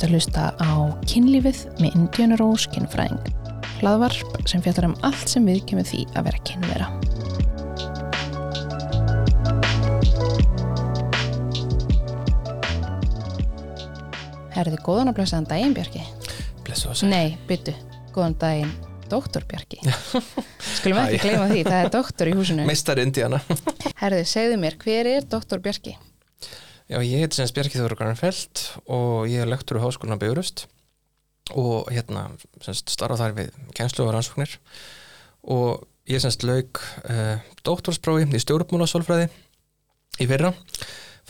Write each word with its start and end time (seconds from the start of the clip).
Ert 0.00 0.06
að 0.08 0.14
hlusta 0.16 0.42
á 0.56 0.72
kynlífið 1.04 1.58
með 1.76 1.96
Indiana 1.98 2.36
Rose 2.40 2.70
kynfræðing. 2.72 3.18
Hlaðvarp 3.82 4.38
sem 4.48 4.62
fjallar 4.64 4.86
um 4.88 4.94
allt 5.04 5.28
sem 5.28 5.44
við 5.44 5.58
kemur 5.68 5.84
því 5.84 6.06
að 6.16 6.30
vera 6.30 6.40
kynvera. 6.48 6.86
Herði, 14.56 14.80
góðan 14.88 15.12
og 15.12 15.20
blessaðan 15.20 15.52
daginn, 15.52 15.76
Bjarki. 15.76 16.08
Blessu 16.64 16.88
og 16.88 16.96
sæl. 16.96 17.12
Nei, 17.12 17.36
byttu, 17.50 17.76
góðan 18.16 18.40
daginn, 18.40 18.76
doktor 19.12 19.44
Bjarki. 19.52 19.84
Skulum 20.78 21.04
ekki 21.04 21.26
gleyma 21.26 21.50
því, 21.52 21.66
það 21.68 21.82
er 21.82 21.96
doktor 22.00 22.32
í 22.32 22.38
húsinu. 22.40 22.64
Meistar 22.72 23.04
Indiana. 23.04 23.44
Herði, 24.00 24.24
segðu 24.32 24.62
mér, 24.64 24.80
hver 24.80 25.18
er 25.18 25.28
doktor 25.28 25.60
Bjarki? 25.60 26.00
Já, 26.90 26.98
ég 27.06 27.22
heiti 27.22 27.38
semst 27.38 27.54
Bjarki 27.54 27.78
Þóra 27.78 27.96
Granfeld 27.98 28.64
og 28.90 29.28
ég 29.30 29.44
er 29.44 29.50
lektur 29.50 29.78
á 29.78 29.84
háskóluna 29.84 30.16
Björust 30.18 30.64
og 31.54 31.86
hérna 31.90 32.28
starfa 32.58 33.16
þar 33.18 33.34
við 33.36 33.52
kennslu 33.78 34.04
og 34.06 34.12
rannsóknir 34.14 34.56
og 35.50 35.84
ég 36.10 36.22
semst 36.22 36.42
lauk 36.46 36.80
uh, 37.06 37.38
doktorsprófi 37.66 38.26
í 38.34 38.42
stjórnmúlasólfræði 38.42 39.28
í 40.20 40.26
fyrra 40.30 40.50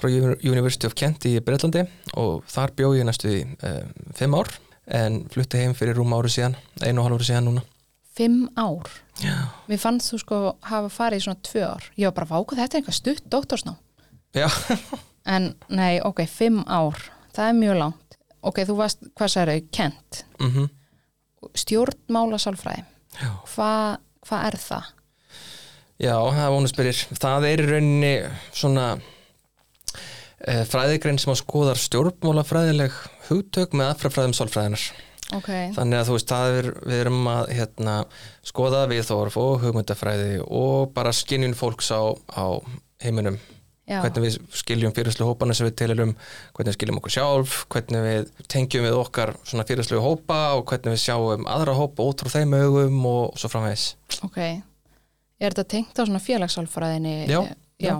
frá 0.01 0.09
Uni- 0.09 0.39
University 0.49 0.89
of 0.89 0.97
Kent 0.97 1.27
í 1.29 1.35
Breitlandi 1.45 1.85
og 2.21 2.41
þar 2.49 2.73
bjó 2.79 2.95
ég 2.97 3.05
næstu 3.09 3.29
í 3.33 3.43
uh, 3.45 3.83
fimm 4.17 4.37
ár 4.41 4.49
en 4.91 5.21
flutti 5.31 5.61
heim 5.61 5.77
fyrir 5.77 5.95
rúm 6.01 6.17
ári 6.17 6.33
síðan, 6.33 6.57
einu 6.83 7.03
og 7.03 7.07
hálf 7.11 7.21
ári 7.21 7.27
síðan 7.29 7.45
núna. 7.47 7.61
Fimm 8.17 8.49
ár. 8.59 8.89
Já. 9.23 9.37
Mér 9.71 9.79
fannst 9.79 10.11
þú 10.11 10.19
sko 10.25 10.39
hafa 10.67 10.89
farið 10.91 11.21
í 11.21 11.25
svona 11.29 11.45
tvö 11.47 11.63
ár. 11.69 11.85
Ég 12.01 12.09
var 12.09 12.17
bara 12.17 12.31
vákuð, 12.33 12.59
þetta 12.59 12.75
er 12.75 12.81
eitthvað 12.81 12.97
stutt 12.99 13.29
doktorsná. 13.31 13.77
Já, 14.35 14.49
En 15.31 15.51
nei, 15.71 16.01
ok, 16.03 16.25
fimm 16.29 16.63
ár. 16.67 16.99
Það 17.37 17.49
er 17.49 17.59
mjög 17.61 17.81
langt. 17.81 18.19
Ok, 18.43 18.63
þú 18.67 18.77
varst, 18.81 19.03
hvað 19.15 19.35
sagði 19.35 19.59
Kent. 19.75 20.25
mhm. 20.41 20.71
Stjórnmála 21.57 22.37
sálfræði. 22.41 22.83
Hvað 23.55 24.01
hva 24.29 24.41
er 24.47 24.57
það? 24.61 24.91
Já, 26.01 26.15
það 26.17 26.43
er 26.45 26.53
vonu 26.55 26.71
spyrir. 26.71 27.01
Það 27.21 27.47
er 27.49 27.63
í 27.63 27.69
rauninni 27.69 28.13
svona 28.57 28.87
e, 30.45 30.63
fræðigrein 30.69 31.21
sem 31.21 31.33
að 31.35 31.41
skoðar 31.43 31.81
stjórnmálafræðileg 31.81 32.97
hugtök 33.29 33.77
með 33.77 33.93
aðfrafræðum 33.95 34.37
sálfræðinar. 34.39 34.85
Ok, 35.37 35.49
Þannig 35.77 36.01
að 36.01 36.09
þú 36.09 36.15
veist, 36.17 36.31
það 36.33 36.57
er, 36.59 36.69
við 36.91 37.01
erum 37.05 37.29
að 37.31 37.53
hérna, 37.55 37.93
skoða 38.49 38.81
viðþorf 38.91 39.37
og 39.39 39.61
hugmyndafræði 39.63 40.41
og 40.43 40.91
bara 40.97 41.13
skinnjun 41.15 41.55
fólks 41.59 41.93
á, 41.95 42.03
á 42.35 42.59
heiminum. 43.05 43.37
Já. 43.91 43.99
Hvernig 44.05 44.25
við 44.25 44.39
skiljum 44.61 44.95
fyrirslu 44.95 45.27
hópana 45.29 45.57
sem 45.57 45.67
við 45.67 45.77
telum, 45.83 46.15
hvernig 46.55 46.71
við 46.71 46.79
skiljum 46.79 47.01
okkur 47.01 47.15
sjálf, 47.17 47.57
hvernig 47.73 48.07
við 48.07 48.31
tengjum 48.53 48.87
við 48.87 48.99
okkar 49.01 49.35
svona 49.43 49.67
fyrirslu 49.69 50.01
hópa 50.05 50.39
og 50.59 50.65
hvernig 50.71 50.95
við 50.95 51.03
sjáum 51.05 51.49
aðra 51.51 51.75
hópa 51.79 52.07
út 52.07 52.23
frá 52.23 52.33
þeim 52.39 52.57
augum 52.61 53.03
og 53.11 53.41
svo 53.41 53.51
framvegis. 53.53 53.91
Ok. 54.27 54.41
Er 55.41 55.55
þetta 55.55 55.67
tengt 55.75 55.99
á 55.99 56.05
svona 56.05 56.23
félagssálfræðinni? 56.23 57.15
Já, 57.31 57.43
já. 57.81 57.95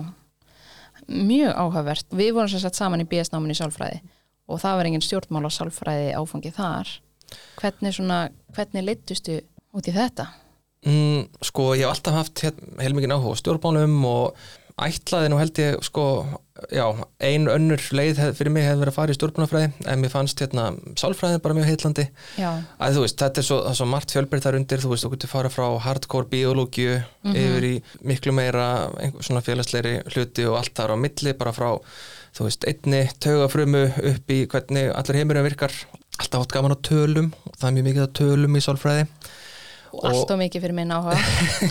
Mjög 1.11 1.55
áhugavert. 1.57 2.07
Við 2.13 2.35
vorum 2.37 2.51
sem 2.51 2.61
sagt 2.61 2.77
saman 2.77 3.03
í 3.03 3.07
BS-náminni 3.09 3.57
sálfræði 3.57 4.01
og 4.51 4.59
það 4.61 4.77
var 4.77 4.89
engin 4.89 5.05
stjórnmála 5.05 5.49
sálfræði 5.53 6.11
áfangið 6.17 6.57
þar. 6.59 6.91
Hvernig 7.59 7.95
svona, 7.95 8.21
hvernig 8.55 8.85
leittustu 8.85 9.39
út 9.75 9.87
í 9.87 9.95
þetta? 9.95 10.27
Mm, 10.81 11.27
sko, 11.45 11.71
ég 11.77 11.85
hef 11.85 11.93
alltaf 11.93 12.15
haft 12.17 12.41
heilmikið 12.81 13.13
áhuga 13.13 13.35
á 13.37 13.41
stjórnbánum 13.41 13.99
og 14.09 14.39
ætlaði 14.81 15.29
nú 15.31 15.37
held 15.39 15.59
ég, 15.61 15.75
sko, 15.85 16.03
já, 16.73 16.83
ein 17.23 17.47
önnur 17.51 17.81
leið 17.95 18.19
hef, 18.21 18.37
fyrir 18.39 18.53
mig 18.53 18.65
hefði 18.65 18.81
verið 18.81 18.91
að 18.91 18.97
fara 18.97 19.13
í 19.13 19.17
stjórnbánafræði 19.17 19.69
en 19.93 20.01
mér 20.01 20.11
fannst 20.13 20.41
hérna 20.41 20.65
sálfræðin 20.99 21.41
bara 21.43 21.57
mjög 21.57 21.69
heitlandi. 21.71 22.05
Að 22.81 22.97
þú 22.97 23.03
veist, 23.05 23.17
þetta 23.21 23.41
er 23.41 23.47
svo, 23.47 23.59
svo 23.77 23.87
margt 23.89 24.15
fjölbreytt 24.15 24.45
þar 24.47 24.57
undir, 24.59 24.81
þú 24.83 24.93
veist, 24.93 25.05
þú 25.05 25.11
getur 25.15 25.31
fara 25.31 25.51
frá 25.53 25.67
hardcore 25.85 26.29
biológiu 26.31 26.97
yfir 27.33 27.67
í 27.67 27.73
miklu 28.11 28.33
meira 28.37 28.67
svona 29.19 29.43
félagsleiri 29.45 29.95
hluti 30.13 30.45
og 30.49 30.59
allt 30.61 30.75
þar 30.77 30.95
á 30.95 31.03
milli, 31.03 31.35
bara 31.37 31.53
frá, 31.55 31.69
þú 32.37 32.47
veist, 32.49 32.67
einni 32.69 33.03
taugafrumu 33.21 33.85
upp 34.13 34.33
í 34.33 34.43
hvernig 34.51 34.91
allir 34.95 35.21
heimurinn 35.21 35.47
virkar. 35.49 35.73
Alltaf 36.21 36.43
átt 36.45 36.53
gaman 36.57 36.75
á 36.75 36.85
tölum 36.85 37.31
og 37.47 37.55
það 37.57 37.69
er 37.69 37.77
mjög 37.77 37.87
mikið 37.89 38.05
á 38.05 38.15
tölum 38.21 38.57
í 38.57 38.65
sálfræði. 38.65 39.05
Og 39.91 40.05
allt 40.07 40.33
og 40.33 40.39
mikið 40.41 40.63
fyrir 40.65 40.75
minn 40.77 40.93
áhuga. 40.93 41.17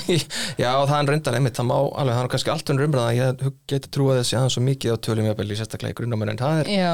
Já, 0.62 0.70
það 0.70 0.94
er 0.96 1.10
reyndar 1.14 1.36
einmitt, 1.38 1.56
það 1.56 1.68
má 1.70 1.76
alveg, 1.78 2.14
það 2.14 2.22
er 2.22 2.30
kannski 2.34 2.52
allt 2.54 2.72
önnur 2.74 2.88
umræða, 2.88 3.14
ég 3.16 3.44
geti 3.72 3.92
trúið 3.96 4.20
þessi 4.20 4.38
aðeins 4.38 4.56
svo 4.56 4.64
mikið 4.66 4.94
á 4.94 5.02
tölum 5.06 5.28
jafnvel 5.30 5.48
í 5.50 5.58
sérstaklega 5.60 5.94
í 5.94 5.98
grunnáminn 6.00 6.32
en 6.34 6.40
það 6.40 6.62
er 6.62 6.72
Já, 6.74 6.92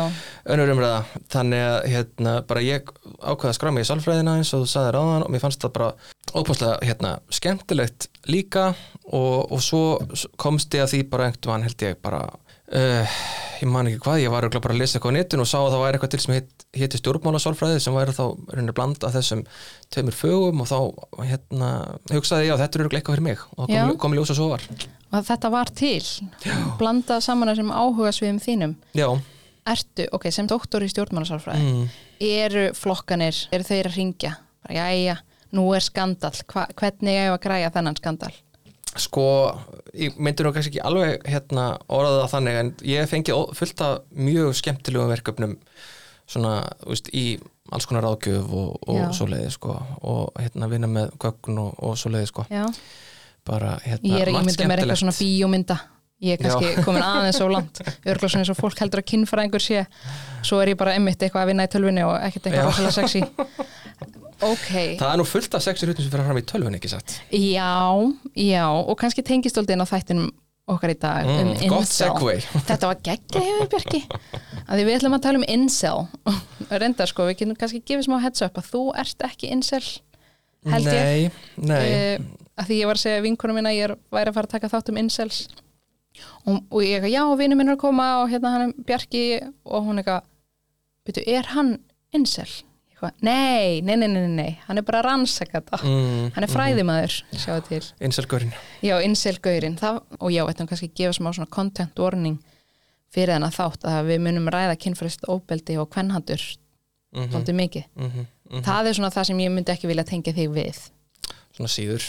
önnur 0.55 0.75
umræða, 0.77 1.01
þannig 1.35 1.67
að 1.67 1.79
hérna, 1.95 2.37
bara 2.51 2.65
ég 2.67 2.93
ákvaða 3.21 3.53
að 3.53 3.59
skrá 3.59 3.73
mig 3.75 3.87
í 3.87 3.91
sálfræðina 3.91 4.39
eins 4.41 4.55
og 4.55 4.65
þú 4.65 4.73
sagði 4.75 4.95
ráðan 4.97 5.27
og 5.27 5.35
mér 5.35 5.45
fannst 5.45 5.67
það 5.67 5.77
bara 5.79 5.93
ópáslega 6.37 6.79
hérna, 6.87 7.13
skemmtilegt 7.35 8.11
líka 8.31 8.71
og, 9.11 9.53
og 9.53 9.63
svo 9.63 9.85
komst 10.41 10.75
ég 10.77 10.87
að 10.87 10.95
því 10.95 11.05
bara 11.11 11.31
einhvern 11.31 11.53
veginn 11.53 11.69
held 11.69 11.87
ég 11.87 12.03
bara 12.03 12.25
uh, 12.75 13.17
ég 13.61 13.71
man 13.71 13.89
ekki 13.91 14.03
hvað, 14.05 14.23
ég 14.25 14.35
var 14.35 14.49
bara 14.51 14.75
að 14.75 14.81
lesa 14.83 14.99
eitthvað 14.99 15.15
á 15.15 15.19
netinu 15.19 15.47
og 15.47 15.51
sá 15.51 15.59
að 15.61 15.71
það 15.75 15.85
væri 15.85 15.99
eitthvað 15.99 16.13
til 16.15 16.23
sem 16.25 16.35
heit, 16.37 16.67
héti 16.77 17.01
stjórnmála 17.01 17.43
sálfræði 17.43 17.85
sem 17.85 17.97
væri 17.97 18.17
þá 18.17 18.25
reynir 18.53 18.77
bland 18.77 19.07
af 19.07 19.15
þessum 19.17 19.47
tveimur 19.95 20.19
fögum 20.19 20.65
og 20.65 20.71
þá 20.71 20.79
hérna, 21.31 21.71
hugsaði 22.13 22.51
ég 22.51 22.57
að 22.57 22.65
þetta 22.65 22.79
er 22.79 22.85
örugglega 22.85 23.03
eitthvað 23.03 23.17
fyrir 23.17 23.29
mig 23.29 23.47
og 23.57 23.71
Já. 23.71 23.79
það 23.79 23.89
kom, 23.93 24.03
kom 24.05 24.19
ljósa 24.19 24.37
svo 24.37 24.51
var 24.53 24.67
og 25.17 25.25
þetta 25.25 25.51
var 25.55 25.71
til. 25.71 26.03
Blandað 26.81 27.23
saman 27.25 27.53
þessum 27.53 27.73
áhuga 27.73 28.13
sviðum 28.13 28.41
þínum. 28.43 28.75
Já, 28.99 29.07
Ertu, 29.67 30.05
ok, 30.15 30.29
sem 30.31 30.47
doktor 30.47 30.85
í 30.87 30.89
stjórnmálasálfræði, 30.93 31.71
mm. 31.73 31.87
eru 32.23 32.69
flokkanir, 32.79 33.39
eru 33.55 33.67
þeir 33.67 33.89
að 33.89 33.97
ringja? 33.99 34.37
Bara, 34.63 34.77
jæja, 34.93 35.17
nú 35.59 35.65
er 35.75 35.83
skandal. 35.83 36.31
Hva, 36.53 36.69
hvernig 36.79 37.17
ég 37.17 37.33
að 37.33 37.41
græja 37.43 37.73
þennan 37.75 37.99
skandal? 37.99 38.31
Sko, 39.01 39.27
ég 39.97 40.17
myndi 40.17 40.45
nú 40.45 40.53
kannski 40.55 40.73
ekki 40.75 40.85
alveg 40.85 41.27
hérna 41.29 41.67
orðað 41.93 42.21
það 42.23 42.33
þannig 42.35 42.61
en 42.61 42.71
ég 42.89 43.11
fengi 43.11 43.37
fullt 43.59 43.83
af 43.85 43.99
mjög 44.17 44.55
skemmtilegum 44.61 45.13
verkefnum 45.13 45.57
svona, 46.27 46.55
þú 46.83 46.95
veist, 46.95 47.11
í 47.15 47.27
alls 47.75 47.87
konar 47.89 48.07
ráðgjöf 48.07 48.47
og, 48.55 48.79
Já. 48.87 49.03
og 49.09 49.17
svoleiði 49.17 49.51
sko 49.55 49.75
og 50.07 50.41
hérna 50.41 50.71
vinna 50.71 50.91
með 50.91 51.13
gögn 51.23 51.61
og, 51.63 51.77
og 51.83 51.99
svoleiði 51.99 52.31
sko 52.31 52.47
Já, 52.51 52.65
bara 53.47 53.77
hérna 53.85 54.21
ég 54.21 54.33
ímyndið 54.33 54.71
mér 54.71 54.83
eitthvað 54.83 55.03
svona 55.03 55.17
bíómynda. 55.19 55.79
Ég 56.25 56.39
er 56.39 56.47
kannski 56.47 56.81
komin 56.87 57.05
aðeins 57.05 57.37
svo 57.37 57.49
langt. 57.53 57.83
Örgulega 57.85 58.31
svona 58.33 58.47
eins 58.47 58.53
og 58.55 58.57
fólk 58.57 58.79
heldur 58.81 59.03
að 59.03 59.09
kynfræðingur 59.11 59.61
sé. 59.63 59.83
Svo 60.47 60.63
er 60.63 60.73
ég 60.73 60.79
bara 60.81 60.95
einmitt 60.97 61.21
eitthvað 61.21 61.45
að 61.45 61.51
vinna 61.53 61.67
í 61.67 61.73
tölvunni 61.75 62.07
og 62.09 62.15
ekkert 62.25 62.49
eitthvað 62.49 62.63
Já. 62.63 62.69
rosalega 62.71 62.95
sexy. 62.97 63.21
Ok, 64.45 64.99
Það 65.01 65.07
er 65.09 65.21
nú 65.21 65.25
fullt 65.25 65.55
af 65.57 65.63
sexi 65.65 65.87
hlutum 65.89 66.05
sem 66.05 66.13
fyrir 66.13 66.27
fram 66.29 66.41
í 66.41 66.45
tölvun 66.45 66.77
ekki 66.77 66.91
satt? 66.93 67.15
Já, 67.33 67.73
já, 68.37 68.67
og 68.69 68.99
kannski 69.01 69.25
tengistóldin 69.25 69.81
á 69.81 69.87
þættinum 69.89 70.29
okkar 70.67 70.93
í 70.93 70.97
dag 70.99 71.29
um 71.31 71.53
mm, 71.53 71.61
Gott 71.71 71.87
incel. 71.87 72.11
segway. 72.11 72.43
Þetta 72.69 72.91
var 72.91 73.03
geggjað 73.07 73.47
hefur 73.47 73.71
Björki 73.73 74.01
að 74.67 74.83
við 74.83 74.97
ætlum 74.99 75.17
að 75.17 75.23
tala 75.29 75.41
um 75.41 75.47
incel. 75.49 76.03
Reynda 76.83 77.07
sko, 77.09 77.29
við 77.31 77.39
getum 77.41 77.59
kannski 77.61 77.81
gefið 77.87 78.09
smá 78.09 78.19
heads 78.25 78.45
up 78.45 78.59
að 78.61 78.73
þú 78.73 78.83
ert 79.05 79.27
ekki 79.29 79.53
incel 79.55 79.85
held 80.67 80.91
ég. 80.91 81.39
Nei, 81.57 81.71
nei. 81.71 81.87
Uh, 81.87 82.47
að 82.57 82.71
því 82.71 82.81
ég 82.81 82.91
var 82.91 82.99
að 82.99 83.05
segja 83.05 83.25
vinkunum 83.25 83.59
minna 83.61 83.75
ég 83.77 83.89
er, 83.89 83.97
væri 84.13 84.33
að 84.33 84.39
fara 84.39 84.51
að 84.51 84.55
taka 84.57 84.73
þátt 84.73 84.93
um 84.93 85.01
incels. 85.01 85.41
Og, 86.47 86.63
og 86.73 86.81
ég 86.83 86.97
eitthvað, 86.97 87.13
já, 87.13 87.23
vinnu 87.39 87.59
minn 87.59 87.71
er 87.71 87.77
að 87.77 87.83
koma 87.83 88.07
og 88.23 88.31
hérna 88.33 88.55
hann 88.55 88.71
er 88.71 88.87
Bjarki 88.89 89.25
og 89.69 89.85
hún 89.85 90.01
eitthvað, 90.01 90.25
veitu, 91.07 91.25
er 91.29 91.53
hann 91.53 91.77
incel? 92.17 92.49
Nei, 93.21 93.83
nei, 93.85 93.97
nei, 94.01 94.09
nei, 94.09 94.29
nei, 94.33 94.53
hann 94.67 94.81
er 94.81 94.85
bara 94.87 95.03
að 95.03 95.09
rannsaka 95.11 95.61
þetta. 95.61 95.81
Mm, 95.85 96.31
hann 96.33 96.47
er 96.47 96.51
fræðimaður, 96.51 97.17
sjáu 97.37 97.59
til. 97.67 97.83
Inselgurinn 98.01 98.55
Já, 98.81 98.95
incel-gaurinn, 99.05 99.77
það, 99.77 100.01
og 100.17 100.33
já, 100.33 100.43
þetta 100.49 100.69
kannski 100.71 100.89
gefa 100.97 101.17
smá 101.19 101.29
svona 101.37 101.51
content 101.53 102.01
warning 102.01 102.39
fyrir 103.13 103.35
þennan 103.35 103.55
þátt 103.55 103.85
að 103.91 104.11
við 104.11 104.23
munum 104.25 104.49
ræða 104.53 104.79
kynfrist 104.81 105.29
óbeldi 105.29 105.77
og 105.81 105.91
kvennhandur 105.93 106.41
mm 106.41 107.31
svolítið 107.33 107.57
mikið. 107.57 107.85
-hmm, 107.97 108.27
Það 108.65 108.89
er 108.89 108.95
svona 108.95 109.11
það 109.11 109.25
sem 109.25 109.39
ég 109.41 109.51
myndi 109.51 109.73
ekki 109.73 109.89
vilja 109.89 110.05
tengja 110.05 110.33
þig 110.37 110.51
við. 110.53 110.81
Svona 111.57 111.71
síður. 111.73 112.05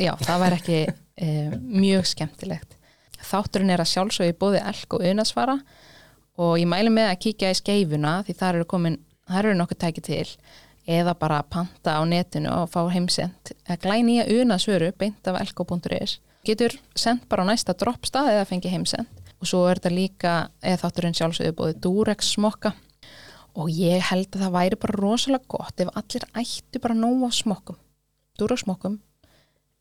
Já, 0.00 0.12
það 0.16 0.38
var 0.40 0.52
ekki 0.56 0.78
e, 1.24 1.26
mjög 1.60 2.06
skemmtilegt. 2.06 2.76
Þátturinn 3.20 3.70
er 3.70 3.80
að 3.80 3.92
sjálfsögja 3.92 4.36
bóði 4.38 4.62
elk 4.64 4.94
og 4.94 5.04
unasvara 5.04 5.58
og 6.36 6.58
ég 6.60 6.68
mæli 6.68 6.92
með 6.92 7.10
að 7.10 7.20
kíkja 7.24 7.50
í 7.50 7.58
skeifuna 7.58 8.22
því 8.26 8.36
þar 8.36 8.58
eru 8.60 8.68
komin, 8.68 8.98
þar 9.26 9.50
eru 9.50 9.58
nokkuð 9.58 9.82
tæki 9.82 10.04
til 10.06 10.28
eða 10.86 11.16
bara 11.18 11.42
panta 11.42 11.98
á 11.98 12.02
netinu 12.06 12.52
og 12.54 12.70
fá 12.70 12.86
heimsend. 12.92 13.52
Að 13.66 13.82
glæni 13.82 14.20
að 14.22 14.40
unasvöru 14.40 14.92
beint 14.98 15.26
af 15.26 15.40
elko.is 15.40 16.20
getur 16.46 16.76
sendt 16.94 17.26
bara 17.28 17.42
á 17.42 17.50
næsta 17.50 17.74
droppstað 17.74 18.30
eða 18.36 18.46
fengi 18.46 18.70
heimsend. 18.70 19.08
Og 19.42 19.50
svo 19.50 19.64
er 19.68 19.80
þetta 19.80 19.92
líka 19.92 20.34
eða 20.62 20.80
þátturinn 20.84 21.16
sjálfsögðu 21.18 21.56
bóði 21.58 21.80
Durex 21.82 22.30
smokka. 22.36 22.72
Og 23.56 23.72
ég 23.72 24.04
held 24.10 24.30
að 24.36 24.44
það 24.44 24.54
væri 24.54 24.78
bara 24.80 25.00
rosalega 25.00 25.50
gott 25.50 25.82
ef 25.82 25.90
allir 25.98 26.28
ættu 26.38 26.80
bara 26.80 26.96
nóg 26.96 27.26
á 27.26 27.30
smokkum. 27.34 27.78
Durex 28.38 28.64
smokkum. 28.64 29.00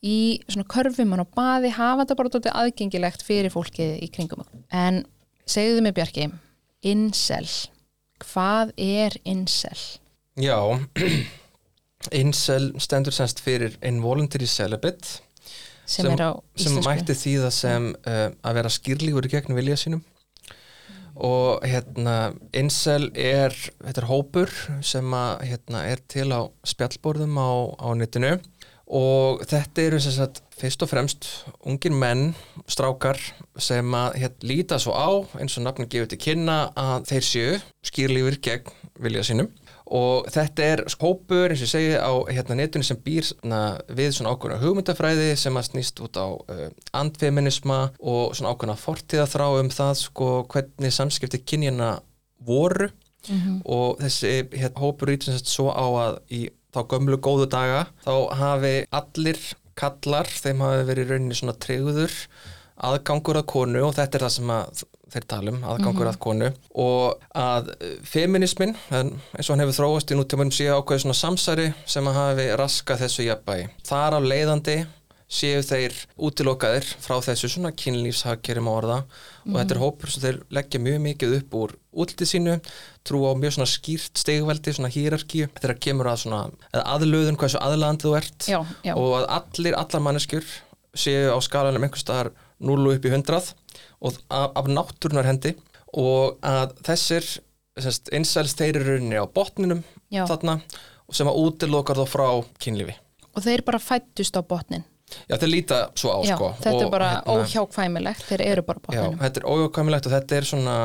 Í 0.06 0.42
svona 0.50 0.68
körfumann 0.70 1.24
og 1.24 1.32
baði 1.38 1.72
hafa 1.76 2.04
þetta 2.04 2.18
bara 2.20 2.34
dótið 2.34 2.58
aðgengilegt 2.62 3.24
fyrir 3.26 3.54
fólkið 3.54 3.96
í 4.06 4.10
kringum. 4.12 4.44
En 4.74 5.04
segðu 5.50 5.86
mig 5.86 5.96
Bjarki, 5.96 6.28
incel, 6.86 7.48
Hvað 8.24 8.72
er 8.80 9.18
incel? 9.28 9.80
Já, 10.40 10.58
incel 12.24 12.72
stendur 12.82 13.16
semst 13.16 13.42
fyrir 13.44 13.78
involuntary 13.86 14.48
celibate 14.48 15.22
Sem, 15.86 16.08
sem 16.10 16.42
íslensku? 16.58 16.84
mætti 16.88 17.16
þýða 17.18 17.52
sem 17.54 17.92
uh, 17.94 18.28
að 18.42 18.58
vera 18.58 18.72
skýrlífur 18.74 19.28
í 19.28 19.34
gegn 19.36 19.58
vilja 19.58 19.78
sínum 19.78 20.02
og 21.16 21.64
hérna 21.64 22.34
incel 22.58 23.08
er, 23.16 23.54
þetta 23.80 24.02
er 24.02 24.08
hópur 24.10 24.52
sem 24.84 25.14
að 25.16 25.46
hérna, 25.48 25.86
er 25.88 26.02
til 26.12 26.28
á 26.36 26.44
spjallborðum 26.68 27.38
á, 27.40 27.52
á 27.80 27.88
netinu 27.96 28.34
og 28.88 29.42
þetta 29.50 29.82
eru 29.82 30.00
sem 30.04 30.14
sagt 30.14 30.42
fyrst 30.56 30.84
og 30.86 30.92
fremst 30.92 31.28
ungir 31.66 31.92
menn, 31.92 32.34
strákar 32.70 33.20
sem 33.58 33.94
að 33.98 34.18
hérna, 34.22 34.48
líta 34.48 34.80
svo 34.80 34.94
á 34.94 35.10
eins 35.42 35.58
og 35.58 35.66
nafnum 35.66 35.90
gefur 35.90 36.10
til 36.12 36.22
kynna 36.22 36.58
að 36.78 37.08
þeir 37.10 37.30
séu 37.30 37.54
skýrlífur 37.86 38.38
gegn 38.46 38.74
vilja 39.02 39.26
sínum 39.28 39.50
og 39.86 40.30
þetta 40.34 40.64
er 40.66 40.84
hópur 41.02 41.52
eins 41.54 41.62
og 41.62 41.68
ég 41.68 41.74
segi 41.74 41.98
á 41.98 42.14
hérna, 42.32 42.58
netinu 42.58 42.86
sem 42.88 42.98
býr 42.98 43.26
svona, 43.28 43.62
við 43.90 44.16
svona 44.18 44.34
ákveðna 44.34 44.62
hugmyndafræði 44.64 45.32
sem 45.38 45.58
að 45.60 45.68
snýst 45.70 46.02
út 46.06 46.18
á 46.18 46.28
uh, 46.30 46.68
andfeminisma 46.98 47.80
og 48.00 48.38
svona 48.38 48.54
ákveðna 48.56 48.78
fortíðaþrá 48.82 49.50
um 49.60 49.70
það 49.74 49.94
sko 50.02 50.30
hvernig 50.50 50.94
samskipti 50.94 51.42
kynjana 51.46 51.98
voru 52.46 52.92
Mhm. 53.26 53.62
og 53.66 53.98
þessi 54.04 54.32
hérna, 54.54 54.78
hópur 54.78 55.10
ítur 55.10 55.32
sem 55.32 55.38
sagt 55.40 55.50
svo 55.50 55.72
á 55.74 55.82
að 55.82 56.18
í 56.30 56.42
þá 56.76 56.82
gömlu 56.94 57.22
góðu 57.24 57.48
daga 57.52 57.86
þá 58.06 58.14
hafi 58.42 58.76
allir 59.00 59.40
kallar 59.80 60.30
þeim 60.30 60.64
hafi 60.64 60.84
verið 60.90 61.14
rauninni 61.14 61.38
svona 61.38 61.56
treyður 61.60 62.14
aðgangur 62.86 63.40
að 63.40 63.50
konu 63.52 63.88
og 63.88 63.96
þetta 63.96 64.20
er 64.20 64.28
það 64.28 64.36
sem 64.36 64.54
að 64.56 64.86
þeir 65.16 65.26
talum, 65.32 65.60
aðgangur 65.64 66.10
að 66.10 66.20
konu 66.24 66.50
og 66.82 67.26
að 67.40 67.70
eh, 67.78 67.96
feminismin 68.04 68.74
eins 68.92 69.48
og 69.48 69.54
hann 69.54 69.64
hefur 69.64 69.78
þróast 69.78 70.12
í 70.12 70.18
nútímanum 70.20 70.54
sé 70.56 70.68
ákveði 70.68 71.06
svona 71.06 71.18
samsæri 71.20 71.68
sem 71.88 72.10
að 72.10 72.20
hafi 72.20 72.48
raska 72.60 72.98
þessu 73.00 73.28
jafnbæi. 73.30 73.70
Þar 73.88 74.18
af 74.20 74.28
leiðandi 74.28 74.78
séu 75.26 75.62
þeir 75.66 75.96
útilokaðir 76.22 76.86
frá 77.02 77.18
þessu 77.26 77.50
svona 77.50 77.72
kynlífshagkerum 77.74 78.70
á 78.70 78.74
orða 78.74 78.98
og 79.48 79.56
þetta 79.58 79.76
er 79.76 79.82
hópur 79.82 80.14
sem 80.14 80.22
þeir 80.22 80.38
leggja 80.54 80.82
mjög 80.86 81.00
mikið 81.06 81.36
upp 81.40 81.58
úr 81.58 81.74
útlitið 81.96 82.30
sínu, 82.30 82.56
trú 83.08 83.24
á 83.26 83.34
mjög 83.40 83.56
svona 83.56 83.70
skýrt 83.72 84.22
stegveldi, 84.22 84.76
svona 84.76 84.92
hýrarkíu 84.94 85.50
þegar 85.58 85.80
kemur 85.82 86.12
að 86.12 86.22
svona, 86.26 86.42
eða 86.70 86.86
aðlöðun 86.94 87.40
hversu 87.42 87.62
aðlaðandi 87.62 88.06
þú 88.06 88.16
ert 88.20 88.50
Já, 88.52 88.60
já, 88.86 88.94
og 88.94 89.18
að 89.22 89.28
allir, 89.40 89.78
allar 89.80 90.06
manneskjur 90.10 90.50
séu 90.96 91.34
á 91.34 91.38
skalanum 91.44 91.88
einhvers 91.88 92.06
staðar 92.06 92.32
0 92.64 92.94
upp 92.94 93.06
í 93.06 93.12
100 93.12 93.54
og 94.06 94.20
af, 94.30 94.52
af 94.56 94.70
náttúrunar 94.70 95.28
hendi 95.28 95.56
og 95.96 96.38
að 96.46 96.76
þessir 96.86 97.28
incels 98.16 98.56
þeir 98.56 98.80
eru 98.80 98.96
rauninni 98.96 99.20
á 99.20 99.26
botninum 99.28 99.82
já. 100.12 100.24
þarna 100.30 100.60
sem 101.14 101.30
að 101.30 101.40
útilokar 101.44 102.00
þá 102.00 102.06
frá 102.10 102.28
kynlífi. 102.62 102.96
Og 103.36 103.44
þeir 103.44 103.66
bara 103.68 103.82
fættust 103.84 104.38
á 104.40 104.42
botnin. 104.42 104.86
Já, 105.30 105.36
þeir 105.38 105.50
líta 105.52 105.78
svo 105.96 106.10
á 106.18 106.20
Já, 106.26 106.36
sko. 106.36 106.48
þetta 106.64 106.76
og, 106.76 106.82
er 106.82 106.90
bara 106.96 107.10
hérna, 107.14 107.34
óhjákvæmilegt, 107.36 108.24
þeir 108.26 108.42
eru 108.42 108.64
bara 108.66 108.80
á 108.90 108.92
Já, 108.96 109.04
þetta 109.22 109.42
er 109.42 109.46
ójákvæmilegt 109.54 110.08
og 110.10 110.14
þetta 110.16 110.38
er 110.40 110.48
svona 110.50 110.78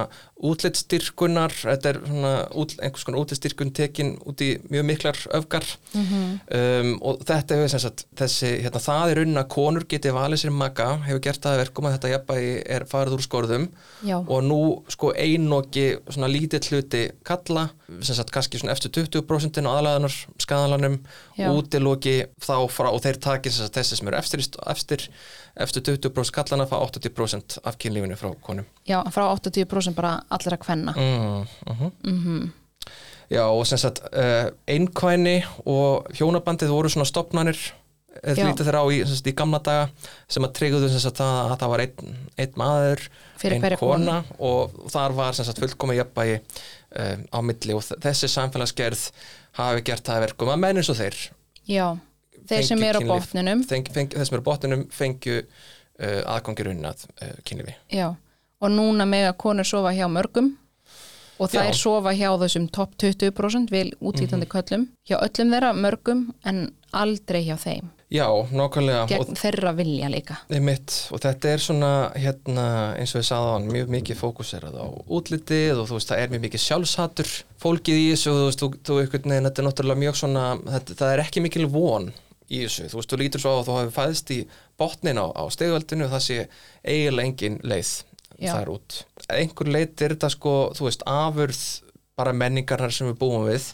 útlitstyrkunar, 0.50 1.52
þetta 1.56 1.90
er 1.92 1.98
svona 2.06 2.32
út, 2.60 2.74
einhvers 2.80 3.04
konar 3.06 3.20
útlitstyrkun 3.24 3.72
tekin 3.76 4.12
út 4.28 4.40
í 4.44 4.50
mjög 4.72 4.86
miklar 4.88 5.18
öfgar 5.36 5.66
Mhm. 5.94 6.40
um, 6.52 6.90
og 7.02 7.20
þetta 7.28 7.56
hefur 7.58 7.68
sem 7.72 7.80
sagt 7.80 8.04
þessi, 8.16 8.50
hérna, 8.64 8.80
það 8.80 9.10
er 9.14 9.22
unna 9.24 9.44
konur 9.44 9.84
geti 9.88 10.12
valið 10.14 10.44
sér 10.44 10.52
maka, 10.52 10.86
hefur 11.06 11.20
gert 11.20 11.40
það 11.40 11.56
að 11.56 11.62
verkum 11.64 11.84
að 11.88 11.96
þetta 11.98 12.12
jafnbæði 12.14 12.52
er 12.76 12.84
farið 12.84 13.16
úr 13.18 13.24
skorðum 13.26 13.68
Já, 14.04 14.16
og 14.20 14.42
nú 14.44 14.60
sko 14.88 15.12
einoki 15.16 15.98
svona 16.08 16.28
lítill 16.32 16.62
hluti 16.70 17.10
kalla 17.24 17.70
sem 18.00 18.14
sagt 18.14 18.30
kannski 18.32 18.60
svona 18.60 18.72
eftir 18.76 18.90
20% 18.90 19.60
á 19.66 19.72
aðlæðanar 19.72 20.14
skadalanum 20.38 21.00
Já. 21.36 21.50
útiloki 21.50 22.26
þá 22.40 22.54
frá 22.70 22.88
og 22.92 23.00
þeir 23.02 23.18
taki 23.20 23.50
sem 23.50 23.66
eru 24.10 24.18
efstir, 24.18 24.42
efstir 24.70 25.08
eftir 25.56 25.84
20% 25.86 26.34
kallana 26.34 26.66
fá 26.68 26.78
80% 26.82 27.60
af 27.64 27.78
kynlífinu 27.80 28.18
frá 28.18 28.32
konum. 28.42 28.68
Já, 28.88 29.00
frá 29.14 29.26
80% 29.32 29.96
bara 29.96 30.20
allir 30.30 30.56
að 30.56 30.64
kvenna. 30.66 30.96
mm, 30.96 31.46
uh 31.70 31.90
Mm 32.02 32.50
Já 33.30 33.44
og 33.46 33.62
sem 33.66 33.78
sagt 33.78 34.00
uh, 34.10 34.50
einkvæni 34.66 35.44
og 35.62 36.08
hjónabandið 36.18 36.72
voru 36.72 36.90
svona 36.90 37.06
stopnanir 37.06 37.58
eða 38.24 38.34
Já. 38.34 38.46
lítið 38.48 38.66
þeirra 38.66 38.80
á 38.82 38.86
í, 38.90 38.96
sagt, 39.06 39.28
í 39.30 39.34
gamla 39.38 39.60
daga 39.62 39.84
sem 40.26 40.46
að 40.46 40.54
treyguðu 40.58 40.88
að 40.90 41.54
það 41.60 41.70
var 41.70 41.82
einn, 41.84 42.16
einn 42.42 42.58
maður 42.58 43.04
Fyrir 43.38 43.54
ein 43.54 43.62
hverja 43.62 43.78
kona 43.78 44.16
og 44.42 44.74
þar 44.90 45.14
var 45.14 45.38
sagt 45.38 45.62
fullkomi 45.62 45.94
jafnbægi 46.00 46.40
um, 46.40 47.22
á 47.30 47.38
milli 47.46 47.76
og 47.78 47.86
þessi 48.02 48.32
samfélagsgerð 48.34 49.06
hafi 49.60 49.86
gert 49.86 50.02
það 50.06 50.18
að 50.18 50.26
verkum 50.26 50.50
að 50.50 50.62
menn 50.64 50.82
eins 50.82 50.90
og 50.90 50.98
þeir 50.98 51.20
Já, 51.70 51.86
þeir 52.48 52.64
sem 52.70 52.82
eru 52.82 53.00
á 53.04 53.08
botninum. 53.10 53.62
þeir 53.66 53.84
sem 54.24 54.34
eru 54.38 54.42
á 54.44 54.48
botninum 54.50 54.86
fengju 54.90 55.42
uh, 55.42 56.22
aðgangir 56.36 56.72
unnað 56.72 57.06
uh, 57.22 57.34
kynlifi 57.44 57.74
Já, 57.92 58.08
og 58.60 58.70
núna 58.74 59.06
mega 59.08 59.32
konur 59.32 59.64
sofa 59.68 59.92
hjá 59.96 60.06
mörgum 60.08 60.54
og 61.40 61.48
þær 61.48 61.72
sofa 61.72 62.12
hjá 62.12 62.28
þessum 62.42 62.66
topp 62.68 62.98
20% 63.00 63.70
vil 63.72 63.94
útlítandi 64.00 64.44
Mhm. 64.44 64.52
köllum 64.52 64.88
hjá 65.08 65.16
öllum 65.24 65.54
þeirra 65.54 65.72
mörgum 65.72 66.26
en 66.44 66.68
aldrei 66.92 67.44
hjá 67.46 67.56
þeim. 67.56 67.88
Já, 68.10 68.26
nákvæmlega 68.50 69.06
gegn 69.06 69.36
þeirra 69.38 69.70
vilja 69.78 70.08
líka. 70.10 70.36
Einmitt, 70.50 71.06
og 71.14 71.20
þetta 71.22 71.48
er 71.52 71.58
svona 71.62 71.90
hérna, 72.18 72.64
eins 72.98 73.14
og 73.14 73.20
ég 73.22 73.28
sagði 73.28 73.46
á 73.46 73.52
hann, 73.54 73.68
mjög 73.70 73.92
mikið 73.94 74.18
fókuserað 74.18 74.74
á 74.82 74.86
útlitið 75.06 75.78
og 75.78 75.86
þú 75.88 75.94
veist, 75.94 76.10
það 76.10 76.18
er 76.24 76.32
mjög 76.34 76.42
mikið 76.48 76.64
sjálfshatur 76.64 77.30
fólkið 77.62 78.00
í 78.02 78.08
þessu 78.10 78.32
og 78.32 78.40
þú 78.40 78.48
veist, 78.50 78.60
þú, 78.60 78.68
þú 78.82 78.98
veginn, 78.98 79.46
þetta 79.46 79.62
er 79.62 79.68
náttúrulega 79.68 80.02
mjög 80.02 80.18
svona 80.18 80.44
þetta, 80.66 80.96
það 80.98 81.12
er 81.14 81.22
ekki 81.24 81.40
mikil 81.46 81.66
von 81.70 82.10
í 82.50 82.62
þessu 82.64 82.88
þú 82.90 83.00
veist, 83.00 83.12
þú 83.12 83.20
lítur 83.20 83.42
svo 83.42 83.54
á 83.54 83.58
að 83.60 83.66
þú 83.68 83.76
hafi 83.78 83.94
fæðist 83.96 84.32
í 84.34 84.38
botnin 84.80 85.22
á, 85.22 85.26
á 85.30 85.42
stegveldinu 85.54 86.06
og 86.06 86.14
það 86.14 86.24
sé 86.26 86.38
eiginlega 86.84 87.30
engin 87.30 87.58
leið 87.62 87.92
Já. 88.40 88.52
þar 88.54 88.72
út 88.76 89.00
einhver 89.30 89.70
leit 89.70 90.02
er 90.02 90.14
þetta 90.16 90.30
sko, 90.34 90.54
þú 90.76 90.88
veist, 90.88 91.04
afurð 91.06 91.64
bara 92.18 92.36
menningarnar 92.36 92.94
sem 92.94 93.08
við 93.10 93.18
búum 93.20 93.46
við 93.48 93.70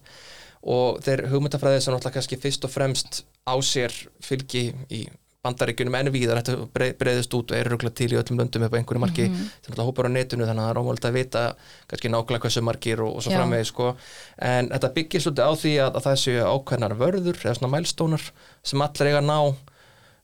og 0.66 0.98
þeir 1.06 1.26
hugmyndafræðið 1.30 1.84
sem 1.84 1.94
náttúrulega 1.94 2.18
kannski 2.18 2.40
fyrst 2.42 2.66
og 2.66 2.72
fremst 2.74 3.22
á 3.46 3.54
sér 3.62 3.94
fylgi 4.24 4.68
í 4.90 5.06
bandaríkjunum 5.46 5.98
en 6.00 6.12
víðar 6.14 6.42
þetta 6.42 6.68
breið- 6.74 6.96
breiðist 7.00 7.36
út 7.38 7.52
og 7.52 7.58
er 7.58 7.70
rúglega 7.72 7.96
til 8.02 8.10
í 8.12 8.18
öllum 8.20 8.40
löndum 8.42 8.66
á 8.66 8.68
einhverju 8.68 9.02
marki, 9.02 9.28
mm. 9.28 9.34
-hmm. 9.34 9.52
þetta 9.68 9.86
hópar 9.88 10.08
á 10.08 10.10
netinu 10.12 10.48
þannig 10.48 10.62
að 10.62 10.66
það 10.66 10.74
er 10.74 10.82
ómöld 10.82 11.06
að 11.06 11.16
vita 11.18 11.44
kannski 11.86 12.12
nákvæmlega 12.12 12.44
hversu 12.46 12.62
margir 12.66 13.00
og, 13.00 13.16
og 13.16 13.22
svo 13.22 13.32
framvegi 13.32 13.70
sko. 13.70 13.96
en 14.38 14.68
þetta 14.74 14.92
byggir 14.98 15.20
svolítið 15.24 15.48
á 15.48 15.52
því 15.62 15.72
að, 15.84 15.90
að 15.96 16.04
það 16.06 16.20
séu 16.24 16.44
ákveðnar 16.44 16.98
vörður 17.00 17.40
eða 17.44 17.54
svona 17.54 17.72
mælstónar 17.76 18.28
sem 18.62 18.82
allir 18.82 19.10
eiga 19.10 19.22
að 19.22 19.30
ná 19.30 19.38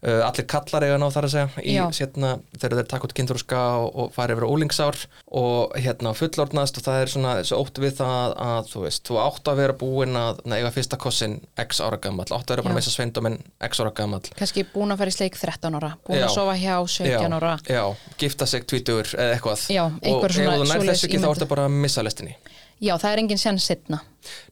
Uh, 0.02 0.18
allir 0.26 0.47
kallar 0.50 0.82
eiga 0.82 0.97
ná 0.99 1.04
þar 1.14 1.26
að 1.28 1.32
segja 1.37 1.62
í 1.62 1.76
hérna, 1.78 2.30
þegar 2.56 2.80
þeir 2.80 2.87
taka 2.90 3.06
út 3.06 3.12
kynþróska 3.14 3.59
og, 3.78 3.90
og 4.02 4.09
fara 4.16 4.35
yfir 4.35 4.47
á 4.47 4.50
úlingsár 4.50 4.97
og 5.30 5.76
hérna 5.78 6.11
fullorðnast 6.18 6.80
og 6.80 6.87
það 6.88 7.02
er 7.04 7.12
svona 7.12 7.35
þessu 7.38 7.59
ótt 7.61 7.78
við 7.85 7.94
það 8.00 8.35
að 8.42 8.71
þú 8.73 8.82
veist, 8.82 9.04
þú 9.06 9.21
átt 9.23 9.50
að 9.52 9.61
vera 9.62 9.76
búinn 9.78 10.18
að 10.18 10.40
na, 10.42 10.59
eiga 10.59 10.73
fyrsta 10.75 10.99
kossin 10.99 11.37
x 11.54 11.78
ára 11.87 12.00
gammal, 12.02 12.26
átt 12.26 12.50
að 12.50 12.56
vera 12.56 12.64
bara 12.66 12.75
með 12.75 12.82
þess 12.82 12.90
að 12.90 12.97
sveindum 12.99 13.30
en 13.30 13.38
x 13.68 13.82
ára 13.85 13.92
gammal 14.00 14.21
kannski 14.40 14.66
búin 14.75 14.90
að 14.90 15.04
fara 15.04 15.14
í 15.14 15.16
sleik 15.21 15.38
13 15.38 15.78
ára 15.78 15.92
búin 16.02 16.18
Já. 16.18 16.26
að 16.26 16.35
sofa 16.35 16.56
hjá 16.59 16.75
17 16.99 17.38
ára. 17.38 17.54
já, 17.62 17.78
já, 17.78 18.12
gifta 18.25 18.50
sig 18.50 18.66
tvítugur 18.66 19.14
eða 19.14 19.37
eitthvað. 19.37 19.68
Já, 19.71 19.85
og 19.87 20.26
ef 20.26 20.35
þú 20.35 20.42
nær 20.42 20.66
svoleiðis 20.66 20.90
þess 20.97 21.06
ekki 21.12 21.23
þá 21.23 21.30
ertu 21.30 21.50
bara 21.54 21.71
að 21.71 21.78
missa 21.87 22.02
lestinni 22.02 22.35
já, 22.83 22.95
það 22.99 23.11
er 23.12 23.23
engin 23.23 23.41
sen 23.41 23.61
setna 23.62 24.03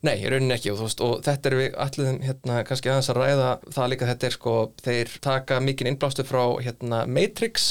Nei, 0.06 0.16
í 0.18 0.30
rauninni 0.30 0.56
ekki 0.56 0.72
og, 0.72 0.80
veist, 0.84 1.02
og 1.04 1.20
þetta 1.26 1.50
er 1.50 1.56
við 1.58 1.76
allir 1.84 2.16
hérna, 2.24 2.62
kannski 2.66 2.90
aðeins 2.90 3.10
að 3.12 3.20
ræða 3.20 3.50
það 3.76 3.92
líka 3.92 4.08
þetta 4.08 4.28
er 4.28 4.36
sko, 4.36 4.56
þeir 4.82 5.12
taka 5.22 5.60
mikinn 5.62 5.92
innblástu 5.92 6.26
frá 6.26 6.42
hérna, 6.64 7.04
Matrix. 7.06 7.68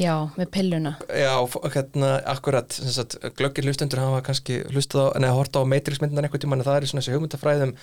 Já, 0.00 0.28
með 0.36 0.50
pilluna. 0.54 0.94
Já, 1.08 1.34
hérna, 1.74 2.10
akkurat 2.32 2.72
sagt, 2.72 3.18
glöggir 3.38 3.68
hlustendur 3.68 4.00
hafa 4.02 4.22
kannski 4.28 4.62
hlustað 4.72 5.12
á, 5.12 5.20
neða 5.24 5.38
horta 5.38 5.64
á 5.64 5.68
Matrix 5.68 6.00
myndan 6.02 6.28
eitthvað 6.28 6.44
tíma 6.46 6.58
en 6.58 6.66
það 6.66 6.78
er 6.78 6.88
svona 6.90 7.04
þessi 7.04 7.16
hugmyndafræðum 7.16 7.74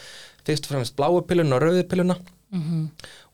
fyrst 0.47 0.67
og 0.67 0.73
fremst 0.73 0.97
bláu 0.97 1.21
pilluna 1.29 1.57
og 1.57 1.65
rauðu 1.65 1.85
pilluna 1.89 2.17
mm 2.51 2.85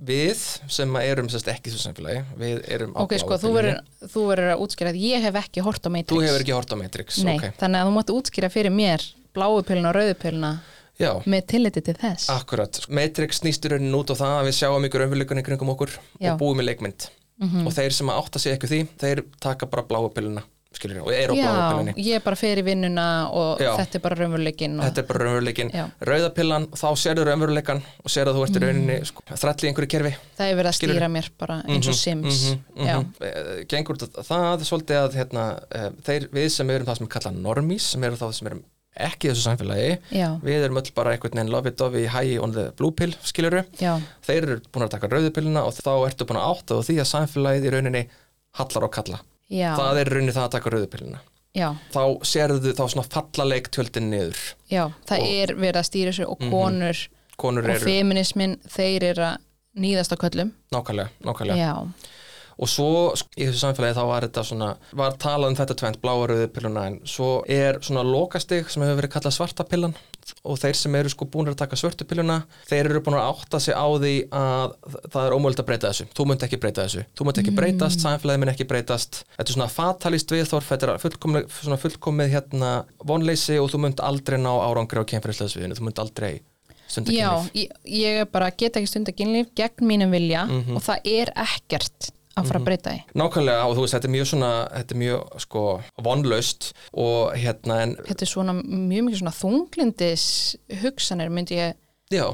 við 0.06 0.42
sem 0.68 0.96
erum 1.00 1.30
sérst 1.32 1.48
ekki 1.48 1.72
svo 1.72 1.80
samfélagi 1.80 2.24
við 2.40 2.58
erum 2.76 2.96
ok, 3.00 3.14
sko, 3.22 3.38
þú 3.40 3.52
verður, 3.56 4.50
að 4.52 4.64
útskýra 4.66 4.92
að 4.92 5.00
ég 5.00 5.24
hef 5.24 5.38
ekki 5.40 5.64
hort 5.64 5.88
á 5.88 5.90
Matrix. 5.90 6.12
Þú 6.12 6.26
hefur 6.28 6.44
ekki 6.44 6.56
hort 6.58 6.74
á 6.76 6.78
Matrix 6.82 7.20
Nei, 7.24 7.38
ok. 7.38 7.46
þannig 7.62 7.80
að 7.80 7.88
þú 7.88 7.94
mátt 7.96 8.12
útskýra 8.16 8.50
fyrir 8.52 8.76
mér 8.76 9.06
bláu 9.36 9.62
pilluna 9.64 9.92
og 9.94 9.96
rauðu 9.96 10.18
pilluna 10.20 10.52
Já, 11.00 11.12
með 11.28 11.48
tilliti 11.52 11.82
til 11.84 11.96
þess. 12.00 12.30
Akkurat. 12.32 12.78
Matrix 12.88 13.42
snýst 13.42 13.66
í 13.68 13.72
rauninni 13.74 13.98
út 14.00 14.12
á 14.12 14.16
það 14.16 14.36
að 14.38 14.46
við 14.48 14.58
sjáum 14.60 14.86
ykkur 14.88 15.04
raunveruleikunni 15.04 15.44
kringum 15.44 15.72
okkur 15.74 15.92
Já. 16.20 16.32
og 16.32 16.40
búum 16.40 16.64
í 16.64 16.68
leikmynd. 16.68 17.10
Mhm. 17.36 17.66
og 17.68 17.74
þeir 17.76 17.92
sem 17.92 18.08
átta 18.08 18.40
sig 18.40 18.54
ekki 18.56 18.68
því 18.72 18.78
þeir 18.96 19.22
taka 19.44 19.68
bara 19.68 19.84
bláu 19.84 20.08
pilluna 20.08 20.44
skilur, 20.80 21.00
og 21.04 21.10
bláu 21.10 21.38
Já, 21.38 21.50
pillunni. 21.72 21.96
ég 21.98 22.20
er 22.20 22.24
bara 22.26 22.40
fyrir 22.40 22.66
vinnuna 22.68 23.08
og 23.32 23.64
Já. 23.64 23.72
þetta 23.80 24.00
er 24.00 24.04
bara 24.06 24.20
raunveruleikin 24.20 24.78
og... 24.78 24.84
Þetta 24.86 25.04
er 25.04 25.08
bara 25.10 25.24
raunveruleikin. 25.26 25.74
Rauðapillan, 26.12 26.68
þá 26.76 26.88
sérðu 27.04 27.26
raunveruleikan 27.30 27.82
og 28.04 28.14
sérðu 28.14 28.34
að 28.34 28.40
þú 28.40 28.46
ert 28.46 28.60
í 28.60 28.64
rauninni 28.66 29.00
sko, 29.12 29.26
þræll 29.32 29.56
í 29.56 29.72
einhverju 29.72 29.92
kerfi. 29.96 30.14
Það 30.38 30.52
er 30.52 30.60
verið 30.62 30.72
að 30.72 30.78
Skilurðu? 30.80 31.00
stýra 31.00 31.12
mér 31.16 31.32
bara 31.42 31.58
eins 31.66 31.92
og 31.92 32.00
Sims. 32.00 32.44
Já, 32.76 32.96
-hmm. 33.02 33.66
Gengur 33.72 33.98
út 33.98 34.08
á 34.08 34.22
það 34.26 34.70
svolítið 34.70 35.02
að 35.02 35.20
hérna, 35.20 35.44
uh, 35.76 35.90
þeir, 36.06 36.30
við 36.32 36.50
sem 36.50 36.70
erum 36.70 36.88
það 36.88 36.98
sem 36.98 37.06
er 37.08 37.14
kallað 37.18 37.42
normís 37.42 37.92
sem 37.92 38.04
eru 38.04 38.16
þá 38.16 38.34
sem 38.34 38.48
erum 38.48 38.64
ekki 38.96 39.32
þessu 39.32 39.44
samfélagi 39.44 39.96
já, 40.16 40.28
við 40.44 40.66
erum 40.66 40.80
öll 40.80 40.92
bara 40.96 41.16
einhvern 41.16 41.42
veginn 41.42 41.68
it 41.68 41.82
of 41.84 41.96
í 42.00 42.06
high 42.08 42.40
on 42.42 42.54
the 42.56 42.70
blue 42.80 42.94
pill 42.96 43.12
skiluru 43.28 43.66
þeir 43.76 44.38
eru 44.38 44.60
búin 44.72 44.88
að 44.88 44.94
taka 44.96 45.12
rauðupillina 45.12 45.66
og 45.68 45.76
þá 45.76 45.92
ertu 46.08 46.28
búin 46.28 46.40
að 46.40 46.52
átta 46.54 46.80
á 46.80 46.86
því 46.88 46.98
að 47.04 47.12
samfélagið 47.12 47.68
í 47.68 47.74
rauninni 47.76 48.04
hallar 48.56 48.88
á 48.88 48.90
kalla 48.96 49.20
já, 49.50 49.76
það 49.78 50.00
er 50.02 50.08
í 50.10 50.14
rauninni 50.16 50.36
það 50.36 50.48
að 50.48 50.54
taka 50.58 50.70
rauðupillina 50.76 51.20
já, 51.56 51.70
þá 51.94 52.02
sérðu 52.28 52.74
þá 52.76 52.84
svona 52.92 53.08
fallaleik 53.10 53.70
tjöldin 53.72 54.10
niður. 54.12 54.40
Já, 54.72 54.92
það 55.08 55.20
Og- 55.22 55.28
er 55.42 55.56
verið 55.56 55.80
að 55.82 55.90
stýra 55.90 56.12
þessu 56.14 56.30
og 56.30 56.40
konur 56.52 57.08
konur 57.38 57.64
og 57.68 57.70
eru 57.76 57.86
feminismin, 57.86 58.58
þeir 58.68 59.04
eru 59.12 59.24
að 59.24 59.38
nýðast 59.76 60.14
á 60.16 60.18
köllum. 60.18 60.52
nákvæmlega, 60.72 61.10
nákvæmlega. 61.24 61.58
Já, 61.60 61.74
og 62.58 62.70
svo 62.72 62.90
sk- 63.20 63.36
í 63.38 63.46
þessu 63.50 63.60
samfélagi 63.66 63.98
þá 63.98 64.04
var 64.08 64.26
þetta 64.28 64.44
svona 64.48 64.70
var 64.96 65.12
talað 65.20 65.50
um 65.52 65.56
þetta 65.60 65.76
tvent, 65.82 65.98
bláa 66.02 66.28
rauðupilluna 66.32 66.86
en 66.88 67.00
svo 67.04 67.44
er 67.52 67.80
svona 67.84 68.04
lokastig 68.08 68.70
sem 68.72 68.84
hefur 68.86 69.02
verið 69.02 69.12
kallað 69.18 69.36
svartapillan 69.36 69.96
og 70.46 70.58
þeir 70.58 70.74
sem 70.80 70.96
eru 70.96 71.10
sko 71.14 71.26
búin 71.30 71.52
að 71.52 71.58
taka 71.60 71.76
svörtupilluna 71.78 72.40
þeir 72.70 72.88
eru 72.90 73.02
búin 73.06 73.18
að 73.20 73.28
átta 73.34 73.60
sig 73.62 73.76
á 73.78 73.86
því 73.86 74.14
að 74.32 74.74
það 75.14 75.28
er 75.28 75.36
ómöld 75.38 75.60
að 75.62 75.68
breyta 75.68 75.92
þessu. 75.92 76.08
Þú 76.18 76.26
munt 76.32 76.46
ekki 76.48 76.58
breyta 76.64 76.86
þessu, 76.88 77.04
þú 77.14 77.28
munt 77.28 77.38
ekki 77.44 77.54
breytast 77.60 78.02
samfélagið 78.02 78.40
mun 78.42 78.54
ekki 78.56 78.66
breytast, 78.72 79.22
þetta 79.38 79.50
er 79.52 79.54
svona 79.60 79.70
fatalist 79.70 80.32
viðþorf, 80.34 80.72
þetta 80.72 80.96
er 80.96 81.46
svona 81.62 81.78
fullkomið 81.78 82.34
hérna 82.34 82.72
vonleysi 83.06 83.60
og 83.62 83.70
þú 83.70 83.84
munt 83.86 84.02
aldrei 84.02 84.40
ná 84.42 84.50
árangri 84.66 85.04
á 85.04 85.06
kemfyrirsleðsviðinu, 85.14 85.78
þú 85.78 85.86
munt 85.92 86.02
aldrei 86.02 86.34
stunda 86.88 87.12
já 87.14 87.30
kynlíf. 87.30 87.54
ég, 87.54 87.70
ég 88.02 88.20
er 88.22 88.26
bara 88.30 88.50
get 88.52 88.76
ekki 88.78 88.88
stunda 88.90 89.12
kynlíf 89.12 89.48
gegn 89.58 89.86
mínum 89.90 90.12
vilja 90.14 90.46
Mhm. 90.50 90.76
og 90.78 90.82
það 90.86 91.00
er 91.06 91.32
ekkert 91.46 92.12
að 92.36 92.50
fara 92.50 92.60
að 92.60 92.68
breyta 92.68 92.94
því. 92.94 93.04
Nákvæmlega 93.22 93.66
og 93.70 93.76
þú 93.78 93.86
veist, 93.86 93.96
þetta 93.96 94.10
er 94.10 94.14
mjög 94.16 94.28
svona 94.32 94.52
þetta 94.74 94.96
er 94.96 95.02
mjög 95.02 95.40
sko 95.46 95.64
vonlaust 96.08 96.70
og 96.92 97.36
hérna 97.40 97.80
en 97.86 97.96
Þetta 98.10 98.28
er 98.28 98.32
svona 98.34 98.56
mjög 98.60 99.08
mikið 99.08 99.22
svona 99.24 99.36
þunglindis 99.40 100.28
hugsanir 100.84 101.34
myndi 101.34 101.60
ég 101.62 101.78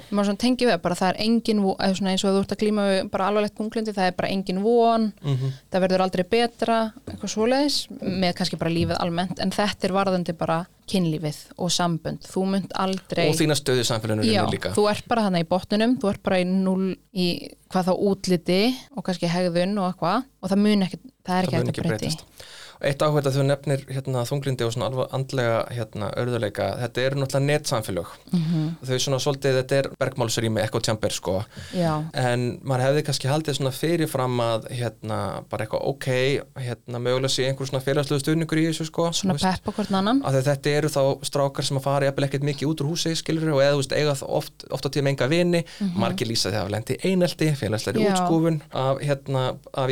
maður 0.10 0.30
svona 0.30 0.42
tengi 0.44 0.68
við 0.68 0.78
bara 0.84 0.98
það 1.00 1.12
er 1.12 1.20
engin 1.26 1.62
von, 1.64 1.78
eins 1.82 2.26
og 2.26 2.36
þú 2.36 2.42
ert 2.44 2.54
að 2.56 2.62
glíma 2.64 2.88
við 2.90 3.00
bara 3.14 3.30
alvarlegt 3.30 3.58
þunglindi 3.60 3.96
það 3.96 4.10
er 4.10 4.18
bara 4.20 4.32
engin 4.36 4.62
von 4.66 5.08
mhm, 5.22 5.56
það 5.72 5.86
verður 5.86 6.06
aldrei 6.06 6.26
betra, 6.36 6.78
eitthvað 7.08 7.34
svoleiðis 7.36 7.80
með 8.02 8.36
kannski 8.40 8.62
bara 8.62 8.74
lífið 8.76 9.02
almennt 9.02 9.42
en 9.44 9.56
þetta 9.56 9.90
er 9.90 9.96
varðandi 9.98 10.38
bara 10.38 10.62
kynlífið 10.92 11.40
og 11.62 11.72
sambönd, 11.72 12.26
þú 12.28 12.46
munt 12.56 12.74
aldrei 12.80 13.28
og 13.30 13.38
þína 13.40 13.56
stöðu 13.56 13.86
samfélaginu 13.88 14.28
Já, 14.28 14.44
þú 14.76 14.88
ert 14.92 15.08
bara 15.12 15.28
þannig 15.28 15.46
í 15.46 15.50
botnunum 15.52 15.98
þú 16.02 16.12
ert 16.12 16.24
bara 16.26 16.42
í 16.42 16.48
null 16.50 16.96
í 17.16 17.28
hvað 17.72 17.92
þá 17.92 17.94
útliti 18.10 18.62
og 18.96 19.06
kannski 19.08 19.30
hegðun 19.32 19.78
og 19.80 19.92
eitthvað 19.92 20.26
og 20.42 20.52
það 20.52 20.64
mun 20.66 20.88
ekki, 20.88 21.00
það 21.28 21.38
er 21.38 21.48
ekki 21.48 21.62
mun 21.62 21.72
hægt 21.72 21.80
að 21.80 21.92
breyti 21.92 22.12
Eitt 22.82 23.04
áhuga 23.06 23.22
að 23.30 23.36
þú 23.38 23.44
nefnir 23.46 23.84
hérna, 23.94 24.24
þunglindi 24.26 24.66
og 24.66 24.74
svona 24.74 25.06
andlega 25.14 25.58
hérna, 25.70 26.10
örðuleika, 26.18 26.68
þetta 26.82 27.04
eru 27.06 27.20
náttúrulega 27.22 27.48
netsamfélög. 27.52 28.10
Mhm. 28.32 28.68
þau 28.82 28.98
svona 29.00 29.20
svolítið, 29.22 29.58
þetta 29.62 29.76
er 29.78 29.90
bergmálsrými, 30.02 30.62
ekko 30.64 30.80
tjamber 30.82 31.14
sko. 31.14 31.44
Já, 31.74 32.04
en 32.14 32.60
maður 32.64 32.86
hefði 32.88 33.04
kannski 33.06 33.30
haldið 33.30 33.58
svona 33.60 33.72
fyrirfram 33.72 34.40
að 34.42 34.68
hérna, 34.72 35.44
bara 35.50 35.66
eitthvað 35.66 35.86
ok 35.92 36.08
hérna, 36.58 36.98
mögulega 37.00 37.30
sé 37.30 37.46
einhver 37.48 37.68
svona 37.70 37.84
félagslegu 37.86 38.20
stuðningur 38.24 38.58
í 38.58 38.68
þessu 38.72 38.86
sko 38.90 39.12
svona 39.14 39.38
veist. 39.38 39.46
peppa 39.46 39.72
hvort 39.72 39.92
annan. 39.94 40.22
Að 40.26 40.42
þetta 40.42 40.70
eru 40.70 40.90
þá 40.90 41.04
strákar 41.24 41.64
sem 41.64 41.78
að 41.78 41.84
fara 41.84 42.06
jafnvel 42.10 42.28
ekkert 42.28 42.44
mikið 42.44 42.68
út 42.72 42.82
úr 42.82 42.92
húsi 42.92 43.16
skilur 43.16 43.54
og 43.54 43.62
eða 43.62 43.78
veist, 43.78 43.94
eiga 43.94 44.18
þá 44.18 44.26
oft, 44.28 44.66
oft 44.72 44.86
á 44.86 44.90
tíma 44.90 45.10
enga 45.14 45.28
vini. 45.28 45.64
Margir 45.96 46.28
lýsa 46.28 46.50
því 46.50 46.58
að 46.58 46.62
hafa 46.62 46.76
lendi 46.76 46.98
einelti 47.06 47.52
félagslegri 47.56 48.08
útskúfun 48.10 48.62
af, 48.74 48.98
hérna, 49.06 49.58
af 49.74 49.90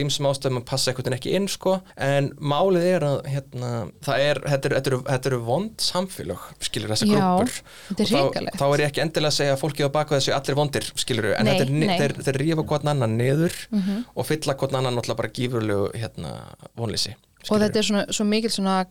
ekki 2.80 2.90
málið 2.90 2.96
er 2.96 3.06
að 3.06 3.18
hérna, 3.34 3.70
það 4.06 4.24
er, 4.26 4.40
þetta 4.54 4.70
eru, 4.70 4.80
eru, 4.80 5.00
eru 5.20 5.40
vond 5.46 5.84
samfélög 5.84 6.46
skilur 6.64 6.94
þessar 6.94 7.12
grúpur 7.12 7.52
Og 7.90 8.00
þá, 8.00 8.58
þá 8.60 8.66
er 8.74 8.84
ég 8.84 8.88
ekki 8.92 9.04
endilega 9.04 9.32
að 9.34 9.38
segja 9.40 9.54
að 9.56 9.62
fólki 9.64 9.86
á 9.86 9.90
baku 9.92 10.16
þessu 10.16 10.34
allir 10.36 10.56
vondir 10.60 10.88
skilur 10.96 11.30
en 11.36 11.46
Nei, 11.50 11.58
er, 11.60 11.74
þeir, 12.00 12.16
þeir 12.24 12.40
rífa 12.44 12.64
hvern 12.70 12.88
annan 12.96 13.18
niður 13.20 13.54
Mhm. 13.70 14.06
og 14.16 14.26
fylla 14.26 14.56
hvern 14.56 14.76
annan 14.80 14.96
náttúrulega 14.98 15.18
bara 15.18 15.30
gífurlegu 15.36 15.92
hérna, 15.94 16.34
vonlýsi 16.78 17.16
og 17.50 17.60
þetta 17.62 17.78
er 17.78 17.84
svona, 17.84 18.06
svo 18.12 18.26
mikil 18.26 18.50
svona 18.52 18.86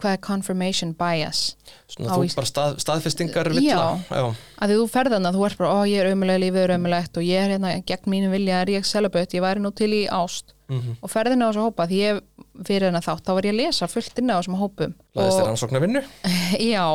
hvað 0.00 0.14
er 0.16 0.20
confirmation 0.24 0.92
bias 0.96 1.56
Svona 1.90 2.14
þú 2.16 2.34
bara 2.38 2.46
stað, 2.48 2.78
staðfestingar 2.80 3.50
Já. 3.50 3.52
villa 3.52 4.04
Já. 4.08 4.34
að 4.62 4.70
því 4.70 4.76
þú 4.80 4.86
ferðan 4.94 5.26
að 5.28 5.36
þú 5.36 5.44
ert 5.46 5.58
bara, 5.58 5.74
ó 5.76 5.78
ég 5.84 6.00
er 6.00 6.12
umulega 6.14 6.40
lífið 6.40 6.62
er 6.64 6.72
umulegt 6.78 7.16
og 7.20 7.26
ég 7.26 7.36
er 7.44 7.52
hérna 7.58 7.74
gegn 7.84 8.08
mínu 8.14 8.30
vilja 8.32 8.62
er 8.62 8.72
ég 8.78 8.86
celibate, 8.88 9.36
ég 9.36 9.42
væri 9.44 9.60
nú 9.60 9.70
til 9.76 9.90
í 9.92 10.06
ást 10.08 10.54
Mhm. 10.70 10.98
og 11.02 11.10
ferðin 11.10 11.42
á 11.42 11.48
þessu 11.50 11.64
hópa 11.66 11.86
því 11.90 12.00
ég 12.00 12.20
fyrir 12.66 12.88
hennar 12.88 13.04
þátt, 13.04 13.24
þá 13.26 13.32
var 13.36 13.48
ég 13.48 13.54
að 13.54 13.60
lesa 13.64 13.88
fullt 13.90 14.18
inn 14.22 14.30
á 14.30 14.38
þessum 14.38 14.58
hópum 14.60 14.94
Laðist 15.16 15.38
þér 15.38 15.42
og 15.42 15.48
rannsóknar 15.50 15.82
vinnu? 15.84 16.02
já, 16.74 16.86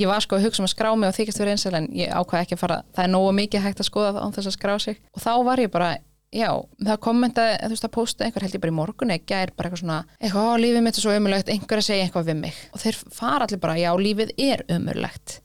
ég 0.00 0.08
var 0.08 0.24
sko 0.24 0.38
að 0.38 0.46
hugsa 0.46 0.62
um 0.62 0.68
að 0.68 0.72
skrá 0.74 0.90
mig 0.96 1.10
og 1.10 1.18
þykist 1.18 1.42
verið 1.42 1.56
einsæl 1.56 1.74
en 1.78 1.90
ég 1.98 2.08
ákvað 2.14 2.46
ekki 2.46 2.56
að 2.56 2.62
fara 2.64 2.78
það 2.96 3.04
er 3.04 3.12
nógu 3.12 3.34
mikið 3.40 3.66
hægt 3.66 3.84
að 3.84 3.90
skoða 3.90 4.24
án 4.24 4.32
þess 4.32 4.48
að 4.50 4.56
skrá 4.56 4.74
sig. 4.80 4.98
Og 5.12 5.20
þá 5.22 5.32
var 5.44 5.60
ég 5.60 5.70
bara, 5.74 5.90
já, 6.32 6.50
það 6.80 7.00
kommenta 7.04 7.46
þú 7.60 7.68
veist 7.74 7.88
að 7.88 7.94
posta 7.98 8.24
einhver 8.24 8.46
held 8.46 8.56
ég 8.56 8.64
bara 8.64 8.72
í 8.72 8.78
morgun 8.80 9.12
eða 9.12 9.26
gær 9.28 9.52
bara 9.56 9.68
eitthvað 9.68 9.82
svona, 9.84 10.00
eitthvað, 10.20 10.52
lífið 10.64 10.82
mitt 10.86 10.96
er 10.96 11.04
svo 11.04 11.16
umulegt 11.18 11.52
einhver 11.52 11.82
að 11.82 11.88
segja 11.90 12.06
eitthvað 12.06 12.28
við 12.32 12.38
mig. 12.46 12.60
Og 12.72 12.80
þeir 12.80 13.00
fara 13.12 13.44
allir 13.48 13.60
bara, 13.60 13.76
já, 13.76 13.90
lífið 14.00 14.32
er 14.40 14.64
umulegt 14.72 15.42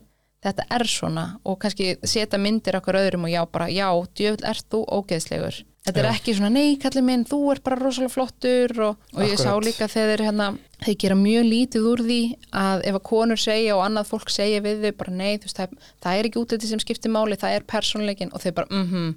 þetta 0.47 0.67
er 0.71 0.85
svona. 0.87 1.25
Og 1.43 1.57
kannski 1.59 1.95
setja 2.07 2.39
myndir 2.39 2.77
okkur 2.79 2.99
öðrum 3.01 3.25
og 3.27 3.33
já, 3.33 3.41
bara, 3.51 3.67
já, 3.73 3.89
djöfull 4.15 4.45
ert 4.47 4.67
þú 4.71 4.83
ógeðslegur 4.99 5.57
þetta 5.87 6.01
er 6.03 6.09
ekki 6.11 6.35
svona, 6.37 6.51
nei, 6.53 6.77
kallið 6.81 7.05
minn, 7.07 7.25
þú 7.27 7.39
ert 7.53 7.63
bara 7.65 7.79
rosalega 7.79 8.13
flottur. 8.13 8.73
Og, 8.89 9.05
og 9.15 9.21
ég 9.25 9.39
sá 9.41 9.51
líka 9.63 9.87
þegar 9.91 10.25
hérna, 10.27 10.49
þeir 10.83 10.97
gera 11.03 11.19
mjög 11.19 11.47
lítið 11.47 11.87
úr 11.91 12.03
því 12.07 12.19
að 12.63 12.83
ef 12.91 12.99
að 12.99 13.05
konur 13.11 13.41
segja 13.41 13.77
og 13.77 13.85
annað 13.85 14.11
fólk 14.11 14.33
segja 14.33 14.65
við 14.65 14.83
þau 14.83 14.91
bara 15.03 15.15
nei, 15.21 15.31
veist, 15.43 15.57
það, 15.57 15.79
það 16.03 16.19
er 16.19 16.29
ekki 16.29 16.43
útliti 16.43 16.69
sem 16.71 16.83
skiptir 16.83 17.13
máli, 17.13 17.39
það 17.39 17.57
er 17.57 17.71
persónleikin 17.75 18.35
og 18.35 18.43
þau 18.43 18.51
bara, 18.59 18.83
mhm, 18.83 19.15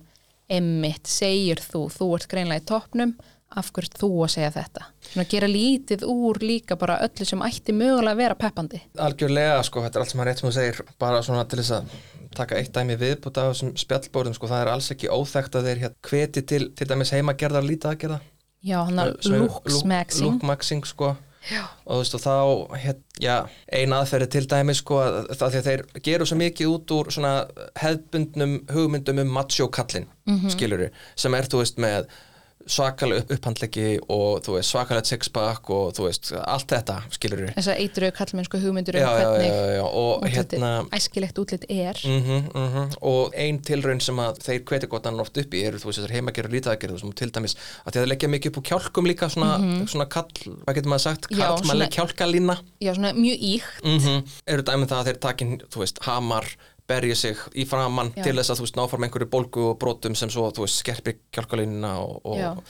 emmitt, 0.50 1.10
segir 1.10 1.62
þú, 1.62 1.84
þú 1.94 2.14
ert 2.16 2.30
greinlega 2.30 2.64
í 2.64 2.70
toppnum 2.70 3.14
af 3.50 3.70
hverju 3.74 3.88
ert 3.88 3.98
þú 3.98 4.10
að 4.24 4.32
segja 4.36 4.50
þetta? 4.54 4.84
Svona 5.08 5.26
gera 5.30 5.48
lítið 5.50 6.04
úr 6.06 6.38
líka 6.42 6.76
bara 6.78 7.00
öllu 7.02 7.26
sem 7.26 7.42
ætti 7.42 7.74
mögulega 7.74 8.14
að 8.14 8.20
vera 8.22 8.36
peppandi. 8.38 8.78
Algjörlega, 9.02 9.56
sko, 9.66 9.82
þetta 9.82 9.98
er 9.98 10.04
allt 10.04 10.12
sem 10.12 10.22
að 10.22 10.28
rétt 10.28 10.42
sem 10.42 10.48
þú 10.48 10.52
segir 10.54 10.82
bara 11.02 11.22
svona 11.26 11.46
til 11.50 11.58
þess 11.58 11.74
að 11.80 11.96
taka 12.36 12.58
eitt 12.60 12.74
dæmi 12.74 12.96
viðbúta 13.00 13.46
af 13.46 13.54
þessum 13.54 13.72
spjallbórðum, 13.80 14.36
sko, 14.36 14.50
það 14.50 14.62
er 14.64 14.72
alls 14.74 14.90
ekki 14.94 15.10
óþekkt 15.10 15.58
að 15.58 15.70
þeir 15.70 15.82
hér 15.84 15.96
hveti 16.10 16.44
til, 16.46 16.62
til 16.78 16.86
dæmis 16.90 17.10
heimagerðar 17.14 17.66
lítaðgerða 17.66 18.20
já, 18.62 18.78
hann 18.84 19.02
er 19.02 19.16
sem 19.24 19.34
er 19.34 19.44
looksmaxing 19.48 20.26
lookmaxing, 20.28 20.86
sko. 20.88 21.16
Og 21.88 21.94
þú 21.94 21.98
veist 22.02 22.14
og 22.18 22.20
þá 22.20 22.34
hér, 22.82 22.96
já, 23.24 23.36
ein 23.72 23.94
aðferði 23.96 24.26
til 24.34 24.42
dæmi 24.50 24.74
sko 24.76 24.98
að 25.00 25.14
það 25.32 25.54
því 25.54 25.60
að 25.60 25.68
þeir 25.70 25.84
geru 26.04 26.26
svo 26.28 26.36
mikið 26.36 26.72
út 26.74 26.92
úr 26.98 27.08
svona 27.16 27.30
hefðbundnum 27.80 28.58
hugmyndum 28.68 29.22
um 29.24 29.32
macho 29.38 29.70
kallinn 29.72 30.10
mm 30.28 30.52
skiluru 30.52 30.90
sem 31.16 31.34
er 31.34 31.48
þú 31.48 31.62
veist 31.62 31.80
með 31.80 32.10
svakalega 32.66 33.22
upp, 33.22 33.32
upphandleggi 33.36 33.98
og 34.08 34.42
þú 34.44 34.56
veist 34.56 34.74
svakalega 34.74 35.08
sixpack 35.08 35.70
og 35.72 35.94
þú 35.96 36.06
veist 36.06 36.32
allt 36.38 36.68
þetta 36.74 36.96
skiluru 37.14 37.48
þess 37.56 37.70
að 37.72 37.80
eitru 37.84 38.10
kallmennsku 38.16 38.60
hugmyndur 38.62 38.98
um 38.98 39.04
já, 39.04 39.10
hvernig 39.16 39.48
já, 39.48 39.76
já, 39.78 39.84
og 40.02 40.26
hérna 40.28 40.70
æskilegt 40.96 41.38
útlit 41.40 41.64
er. 41.68 41.96
Mm 42.04 42.22
-hmm, 42.22 42.96
og 43.00 43.34
ein 43.34 43.58
tilraun 43.62 44.00
sem 44.00 44.16
að 44.16 44.38
þeir 44.44 44.64
hveti 44.64 44.86
gott 44.86 45.06
annan 45.06 45.20
oft 45.20 45.36
upp 45.36 45.54
í 45.54 45.64
eru 45.64 45.78
þú 45.78 45.90
veist 45.90 45.98
þessar 46.00 46.14
heimagerur 46.16 46.50
lítaðgerðu 46.50 47.00
sem 47.00 47.12
til 47.12 47.30
dæmis 47.30 47.56
að 47.86 47.92
þeir 47.92 48.06
leggja 48.06 48.28
mikið 48.28 48.50
upp 48.50 48.58
á 48.60 48.68
kjálkum 48.70 49.06
líka 49.06 49.28
svona, 49.28 49.86
svona 49.86 50.08
kall, 50.08 50.28
hvað 50.66 50.74
getur 50.74 50.90
maður 50.90 51.06
sagt? 51.08 51.30
Mhm. 51.30 51.64
Svona- 51.64 51.88
kjálkalína. 51.90 52.56
Já, 52.80 52.94
svona 52.94 53.12
mjög 53.12 53.38
íkt. 53.40 53.84
Mm 53.84 54.22
eru 54.46 54.62
dæmið 54.62 54.88
það 54.90 55.00
að 55.00 55.06
þeir 55.08 55.18
takin 55.20 55.58
þú 55.70 55.82
veist, 55.82 55.98
hamar, 56.06 56.46
berja 56.90 57.18
sig 57.18 57.44
í 57.54 57.66
framann 57.68 58.12
Já. 58.16 58.24
til 58.26 58.36
þess 58.38 58.52
að 58.54 58.60
þú 58.60 58.66
veist 58.66 58.80
náfram 58.80 59.06
einhverju 59.06 59.30
bólgu 59.32 59.68
og 59.72 59.78
brotum 59.82 60.18
sem 60.18 60.32
svo 60.32 60.50
þú 60.54 60.66
veist 60.66 60.82
skerpi 60.82 61.16
kjálkalínuna 61.34 61.94
og, 62.02 62.18
og 62.26 62.66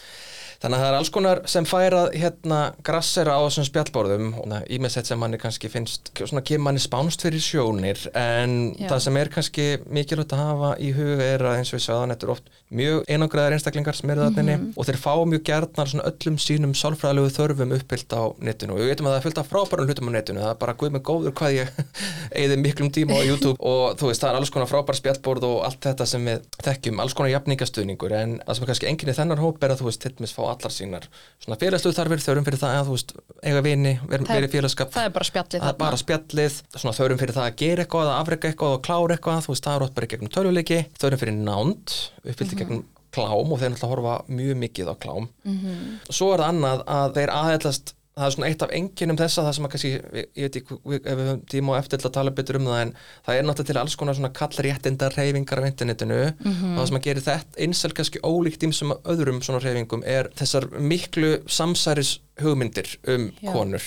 þannig 0.61 0.77
að 0.77 0.83
það 0.83 0.91
er 0.91 0.99
alls 0.99 1.11
konar 1.15 1.41
sem 1.49 1.69
færa 1.69 2.03
hérna 2.13 2.59
grassera 2.85 3.37
á 3.37 3.41
þessum 3.47 3.69
spjallborðum 3.71 4.33
ímessett 4.77 5.09
sem 5.09 5.21
manni 5.21 5.41
kannski 5.41 5.71
finnst 5.73 6.13
svona 6.19 6.45
kemur 6.45 6.69
manni 6.69 6.83
spánst 6.85 7.25
fyrir 7.25 7.41
sjónir 7.45 8.03
en 8.13 8.75
Já. 8.75 8.91
það 8.93 9.05
sem 9.07 9.21
er 9.23 9.33
kannski 9.33 9.69
mikilvægt 9.89 10.37
að 10.37 10.45
hafa 10.45 10.75
í 10.77 10.93
huga 10.97 11.31
er 11.33 11.47
að 11.49 11.61
eins 11.63 11.73
og 11.73 11.81
við 11.81 11.87
sagðan 11.87 12.15
þetta 12.15 12.29
er 12.29 12.35
oft 12.37 12.53
mjög 12.71 13.01
einangraðar 13.11 13.55
einstaklingar 13.57 13.97
sem 13.99 14.11
eru 14.15 14.23
þarna 14.29 14.43
mm 14.57 14.67
og 14.79 14.87
þeir 14.87 14.99
fá 15.03 15.13
mjög 15.27 15.43
gerðnar 15.49 15.89
svona 15.91 16.05
öllum 16.11 16.37
sínum 16.41 16.73
sálfræðilegu 16.79 17.31
þörfum 17.35 17.73
uppfyllt 17.77 18.15
á 18.15 18.23
netinu. 18.47 18.75
Og 18.77 18.81
við 18.81 18.91
veitum 18.93 19.09
að 19.09 19.15
það 19.15 19.19
er 19.19 19.25
fullt 19.27 19.41
af 19.43 19.49
frábærum 19.51 19.89
hlutum 19.91 20.11
á 20.11 20.13
netinu. 20.15 20.41
Það 20.45 20.53
er 20.55 20.59
bara 20.61 20.75
guð 20.79 20.93
með 20.95 21.03
góður 21.11 21.35
hvað 21.41 21.57
ég 21.57 21.73
eigði 22.41 22.59
miklum 22.63 22.91
tíma 22.95 23.19
á 23.19 23.23
YouTube. 23.27 23.57
Og 23.71 23.97
þú 24.01 24.11
veist 24.13 24.23
það 24.23 24.31
er 24.31 24.39
alls 24.41 24.53
konar 24.55 24.71
frábær 24.71 24.99
spjallborð 25.01 25.47
og 25.51 25.57
allt 25.67 25.81
þetta 25.89 26.07
sem 26.07 26.29
við 26.31 26.47
þekkjum, 26.65 27.03
alls 27.03 27.17
konar 27.19 27.33
jafningastuðningur. 27.35 28.15
En 28.21 28.37
það 28.47 28.55
sem 28.61 28.65
er 28.67 28.71
kannski 28.73 28.91
enginni 28.93 29.17
þennar 29.19 29.43
hóp 29.43 29.67
er 29.67 29.75
að 29.75 29.83
þú 29.83 29.89
veist 29.91 30.03
til 30.07 30.15
dæmis 30.21 30.35
fá 30.37 30.43
allar 30.53 30.75
sínar 30.75 31.09
svona 31.43 31.59
félagslu 31.61 31.93
þarfir 31.97 32.23
þörfum 32.25 32.47
fyrir 32.47 32.61
það 32.63 32.79
að 32.79 32.89
þú 32.91 32.97
veist 32.97 33.15
eiga 33.51 33.65
vini, 33.67 33.95
ver, 34.07 34.21
Það 34.21 34.31
er- 34.31 34.41
verið 34.41 34.55
félagskap. 34.55 34.91
það 34.95 35.05
er 35.09 35.15
bara 35.17 35.29
spjallið 35.31 35.67
er 35.71 35.77
bara 35.81 36.01
spjallið, 36.01 36.59
svona 36.77 36.97
þörfum 36.97 37.21
fyrir 37.23 37.37
það 37.37 37.49
að 37.51 37.57
gera 37.65 37.85
eitthvað, 37.87 38.11
að 38.13 38.21
afreka 38.21 38.51
eitthvað 38.51 38.75
og 38.77 38.83
klára 38.87 39.17
eitthvað. 39.17 39.41
Þú 39.47 39.55
veist, 39.55 39.65
það 39.67 39.77
er 39.81 39.85
ótt 39.87 39.95
bara 39.97 40.07
í 40.07 40.13
gegnum 40.13 40.33
töluleiki 40.37 40.81
þörfum 41.01 41.23
fyrir 41.25 41.39
nánd, 41.41 41.95
uppfyllt 42.21 42.53
gegnum 42.61 42.85
klám 43.11 43.53
og 43.53 43.59
þeir 43.59 43.73
náttúrulega 43.75 43.95
horfa 43.95 44.19
mjög 44.29 44.61
mikið 44.65 44.93
á 44.93 44.95
klám 45.03 45.29
Mhm. 45.45 45.97
svo 46.11 46.33
er 46.35 46.39
það 46.45 46.53
annað 46.53 46.85
að 46.87 47.15
þeir 47.17 47.33
aðeðlast 47.41 47.95
það 48.21 48.27
er 48.27 48.33
svona 48.35 48.49
eitt 48.51 48.63
af 48.63 48.71
enginum 48.77 49.17
þessa 49.17 49.43
það 49.47 49.55
sem 49.57 49.65
að 49.65 49.71
kannski, 49.73 49.91
ég, 50.13 50.27
veit 50.37 50.57
ekki 50.59 50.77
ef 51.09 51.19
við 51.21 51.29
tíma 51.49 51.73
og 51.73 51.79
eftir 51.79 51.99
að 52.05 52.13
tala 52.13 52.31
betur 52.31 52.57
um 52.59 52.67
það 52.67 52.81
en 52.83 52.91
það 53.27 53.39
er 53.39 53.43
náttúrulega 53.47 53.67
til 53.71 53.79
alls 53.81 53.97
konar 53.97 54.15
svona 54.19 54.33
kallréttinda 54.35 55.09
reyfingar 55.17 55.59
af 55.63 55.69
internetinu 55.71 56.19
Mhm. 56.45 56.75
og 56.77 56.83
það 56.83 56.89
sem 56.89 56.99
að 56.99 57.03
gera 57.07 57.21
þetta 57.21 57.63
einsel 57.65 57.93
kannski 57.95 58.21
ólíkt 58.21 58.67
ímsum 58.67 58.93
öðrum 59.05 59.41
svona 59.43 59.63
reyfingum 59.63 60.03
er 60.05 60.29
þessar 60.37 60.69
miklu 60.81 61.39
samsæris 61.49 62.19
hugmyndir 62.43 62.97
um 63.09 63.33
Já. 63.43 63.53
konur 63.53 63.83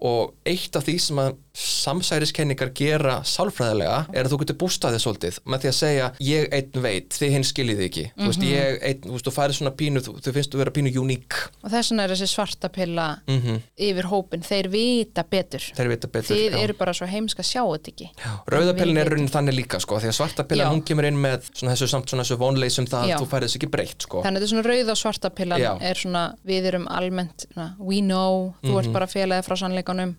og 0.00 0.34
eitt 0.46 0.74
af 0.76 0.84
því 0.86 0.98
sem 1.00 1.16
að 1.16 1.36
samsæriskenningar 1.58 2.70
gera 2.76 3.18
sálfræðilega 3.26 3.98
er 4.14 4.24
að 4.26 4.32
þú 4.34 4.38
getur 4.42 4.58
bústaðið 4.62 5.02
svolítið 5.02 5.38
með 5.48 5.58
því 5.64 5.68
að 5.70 5.76
segja 5.78 6.06
ég 6.22 6.48
einn 6.54 6.82
veit, 6.84 7.08
þið 7.18 7.30
hinn 7.34 7.46
skiljið 7.48 7.80
ekki 7.88 8.04
þú 8.14 8.26
veist, 8.28 8.38
Mhm. 8.38 8.48
ég 8.52 8.78
einn, 8.88 9.00
þú 9.02 9.12
veist, 9.16 9.26
þú 9.26 9.32
færið 9.38 9.54
svona 9.58 9.72
pínu 9.78 9.98
þú, 10.06 10.10
þú 10.22 10.32
finnst 10.36 10.50
þú 10.54 10.58
vera 10.62 10.70
pínu 10.70 10.92
uník 11.02 11.32
og 11.64 11.70
þess 11.72 11.90
vegna 11.90 12.02
er 12.04 12.10
þessi 12.14 12.28
svarta 12.30 12.68
pilla 12.72 13.06
mm 13.26 13.58
yfir 13.78 14.04
hópin, 14.10 14.42
þeir 14.42 14.68
vita 14.70 15.22
betur 15.24 15.60
þeir 15.74 15.88
vita 15.88 16.08
betur 16.08 16.36
þið 16.36 16.50
já. 16.52 16.58
eru 16.62 16.74
bara 16.74 16.92
svo 16.92 17.06
heimsk 17.06 17.38
að 17.38 17.48
sjá 17.50 17.62
þetta 17.64 17.88
ekki 17.92 18.08
Rauðapillin 18.48 18.98
er 18.98 19.08
raunin 19.10 19.28
þannig 19.28 19.54
líka 19.58 19.80
sko, 19.80 19.98
því 19.98 20.08
að 20.08 20.16
svartapillan 20.18 20.66
Já. 20.66 20.72
hún 20.72 20.84
kemur 20.84 21.04
inn 21.08 21.16
með 21.20 21.50
svona 21.54 21.72
þessu 21.74 21.88
samt 21.88 22.06
svona 22.10 22.22
þessu 22.24 22.38
vonleysum 22.38 22.86
það 22.86 23.08
Já. 23.08 23.16
þú 23.18 23.26
færið 23.28 23.46
þess 23.48 23.56
ekki 23.58 23.70
breytt 23.70 24.02
sko. 24.02 24.22
þannig 24.22 24.38
að 24.38 24.42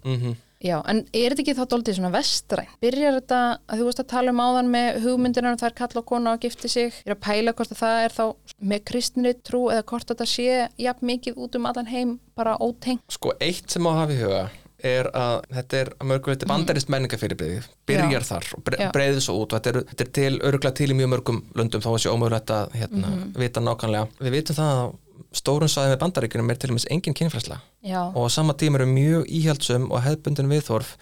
þetta 0.09 0.39
og 0.61 0.65
Já. 0.65 0.75
mm 0.75 0.83
Já, 0.83 0.83
en 0.89 0.97
er 1.13 1.29
þetta 1.31 1.41
ekki 1.41 1.55
þá 1.55 1.65
dóltið 1.71 1.95
svona 1.95 2.11
vestræn? 2.11 2.67
Byrjar 2.81 3.13
þetta 3.21 3.39
að 3.69 3.79
þú 3.79 3.85
veist 3.87 3.99
að 4.03 4.07
tala 4.11 4.31
um 4.31 4.39
áðan 4.43 4.69
með 4.69 5.01
hugmyndinar 5.05 5.51
um 5.51 5.57
það 5.57 5.69
er 5.69 5.77
kalla 5.79 5.99
og 6.01 6.05
kona 6.05 6.33
og 6.33 6.39
gifti 6.41 6.69
sig? 6.69 6.93
Er 7.05 7.15
að 7.15 7.21
pæla 7.23 7.53
hvort 7.53 7.71
að 7.71 7.79
það 7.79 8.03
er 8.03 8.11
þá 8.11 8.25
með 8.61 8.83
kristinri 8.85 9.33
trú 9.41 9.69
eða 9.71 9.83
hvort 9.87 10.07
þetta 10.11 10.25
sé 10.27 10.69
jafn 10.77 11.05
mikið 11.07 11.37
út 11.37 11.55
um 11.55 11.65
allan 11.65 11.87
heim 11.87 12.19
bara 12.35 12.57
ótengt. 12.59 13.01
Sko 13.09 13.31
eitt 13.39 13.69
sem 13.71 13.81
má 13.83 13.93
hafa 13.95 14.11
í 14.13 14.19
huga 14.19 14.49
er 14.83 15.09
að 15.11 15.41
þetta 15.51 15.77
er 15.81 15.89
að 15.99 16.07
mörguleiti 16.07 16.47
bandarist 16.47 16.87
menningafyrirbyrði 16.89 17.63
byrjar 17.87 18.23
þar 18.23 18.45
og 18.55 18.63
bre. 18.63 18.77
Já. 18.79 18.91
breyðir 18.95 19.19
svo 19.25 19.35
út 19.43 19.51
og 19.53 19.59
þetta 19.59 19.69
er, 19.73 19.83
þetta 19.91 20.05
er 20.05 20.11
til 20.15 20.39
örgulega 20.39 20.75
til 20.75 20.91
í 20.91 20.95
mjög 20.95 21.09
mörgum 21.15 21.41
löndum 21.59 21.81
þá 21.83 21.89
er 21.93 21.99
sér 22.03 22.13
ómögulegt 22.15 22.49
að 22.55 22.71
hérna, 22.79 23.07
Mhm. 23.09 23.33
vita 23.35 23.59
nákvæmlega 23.59 24.07
við 24.19 24.31
vitum 24.31 24.55
það 24.55 24.71
að 24.79 24.93
stórun 25.35 25.71
sæði 25.71 25.93
með 25.93 26.01
bandaríkunum 26.03 26.51
er 26.51 26.59
til 26.59 26.71
dæmis 26.71 26.87
engin 26.91 27.17
kynfræsla 27.17 27.59
Já, 27.85 28.01
og 28.11 28.27
á 28.27 28.29
sama 28.31 28.53
tíma 28.53 28.79
eru 28.79 28.89
mjög 28.89 29.27
íhjaldsum 29.27 29.89
og 29.91 30.03
hefbundin 30.03 30.51
viðþorf 30.51 30.95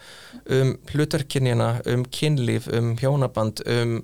um 0.58 0.74
hlutverkinjana, 0.92 1.70
um 1.86 2.04
kynlíf, 2.04 2.68
um 2.72 2.94
hjónaband, 3.00 3.62
um 3.66 4.02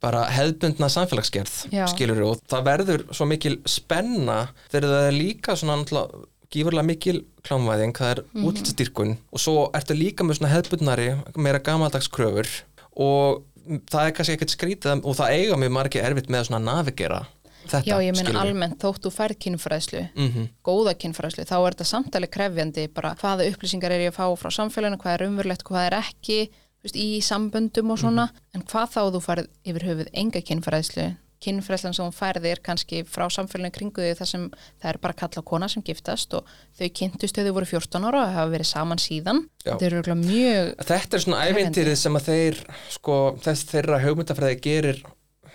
bara 0.00 0.24
hefbundna 0.30 0.88
samfélagsgerð 0.88 1.68
Já. 1.74 1.86
skilur 1.90 2.22
og 2.22 2.42
það 2.48 2.66
verður 2.70 3.06
svo 3.10 3.26
mikil 3.26 3.58
spenna 3.66 4.48
þegar 4.70 4.90
það 4.94 5.06
er 5.08 5.16
líka 5.18 5.56
svona 5.58 5.80
náttúrulega 5.82 6.26
gífurlega 6.48 6.86
mikil 6.86 7.18
klámvæðing, 7.44 7.92
það 7.96 8.10
er 8.10 8.22
mm 8.32 8.44
-hmm. 8.44 9.16
og 9.32 9.40
svo 9.40 9.70
ertu 9.74 9.94
líka 9.94 10.24
með 10.24 10.38
svona 10.38 10.54
hefbundnari 10.54 11.16
meira 11.36 11.58
gamaldags 11.58 12.08
kröfur. 12.08 12.48
Og 12.96 13.42
það 13.68 14.06
er 14.06 14.14
kannski 14.16 14.32
ekkert 14.32 14.54
skrítið 14.54 15.04
og 15.04 15.16
það 15.16 15.32
eiga 15.36 15.56
mjög 15.56 15.72
margir 15.72 16.04
erfitt 16.04 16.30
með 16.30 16.40
að 16.40 16.46
svona 16.48 16.64
navigera 16.64 17.26
þetta, 17.72 17.84
já 17.90 17.96
ég 18.04 18.16
meina 18.16 18.40
almennt 18.42 18.78
þótt 18.82 19.04
þú 19.06 19.12
færð 19.14 19.38
kynfræðslu, 19.44 20.02
Mhm. 20.16 20.48
góða 20.64 20.94
kynfræðslu, 20.98 21.44
þá 21.44 21.56
er 21.66 21.74
þetta 21.76 21.88
samtali 21.92 22.26
krefjandi 22.28 22.88
bara 22.94 23.14
hvaða 23.14 23.46
upplýsingar 23.52 23.90
er 23.90 24.00
ég 24.08 24.12
að 24.14 24.18
fá 24.18 24.26
frá 24.38 24.50
samfélaginu, 24.50 24.98
hvað 24.98 25.14
er 25.20 25.26
umverlegt, 25.28 25.64
hvað 25.64 25.86
er 25.86 25.98
ekki, 26.02 26.50
veist, 26.82 26.96
í 26.96 27.20
samböndum 27.20 27.90
og 27.90 27.98
svona, 27.98 28.30
en 28.54 28.62
hvað 28.62 28.92
þá 28.94 29.00
þú 29.14 29.20
færð 29.22 29.48
yfir 29.66 29.82
höfuð 29.88 30.08
enga 30.14 30.40
kynfræðslu, 30.40 31.16
kynfræðslan 31.38 31.94
sem 31.94 32.08
þú 32.10 32.14
færði 32.18 32.50
er 32.50 32.60
kannski 32.66 33.04
frá 33.06 33.28
samfélaginu 33.30 33.70
kringu 33.70 34.02
því 34.02 34.14
þar 34.18 34.26
sem 34.26 34.50
það 34.82 34.88
er 34.90 34.98
bara 34.98 35.14
kalla 35.14 35.42
kona 35.46 35.68
sem 35.68 35.82
giftast 35.86 36.34
og 36.34 36.44
þau 36.78 36.88
kynntust 36.90 37.36
þegar 37.36 37.46
þau 37.46 37.54
voru 37.54 37.68
14 37.78 38.04
ára 38.08 38.22
og 38.24 38.32
hafa 38.34 38.50
verið 38.50 38.66
saman 38.66 38.98
síðan. 38.98 39.44
Já. 39.64 39.76
Þetta 39.78 41.14
er 41.14 41.22
svona 41.22 41.44
ævintýrið 41.46 41.96
sem 41.96 42.18
að 42.18 42.26
þeir 42.26 42.58
sko, 42.90 43.38
þess 43.44 43.64
þeirra 43.70 44.00
hugmyndafræði 44.02 44.60
gerir 44.60 45.02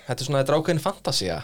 þetta 0.07 0.19
er 0.21 0.27
svona, 0.27 0.39
er 0.39 0.79
fantasía 0.83 1.43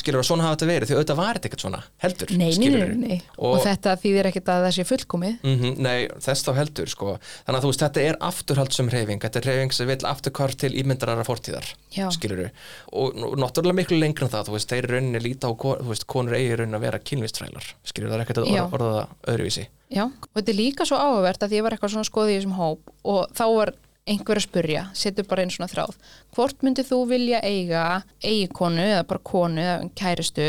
Skilur 0.00 0.20
að 0.22 0.26
svona 0.28 0.44
hafa 0.46 0.56
þetta 0.56 0.68
verið, 0.70 0.88
því 0.90 0.96
auðvitað 0.98 1.18
var 1.20 1.38
þetta 1.38 1.48
ekkert 1.50 1.64
svona 1.64 1.80
heldur, 2.04 2.30
Nei, 2.36 2.50
nei, 2.58 2.94
nei. 3.00 3.18
Og- 3.38 3.54
Og, 3.56 3.64
þetta 3.64 3.94
þýðir 4.02 4.28
ekkert 4.30 4.48
að 4.54 4.64
það 4.66 4.74
sé 4.78 4.84
fullkomið. 4.90 5.34
Mhm, 5.42 5.76
Nei, 5.80 6.08
þess 6.20 6.44
þá 6.46 6.52
heldur 6.60 6.88
sko. 6.88 7.18
Þannig 7.46 7.58
að 7.58 7.64
þú 7.64 7.70
veist, 7.72 7.84
þetta 7.86 8.04
er 8.08 8.16
afturhaldsum 8.30 8.90
reyfing 8.90 9.20
þetta 9.20 9.36
er 9.42 9.48
reyfing 9.50 9.72
sem 9.72 9.86
vil 9.86 9.96
afturkvart 10.10 10.56
til 10.58 10.72
ímyndarara 10.74 11.24
fortíðar 11.24 11.66
Já. 11.92 12.08
skilur 12.10 12.50
og 12.92 13.14
nú- 13.14 13.34
náttúrulega 13.36 13.78
miklu 13.80 13.98
lengra 14.00 14.24
en 14.26 14.30
það 14.34 14.46
þú 14.48 14.52
veist, 14.56 14.68
þeir 14.70 14.88
rauninni 14.90 15.20
líta 15.20 15.46
á, 15.48 15.52
veist, 15.88 16.06
konur 16.06 16.34
eigi 16.34 16.56
rauninni 16.56 16.76
að 16.78 16.80
vera 16.86 16.98
kynvistrælar 16.98 17.74
skilur 17.84 18.10
það 18.10 18.20
er 18.20 18.24
ekkert 18.24 18.42
að 18.42 18.50
orða, 18.50 18.70
orða 18.72 18.90
það 18.96 19.34
öðruvísi. 19.34 19.66
Já, 19.90 20.04
og 20.06 20.34
þetta 20.36 20.48
er 20.52 20.58
líka 20.60 20.86
svo 20.86 20.96
áhugavert 20.96 21.42
að 21.42 21.48
því 21.50 21.56
ég 21.58 21.62
var 21.62 21.72
eitthvað 21.74 21.90
svona 21.94 22.06
skoðið 22.10 22.30
í 22.30 22.38
þessum 22.40 22.56
hóp 22.56 22.78
og 23.04 23.32
þá 23.34 23.44
var 23.56 23.72
einhver 24.08 24.40
að 24.40 24.46
spurja, 24.46 24.86
setur 24.96 25.26
bara 25.28 25.44
einn 25.44 25.52
svona 25.52 25.70
þráð. 25.70 25.98
Hvort 26.36 26.64
myndið 26.64 26.90
þú 26.90 27.00
vilja 27.10 27.42
eiga 27.44 27.84
eigikonu 28.24 28.86
eða 28.86 29.04
bara 29.10 29.24
konu 29.32 29.64
eða 29.64 29.90
kærustu 29.98 30.48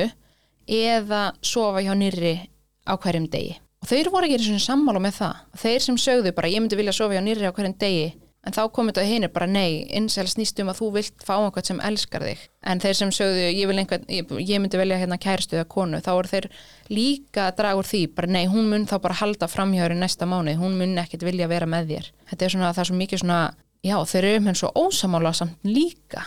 eða 0.71 1.21
sofa 1.41 1.83
hjá 1.83 1.93
nýrri 1.97 2.35
á 2.87 2.93
hverjum 2.95 3.27
degi? 3.31 3.57
Og 3.81 3.89
þeir 3.89 4.11
voru 4.13 4.27
ekki 4.27 4.37
einu 4.37 4.47
sinni 4.47 4.63
sammála 4.63 5.01
með 5.01 5.15
það. 5.17 5.37
Þeir 5.63 5.85
sem 5.87 6.01
sögðu 6.01 6.35
bara 6.37 6.51
ég 6.51 6.61
myndi 6.61 6.77
vilja 6.77 6.93
sofa 6.95 7.17
hjá 7.17 7.23
nýrri 7.25 7.49
á 7.49 7.55
hverjum 7.55 7.77
degi 7.81 8.11
en 8.41 8.55
þá 8.55 8.61
komið 8.73 8.95
þetta 8.95 9.07
hinir 9.09 9.31
bara 9.33 9.47
nei 9.49 9.83
insel 9.93 10.25
snýst 10.29 10.59
um 10.63 10.71
að 10.71 10.79
þú 10.81 10.89
vilt 10.95 11.25
fá 11.25 11.33
einhvern 11.37 11.67
sem 11.67 11.81
elskar 11.85 12.25
þig. 12.25 12.43
En 12.65 12.81
þeir 12.81 12.97
sem 12.97 13.13
sögðu 13.13 13.47
ég, 13.47 13.73
einhvern, 13.73 14.05
ég, 14.09 14.33
ég 14.47 14.61
myndi 14.63 14.81
velja 14.81 14.99
hérna 15.01 15.19
kæristu 15.21 15.59
eða 15.59 15.69
konu 15.69 16.01
þá 16.01 16.11
eru 16.15 16.31
þeir 16.31 16.47
líka 16.89 17.47
að 17.47 17.57
draga 17.61 17.81
úr 17.81 17.89
því 17.91 18.03
bara 18.17 18.31
nei, 18.33 18.45
hún 18.49 18.69
mun 18.71 18.87
þá 18.89 18.95
bara 19.03 19.19
halda 19.21 19.49
framhjári 19.51 19.97
næsta 19.99 20.29
mánuð, 20.29 20.61
hún 20.61 20.77
mun 20.79 20.97
ekkert 21.03 21.25
vilja 21.27 21.49
vera 21.51 21.69
með 21.69 21.93
þér. 21.93 22.13
Þetta 22.31 22.47
er 22.47 22.55
svona, 22.55 22.71
það 22.73 22.83
er 22.85 22.91
svo 22.91 23.01
mikið 23.01 23.23
svona 23.23 23.41
já, 23.85 23.97
þeir 24.13 24.29
eru 24.31 24.45
með 24.47 24.61
svo 24.61 24.71
ósamála 24.87 25.33
samt 25.37 25.69
líka. 25.69 26.25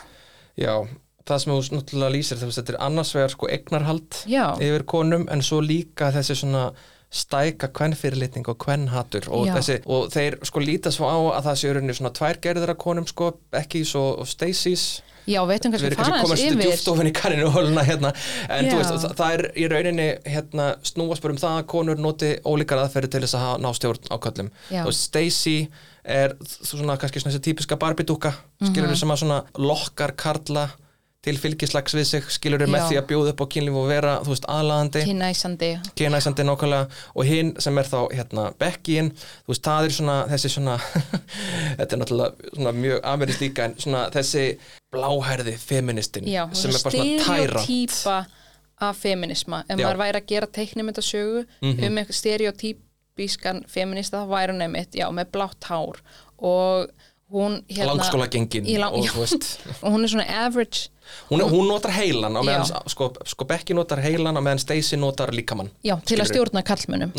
Já, 0.55 0.87
það 1.27 1.41
sem 1.43 1.53
þú 1.53 1.79
náttúrulega 1.79 2.15
lýsir 2.15 2.41
þetta 2.43 2.75
er 2.75 2.83
annars 2.85 3.15
vegar 3.17 3.33
sko 3.33 3.49
egnarhald 3.51 4.19
Já. 4.29 4.45
yfir 4.61 4.85
konum 4.89 5.25
en 5.33 5.43
svo 5.45 5.61
líka 5.65 6.11
þessi 6.15 6.37
svona 6.43 6.69
stæka 7.15 7.69
kvennfyrirlitning 7.77 8.49
og 8.51 8.57
kvennhatur 8.65 9.29
og, 9.31 9.47
þessi, 9.55 9.77
og 9.87 10.09
þeir 10.11 10.37
sko 10.49 10.63
líta 10.65 10.91
svo 10.95 11.07
á 11.07 11.17
að 11.39 11.45
það 11.49 11.59
sé 11.61 11.73
rauninni 11.77 11.95
svona 11.99 12.11
tvær 12.19 12.41
gerðir 12.43 12.73
af 12.75 12.79
konum 12.83 13.07
sko, 13.07 13.29
Beckys 13.55 13.93
og, 14.01 14.25
og 14.25 14.27
Stacey's. 14.31 14.87
Já, 15.25 15.39
veitum 15.49 15.73
við 15.73 15.81
kannski 15.81 15.87
erum 15.89 15.97
fara 15.97 16.05
kannski 16.05 16.19
hans 16.19 16.27
komast 16.27 16.43
yfir. 16.45 16.59
djúft 16.67 16.89
ofin 16.93 17.09
í 17.09 17.13
karinu 17.17 17.47
hóluna 17.55 17.85
hérna 17.87 18.11
en 18.53 18.67
Já. 18.67 18.75
þú 18.75 18.81
veist, 18.83 19.07
það, 19.17 19.31
er 19.39 19.45
í 19.57 19.69
rauninni 19.73 20.09
hérna, 20.35 20.67
snúast 20.85 21.25
bara 21.25 21.33
um 21.33 21.41
það 21.41 21.55
að 21.63 21.67
konur 21.73 22.03
noti 22.05 22.33
ólíkar 22.45 22.83
aðferði 22.83 23.13
til 23.15 23.23
þess 23.25 23.39
að 23.41 23.63
ná 23.65 23.71
stjórn 23.79 24.11
á 24.13 24.17
köllum 24.27 24.51
Stacey 24.93 25.69
er 26.05 26.35
þú 26.45 26.83
svona 26.83 26.99
kannski 27.01 27.23
svona 27.23 27.33
þessi 27.39 27.47
típiska 27.47 27.79
barbidúka 27.81 28.35
skilur 28.61 28.91
Mhm. 28.91 28.93
við 28.93 29.01
sem 29.01 29.15
að 29.15 29.23
svona 29.23 29.39
lokkar 29.57 30.13
karla 30.21 30.67
til 31.25 31.37
fylgislags 31.41 31.95
við 31.97 32.05
sig 32.09 32.27
skilur 32.35 32.61
við 32.61 32.73
með 32.75 32.87
því 32.91 32.99
að 33.01 33.07
bjóða 33.11 33.33
upp 33.33 33.41
á 33.41 33.47
kynlíf 33.55 33.79
og 33.81 33.87
vera 33.89 34.15
þú 34.25 34.33
veist, 34.35 34.47
aðlaðandi. 34.53 35.05
Kynæsandi 35.09 35.71
kynæsandi 35.97 36.47
og 37.15 37.25
hinn 37.29 37.55
sem 37.65 37.79
er 37.81 37.89
þá 37.89 37.99
hérna 38.13 38.45
Beckyin, 38.61 39.11
þú 39.47 39.55
veist, 39.55 39.65
það 39.65 39.89
er 39.89 39.97
svona 39.99 40.17
þessi 40.31 40.51
svona, 40.53 40.79
þetta 41.79 41.91
er 41.97 42.03
náttúrulega 42.03 42.51
svona 42.55 42.75
mjög 42.79 43.01
amerísk 43.15 43.45
líka 43.45 43.69
en 43.69 43.77
svona 43.81 44.05
þessi 44.15 44.45
bláhærði 44.95 45.57
feministin 45.59 46.29
Já, 46.29 46.45
sem 46.53 46.71
er 46.75 46.85
bara 46.85 46.99
svona 46.99 47.25
tæra 47.25 47.65
stereotýpa 47.65 48.19
af 48.85 48.97
feminisma 49.01 49.63
ef 49.69 49.79
Já. 49.79 49.87
maður 49.87 50.01
væri 50.03 50.21
að 50.21 50.29
gera 50.33 50.47
teiknumyndasögu 50.59 51.45
Mhm. 51.63 51.85
um 51.89 51.99
eitthvað 52.03 52.21
stereotýpískan 52.21 53.65
feminista 53.71 54.23
þá 54.23 54.29
væri 54.35 54.53
hún 54.55 54.63
einmitt, 54.67 54.95
já, 54.95 55.09
með 55.11 55.31
blátt 55.33 55.65
hár. 55.71 56.01
Og 56.39 56.91
hún 57.33 57.63
hérna 57.71 57.95
langskóla 57.95 58.27
gengin 58.31 58.67
og 58.85 58.99
og 59.83 59.93
hún 59.93 60.05
er 60.05 60.09
svona 60.13 60.27
average 60.47 60.89
hún, 61.31 61.45
hún 61.51 61.69
notar 61.69 61.95
heilan 61.97 62.37
á 62.37 62.43
meðan, 62.45 62.91
sko, 62.91 63.11
sko 63.25 63.47
Becky 63.49 63.77
notar 63.77 64.03
heilan 64.05 64.37
á 64.37 64.43
meðan 64.43 64.63
Stacey 64.63 64.99
notar 65.01 65.33
líkamann 65.35 65.71
já, 65.83 65.97
til 66.05 66.19
að 66.19 66.29
Skilurðu? 66.29 66.33
stjórna 66.33 66.65
kallmönnum 66.67 67.13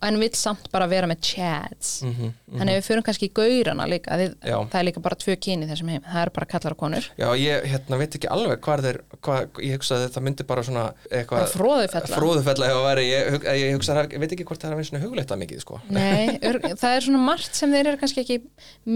en 0.00 0.20
vill 0.20 0.34
samt 0.38 0.70
bara 0.72 0.88
vera 0.90 1.10
með 1.10 1.20
chads 1.32 2.02
mm 2.02 2.14
-hmm. 2.14 2.32
þannig 2.58 2.74
að 2.74 2.78
við 2.78 2.86
fyrir 2.88 3.06
kannski 3.08 3.30
í 3.30 3.34
gaurana 3.34 3.86
líka 3.86 4.18
Já. 4.20 4.58
það 4.70 4.78
er 4.80 4.84
líka 4.84 5.00
bara 5.00 5.16
tvö 5.16 5.36
kyni 5.36 5.66
þessum 5.66 5.88
heim 5.88 6.02
það 6.02 6.22
er 6.22 6.30
bara 6.30 6.46
kallar 6.46 6.72
og 6.72 6.78
konur 6.78 7.04
Já, 7.18 7.28
ég 7.36 7.64
hérna, 7.64 7.98
veit 7.98 8.14
ekki 8.14 8.28
alveg 8.28 8.60
hvað 8.60 8.84
þeir, 8.86 9.00
hvað, 9.20 9.48
ég 9.62 9.76
hugsaði 9.78 10.04
að 10.04 10.14
það 10.14 10.22
myndi 10.26 10.44
bara 10.44 10.62
svona 10.62 10.84
fróðufella 11.54 12.16
fróðufella 12.16 12.70
ef 12.70 12.76
að 12.76 12.86
veri, 12.88 13.06
ég, 13.10 13.46
ég 13.60 13.74
hugsaði, 13.76 14.06
ég 14.14 14.22
veit 14.22 14.34
ekki 14.36 14.46
hvort 14.48 14.62
það 14.62 14.70
er 14.70 14.74
að 14.74 14.80
vera 14.80 14.90
svona 14.90 15.04
hugleita 15.04 15.38
mikið, 15.40 15.62
sko. 15.64 15.80
Nei, 15.88 16.38
það 16.80 16.94
er 16.94 17.06
svona 17.06 17.22
margt 17.24 17.58
sem 17.58 17.74
þeir 17.74 17.92
eru 17.92 18.00
kannski 18.00 18.24
ekki 18.24 18.38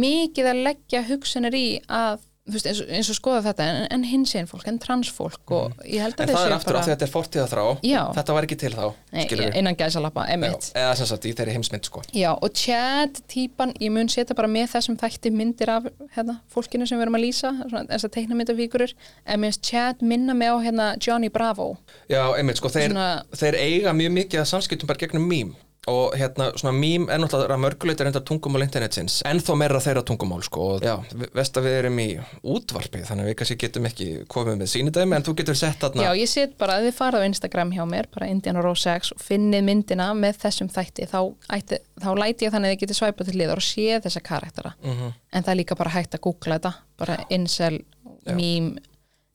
mikið 0.04 0.50
að 0.52 0.62
leggja 0.68 1.02
hugsanir 1.08 1.58
í 1.58 1.66
að, 1.88 2.24
veist, 2.46 2.66
eins, 2.68 2.80
og- 2.82 2.88
eins 2.92 3.08
og 3.08 3.16
skoða 3.16 3.40
þetta 3.46 3.64
en, 3.64 3.86
en 3.90 4.02
hinsinn 4.04 4.46
fólk, 4.46 4.66
en 4.68 4.78
transfólk 4.78 5.50
og 5.50 5.72
ég 5.88 6.00
held 6.02 6.14
Mhm. 6.18 6.22
En 6.22 6.28
að 6.28 6.34
það 6.36 6.46
er 6.46 6.52
aftur 6.52 6.76
af 6.76 6.84
því 6.84 6.90
að 6.90 6.96
þetta 6.96 7.06
er 7.06 7.12
fortíða 7.14 7.46
þrá, 7.48 7.78
Já. 7.82 8.02
þetta 8.14 8.34
var 8.34 8.42
ekki 8.44 8.58
til 8.58 8.70
þá, 8.72 8.94
Nei, 9.12 9.26
innan 9.58 9.74
gæsalappa, 9.76 10.26
emitt 10.28 10.72
Eða 10.74 10.96
sem 10.96 11.06
sagt 11.06 11.24
í 11.24 11.32
þeirri 11.34 11.52
heimsmynd, 11.56 11.84
sko. 11.84 12.02
Já, 12.12 12.32
og 12.40 12.52
Chad 12.54 13.20
típan, 13.28 13.72
ég 13.80 13.90
mun 13.90 14.08
setja 14.08 14.34
bara 14.36 14.48
með 14.48 14.68
þessum 14.74 14.96
þætti 15.00 15.32
myndir 15.32 15.68
af 15.68 15.84
hérna, 16.16 16.40
fólkinu 16.54 16.86
sem 16.86 16.98
við 16.98 17.02
erum 17.06 17.14
að 17.16 17.24
lýsa, 17.24 17.68
svona, 17.70 17.86
þess 17.88 18.04
að 18.04 18.12
teikna 18.12 18.36
myndafíkurur, 18.36 18.92
en 19.26 19.40
mér 19.40 19.46
finnst 19.52 19.62
Chad 19.62 20.02
minna 20.02 20.34
mig 20.34 20.48
á 20.48 20.56
hérna 20.60 20.96
Johnny 21.00 21.28
Bravo. 21.30 21.78
Já, 22.10 22.34
einmitt, 22.36 22.56
sko, 22.58 22.68
þeir, 22.68 22.90
Svona- 22.92 23.22
þeir 23.32 23.54
eiga 23.56 23.92
mjög 23.92 24.12
mikið 24.20 24.40
að 24.40 24.50
samskiptum 24.52 24.86
bara 24.86 24.98
gegnum 24.98 25.26
mím, 25.26 25.56
og 25.86 26.14
hérna 26.16 26.46
svona 26.56 26.72
mím 26.72 27.08
er 27.12 27.18
náttúrulega 27.20 27.58
mörguleitur 27.60 28.06
enda 28.08 28.20
tungumál 28.24 28.62
internetsins. 28.64 29.18
En 29.28 29.38
þó 29.44 29.52
meira 29.60 29.80
þeirra 29.84 30.02
tungumál 30.06 30.40
sko. 30.46 30.62
Og 30.78 30.82
já, 30.86 30.94
veist 31.36 31.58
að 31.60 31.66
við 31.68 31.74
erum 31.82 31.98
í 32.00 32.06
útvarpi 32.42 33.02
þannig 33.04 33.26
að 33.26 33.28
við 33.30 33.36
kannski 33.40 33.56
getum 33.64 33.88
ekki 33.90 34.06
komið 34.32 34.56
með 34.62 34.70
sínudæmi 34.72 35.16
en 35.18 35.26
þú 35.26 35.34
getur 35.42 35.58
sett 35.60 35.78
þarna 35.82 36.06
Já, 36.06 36.12
ég 36.22 36.30
set 36.32 36.54
bara 36.58 36.78
að 36.78 36.86
þið 36.88 36.96
farað 37.00 37.24
á 37.24 37.28
Instagram 37.28 37.72
hjá 37.76 37.84
mér 37.90 38.08
bara 38.14 38.30
Indiana 38.32 38.62
Rose 38.64 38.86
6 38.88 39.12
og 39.16 39.20
finnið 39.26 39.66
myndina 39.68 40.08
með 40.16 40.38
þessum 40.46 40.70
þætti, 40.72 41.08
þá, 41.12 41.20
ætti, 41.58 41.78
þá 42.00 42.08
læti 42.22 42.46
ég 42.48 42.54
þannig 42.56 42.70
að 42.70 42.74
þið 42.76 42.80
getið 42.86 43.00
svæpað 43.02 43.28
til 43.30 43.38
liðar 43.42 43.60
og 43.60 43.66
sé 43.68 44.00
þessa 44.06 44.22
karaktera, 44.24 44.72
Mhm. 44.82 45.12
en 45.32 45.42
það 45.42 45.52
er 45.52 45.60
líka 45.60 45.76
bara 45.76 45.90
hægt 45.90 46.14
að 46.16 46.20
googla 46.20 46.58
þetta, 46.58 46.74
bara 46.96 47.18
incel 47.30 47.80
meme, 48.26 48.78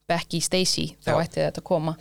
Becky, 0.09 0.39
Stacy 0.41 0.95
þá 1.05 1.11
Já. 1.13 1.19
ætti 1.21 1.41
þetta 1.45 1.61
að 1.61 1.63
koma. 1.69 1.95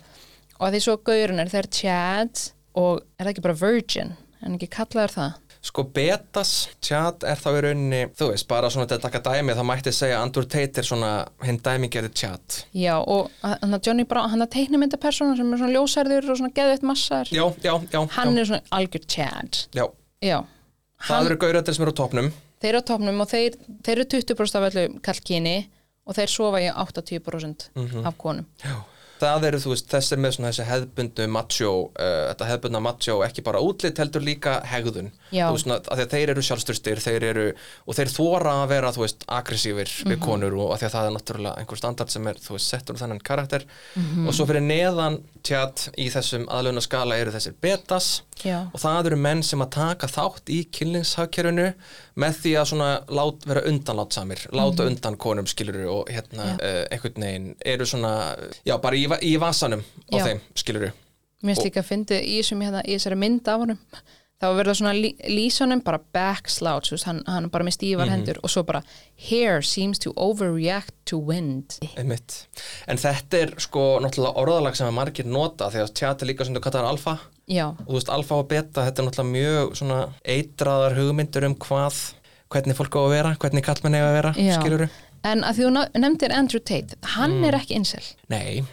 Og 0.59 0.67
að 0.67 0.73
því 0.73 0.79
svo 0.81 0.97
gaurinn 1.05 1.39
er 1.39 1.45
þeir 1.51 1.67
Chad 1.69 2.41
og 2.75 3.03
er 3.19 3.25
það 3.25 3.31
ekki 3.35 3.41
bara 3.45 3.53
Virgin 3.61 4.15
en 4.45 4.55
ekki 4.57 4.69
kallaður 4.79 5.15
það 5.19 5.37
Sko 5.59 5.83
betas 5.91 6.51
chat 6.79 7.25
er 7.27 7.35
þá 7.35 7.47
í 7.51 7.61
rauninni, 7.65 7.97
þú 8.15 8.29
veist, 8.29 8.45
bara 8.47 8.69
svona 8.71 8.87
til 8.87 8.95
að 8.95 9.01
taka 9.09 9.19
dæmi 9.25 9.51
þá 9.57 9.63
mætti 9.67 9.91
segja 9.91 10.21
Andrew 10.23 10.45
Tate 10.47 10.79
er 10.79 10.85
svona 10.87 11.09
hinn 11.43 11.57
dæmigerði 11.59 12.11
chat. 12.15 12.61
Já, 12.71 12.93
og 13.03 13.27
hann 13.43 13.75
að 13.75 13.89
Johnny 13.89 14.05
Brown, 14.07 14.29
hann 14.31 14.45
að 14.45 14.53
teiknumyndapersona 14.53 15.35
sem 15.35 15.49
er 15.51 15.59
svona 15.59 15.73
ljósærður 15.75 16.29
og 16.31 16.39
svona 16.39 16.53
geðveitt 16.55 16.85
massar 16.87 17.27
Já, 17.35 17.43
já, 17.59 17.73
já. 17.91 17.99
hann 18.15 18.31
já, 18.31 18.39
er 18.39 18.47
svona 18.53 18.61
algjör 18.79 19.03
Chad 19.11 19.59
já. 19.75 19.83
Já, 20.23 20.37
Það 21.09 21.27
eru 21.33 21.37
gauröðir 21.43 21.75
sem 21.75 21.83
eru 21.89 21.91
á 21.91 21.99
topnum. 21.99 22.31
þeir 22.63 22.69
eru 22.71 22.79
á 22.79 22.89
topnum 22.93 23.19
og 23.25 23.29
þeir, 23.35 23.59
þeir 23.83 23.95
eru 23.97 24.07
20% 24.15 24.61
af 24.61 24.69
öllu 24.71 24.85
kallkyni 25.03 25.57
og 26.07 26.15
þeir 26.15 26.31
sofa 26.31 26.63
í 26.63 26.71
80% 26.71 27.67
af 28.07 28.15
konum 28.17 28.47
Já. 28.63 28.79
Það 29.19 29.47
eru, 29.49 29.61
þú 29.63 29.73
veist, 29.73 29.87
þessi 29.91 30.19
með 30.19 30.35
svona 30.35 30.51
þessi 30.51 30.67
hefðbundu 30.69 31.27
macho, 31.31 31.73
uh, 31.93 32.21
þetta 32.31 32.49
hefðbundna 32.49 32.83
macho 32.83 33.17
ekki 33.25 33.45
bara 33.45 33.63
útlit 33.63 33.99
heldur 34.01 34.25
líka 34.25 34.59
hegðun. 34.69 35.11
Já. 35.29 35.47
Þú 35.47 35.57
veist, 35.57 35.67
svona, 35.67 35.79
að 35.83 35.99
því 35.99 36.05
að 36.07 36.15
þeir 36.15 36.33
eru 36.33 36.45
sjálfstyrstir, 36.49 37.03
þeir 37.03 37.27
eru, 37.31 37.47
og 37.85 37.99
þeir 37.99 38.13
þóra 38.15 38.55
að 38.63 38.71
vera, 38.73 38.93
þú 38.95 39.05
veist, 39.05 39.27
aggressífir 39.39 39.95
við 40.09 40.21
konur 40.23 40.55
og 40.59 40.73
að 40.75 40.83
því 40.83 40.89
að 40.89 40.95
það 40.95 41.09
er 41.09 41.17
náttúrulega 41.17 41.63
einhver 41.63 41.81
standard 41.83 42.15
sem 42.15 42.31
er, 42.31 42.39
þú 42.45 42.55
veist, 42.55 42.71
settur 42.73 42.95
um 42.95 43.01
þennan 43.03 43.23
karakter. 43.31 43.67
Og 44.25 44.33
svo 44.35 44.47
fyrir 44.49 44.65
neðan 44.65 45.19
tjat 45.45 45.89
í 45.99 46.09
þessum 46.11 46.47
aðlöfna 46.51 46.83
skala 46.83 47.17
eru 47.19 47.33
þessir 47.33 47.55
betas 47.61 48.09
Já, 48.43 48.69
og 48.71 48.79
það 48.79 49.09
eru 49.09 49.17
menn 49.19 49.41
sem 49.43 49.59
að 49.63 49.71
taka 49.75 50.07
þátt 50.07 50.51
í 50.53 50.59
kynlingshagkerfinu 50.75 51.65
með 52.19 52.37
því 52.43 52.53
að 52.59 52.67
svona 52.71 52.89
lát, 53.11 53.47
vera 53.47 53.63
undanlátsamir 53.67 54.45
láta 54.55 54.85
undan 54.87 55.17
konum 55.19 55.47
skiluru 55.49 55.87
og 55.91 56.11
hérna 56.11 56.53
uh, 56.55 56.83
einhvern 56.87 57.25
veginn 57.25 57.49
eru 57.67 57.87
svona 57.89 58.13
já 58.67 58.75
bara 58.79 58.99
í, 58.99 59.05
va- 59.09 59.19
í 59.25 59.35
vasanum 59.41 59.83
á 60.13 60.17
Já. 60.17 60.23
þeim 60.29 60.41
skiluru 60.55 60.91
mér 61.39 61.53
finnst 61.55 61.67
líka 61.67 61.83
að 61.83 61.91
fyndi 61.93 62.17
í, 62.19 62.39
hérna, 62.43 62.81
í 62.83 62.97
þessari 62.97 63.15
mynd 63.19 63.47
af 63.47 63.61
honum. 63.63 63.77
Þá 64.39 64.45
verður 64.55 64.75
svona 64.79 64.91
lí, 64.95 65.09
lýsunum 65.27 65.81
bara 65.83 65.99
backslouch, 66.15 66.87
þú 66.87 66.95
veist, 66.95 67.07
hann, 67.09 67.17
hann 67.27 67.49
bara 67.51 67.65
með 67.67 67.75
stífar 67.75 68.07
hendur 68.07 68.37
og 68.39 68.51
svo 68.51 68.63
bara 68.63 68.79
hair 69.29 69.59
seems 69.67 69.99
to 69.99 70.13
overreact 70.15 70.93
to 71.05 71.17
wind. 71.19 71.75
Einmitt. 71.99 72.45
en 72.87 72.97
þetta 72.97 73.41
er 73.41 73.51
sko 73.59 73.99
náttúrulega 73.99 74.39
orðalag 74.39 74.77
sem 74.79 74.87
að 74.87 74.95
margir 74.95 75.27
nota 75.27 75.67
því 75.73 75.83
að 75.83 75.91
tjat 75.99 76.23
er 76.23 76.31
líka 76.31 76.47
sem 76.47 76.55
þú 76.55 76.63
kallar 76.63 76.87
alfa. 76.87 77.17
Já, 77.51 77.67
og 77.67 77.83
þú 77.87 77.97
veist 77.97 78.13
alfa 78.15 78.39
og 78.39 78.47
beta 78.47 78.87
þetta 78.87 79.03
er 79.03 79.09
náttúrulega 79.09 79.35
mjög 79.35 79.75
svona 79.81 79.99
eitraðar 80.23 80.95
hugmyndur 80.99 81.49
um 81.49 81.55
hvað 81.55 81.99
hvernig 82.49 82.79
fólk 82.79 82.95
á 82.95 83.01
að 83.03 83.13
vera, 83.13 83.35
hvernig 83.43 83.65
kallmenn 83.65 83.99
eiga 83.99 84.09
að 84.09 84.17
vera 84.21 84.33
skiluru 84.55 84.89
en 85.27 85.43
að 85.43 85.57
því 85.57 85.65
þú 85.67 85.71
nefndir 85.99 86.33
Andrew 86.35 86.61
Tate 86.63 86.97
hann 87.15 87.43
er 87.43 87.57
ekki 87.59 87.75
incel, 87.75 88.03
nei, 88.31 88.63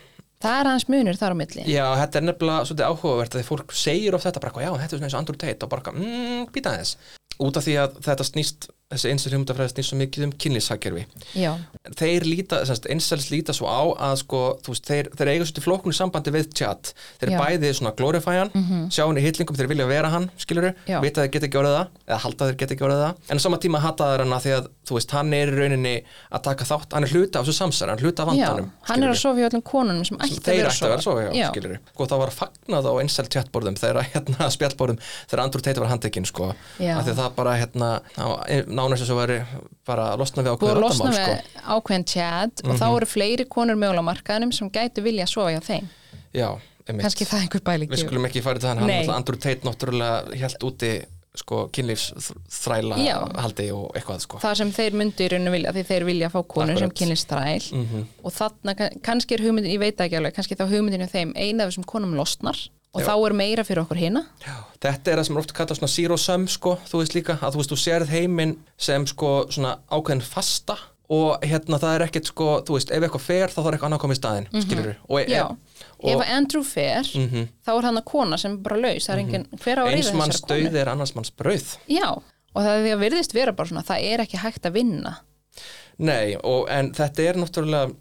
það 0.44 0.61
er 0.61 0.70
hans 0.72 0.88
munur 0.92 1.20
þar 1.20 1.37
á 1.37 1.40
milli. 1.40 1.66
Já, 1.70 1.85
þetta 2.03 2.20
er 2.20 2.27
nefnilega 2.27 2.66
svolítið 2.68 2.88
áhugavert 2.90 3.37
að 3.37 3.46
fólk 3.51 3.77
segir 3.77 4.16
of 4.16 4.27
þetta 4.27 4.42
bara, 4.44 4.64
já, 4.66 4.72
þetta 4.72 4.88
er 4.88 4.99
svona 4.99 5.09
eins 5.09 5.16
og 5.16 5.22
Andrew 5.22 5.40
Tate. 5.40 5.66
Og 5.66 5.72
bara, 5.72 5.85
eitthvað, 5.85 6.03
mm, 6.03 6.49
býta 6.55 6.75
þess 6.77 7.14
út 7.46 7.59
af 7.59 7.66
því 7.66 7.77
að 7.83 7.96
þetta 8.07 8.27
snýst 8.31 8.68
þessi 8.87 9.11
einsel 9.11 9.33
hugmyndafræði 9.35 9.72
snýst 9.72 9.90
svo 9.90 9.96
mikið 9.99 10.25
um 10.29 10.33
kynlýshagkerfi 10.38 11.01
Já, 11.35 11.49
þeir 11.99 12.22
líta, 12.29 12.61
semst, 12.68 12.85
einsels 12.87 13.25
líta 13.33 13.51
svo 13.57 13.66
á 13.66 13.83
að 14.07 14.14
sko, 14.20 14.42
þú 14.62 14.70
veist, 14.70 14.87
þeir, 14.87 15.09
þeir 15.18 15.31
eiga 15.33 15.42
svolítið 15.49 15.64
flóknu 15.64 15.94
sambandi 15.96 16.31
við 16.37 16.46
chat, 16.55 16.92
þeir 17.18 17.33
Já. 17.35 17.38
bæði 17.42 17.72
svona 17.75 17.90
glorify 17.99 18.37
hann, 18.38 18.53
sjá 18.94 19.03
hann 19.03 19.18
í 19.18 19.25
hillingum 19.27 19.59
þeir 19.59 19.70
vilja 19.72 19.87
vera 19.90 20.12
hann, 20.14 20.29
skiluru, 20.38 20.70
Já. 20.87 21.01
vita 21.03 21.18
að 21.18 21.27
þeir 21.27 21.35
geta 21.35 21.46
ekki 21.49 21.59
orðið 21.64 21.75
það, 21.81 21.88
eða 22.07 22.20
halda 22.22 22.38
að 22.38 22.49
þeir 22.53 22.59
geta 22.62 22.72
ekki 22.77 22.87
orðið 22.87 23.03
það. 23.03 23.14
En 23.27 23.38
á 23.42 23.42
sama 23.42 23.59
tíma 23.66 23.83
hata 23.83 24.11
þeir 24.12 24.22
hana 24.22 24.38
því 24.46 24.53
að 24.55 24.70
þú 24.87 24.92
veist, 25.01 25.11
hann 25.16 25.35
er 25.35 25.51
í 25.51 25.57
rauninni 25.57 25.96
að 26.31 26.40
taka 26.46 26.62
þátt, 26.70 26.94
hann 26.94 27.03
er 27.03 27.11
hluta 27.11 27.35
af 27.40 27.44
þessu 27.49 27.59
samsæri, 27.59 27.90
hann 27.90 27.99
er 27.99 28.07
hluta 28.07 28.22
af 28.22 28.31
já 28.31 28.46
vandanum 28.46 28.70
hann 28.87 29.03
er 29.03 29.11
að 29.11 29.18
sofa 29.18 29.42
í 29.42 29.46
öllum 29.49 29.64
konunum 29.66 30.07
sem 30.07 30.14
ætti 30.22 30.38
að 30.46 30.62
vera 30.62 30.70
að 38.77 38.87
það 38.87 38.93
að 38.93 38.93
það 38.93 38.93
nánast 38.93 39.03
þess 39.03 39.15
að 39.15 39.21
veri 39.23 39.39
bara 39.87 40.05
að 40.12 40.19
losna 40.23 40.43
við 40.43 40.51
að 40.53 40.59
vandamál 40.61 41.11
við 41.11 41.19
sko. 41.19 41.65
ákveðin 41.77 42.07
chat 42.12 42.62
og 42.65 42.77
þá 42.81 42.87
eru 42.97 43.07
fleiri 43.07 43.45
konur 43.49 43.77
mögulega 43.77 44.07
markaðinum 44.11 44.53
sem 44.53 44.71
gætu 44.71 45.03
vilja 45.03 45.25
að 45.27 45.33
sofa 45.33 45.51
hjá 45.57 45.61
þeim. 45.67 45.89
Já, 46.37 46.49
kannski 46.87 47.25
það 47.27 47.41
einhver 47.47 47.65
bæling 47.67 47.91
við 47.91 48.05
skulum 48.05 48.25
ekki 48.29 48.43
fara 48.43 48.59
til 48.59 48.69
þann, 48.69 48.79
hann 48.85 49.11
Andrew 49.17 49.39
Tate 49.39 49.67
náttúrulega 49.67 50.37
helt 50.37 50.62
úti 50.62 50.95
sko 51.37 51.69
kynlífsþræla 51.69 52.97
haldi 53.43 53.67
og 53.75 53.91
eitthvað 53.99 54.23
sko. 54.25 54.39
Það 54.41 54.55
sem 54.57 54.71
þeir 54.73 54.95
myndu 54.97 55.25
í 55.27 55.29
rauninu 55.29 55.51
vilja 55.53 55.73
því 55.77 55.83
þeir 55.91 56.05
vilja 56.09 56.31
fá 56.33 56.39
konur 56.49 56.79
sem 56.81 56.91
kynlist 56.97 57.29
þræl 57.29 57.67
Mhm. 57.77 58.07
og 58.25 58.33
þarna 58.33 58.75
kann- 58.77 59.01
kannski 59.03 59.35
er 59.35 59.43
hugmyndin, 59.45 59.73
ég 59.75 59.79
veit 59.79 59.97
ekki 60.01 60.17
alveg 60.17 60.33
kannski 60.35 60.57
þá 60.57 60.65
hugmyndin 60.71 61.03
af 61.03 61.12
þeim 61.12 61.33
eina 61.37 61.65
af 61.65 61.71
þessum 61.75 61.85
konum 61.85 62.15
losnar 62.15 62.57
og 62.96 63.02
Já. 63.02 63.06
þá 63.11 63.14
er 63.28 63.35
meira 63.37 63.64
fyrir 63.66 63.82
okkur 63.85 63.98
Já, 64.00 64.56
þetta 64.80 65.12
er 65.12 65.20
það 65.20 65.24
sem 65.28 65.37
er 65.37 65.42
oft 65.42 65.52
kallað 65.56 65.78
svona 65.80 65.92
zero 65.92 66.16
sum 66.16 66.44
sko, 66.48 66.76
þú 66.88 67.00
veist 67.02 67.16
líka, 67.16 67.37
að 67.42 67.52
þú 67.56 67.61
veist, 67.61 67.72
þú 67.74 67.78
sérð 67.82 68.12
heiminn 68.14 68.54
sem 68.78 69.06
sko 69.06 69.32
svona 69.52 69.74
ákveðin 69.92 70.22
fasta 70.24 70.76
og 71.12 71.44
hérna 71.46 71.78
það 71.78 71.94
er 71.94 72.04
ekkert 72.09 72.30
sko, 72.32 72.46
þú 72.66 72.78
veist, 72.78 72.90
ef 72.90 73.04
eitthvað 73.06 73.22
fer 73.22 73.52
þá 73.52 73.59
þarf 73.61 73.76
eitthvað 73.76 73.88
annað 73.90 73.98
að 74.00 74.04
koma 74.06 74.16
í 74.16 74.20
staðinn, 74.20 74.48
mm 74.50 74.61
-hmm. 74.61 74.94
Mhm. 75.09 75.30
Já, 75.30 75.44
og 76.00 76.11
ef 76.11 76.30
Andrew 76.30 76.62
fer 76.64 77.04
þá 77.66 77.70
er 77.78 77.82
hann 77.87 77.98
að 78.00 78.04
kona 78.04 78.37
sem 78.38 78.52
er 78.52 78.56
bara 78.59 78.76
laus 78.76 79.06
það 79.06 79.14
er 79.14 79.18
engin, 79.18 79.46
hver 79.61 79.76
á 79.78 79.82
að 79.85 79.92
Mhm. 79.92 80.16
manns 80.16 80.40
þessari 80.40 80.48
konu 80.48 80.70
döið 80.70 80.80
er 80.80 80.88
annars 80.88 81.14
manns 81.14 81.30
brauð 81.30 81.76
Já, 81.88 82.09
og 82.54 82.62
það 82.62 82.74
er 82.76 82.82
því 82.85 82.92
að 82.96 83.04
virðist 83.04 83.32
vera 83.35 83.52
bara 83.52 83.68
svona 83.68 83.85
það 83.85 84.02
er 84.02 84.18
ekki 84.20 84.38
hægt 84.38 84.62
að 84.66 84.72
vinna 84.72 85.16
Nei, 85.98 86.37
og, 86.44 86.66
en 86.68 86.92
þetta 86.92 87.22
er 87.22 87.35
náttúrulega 87.35 87.94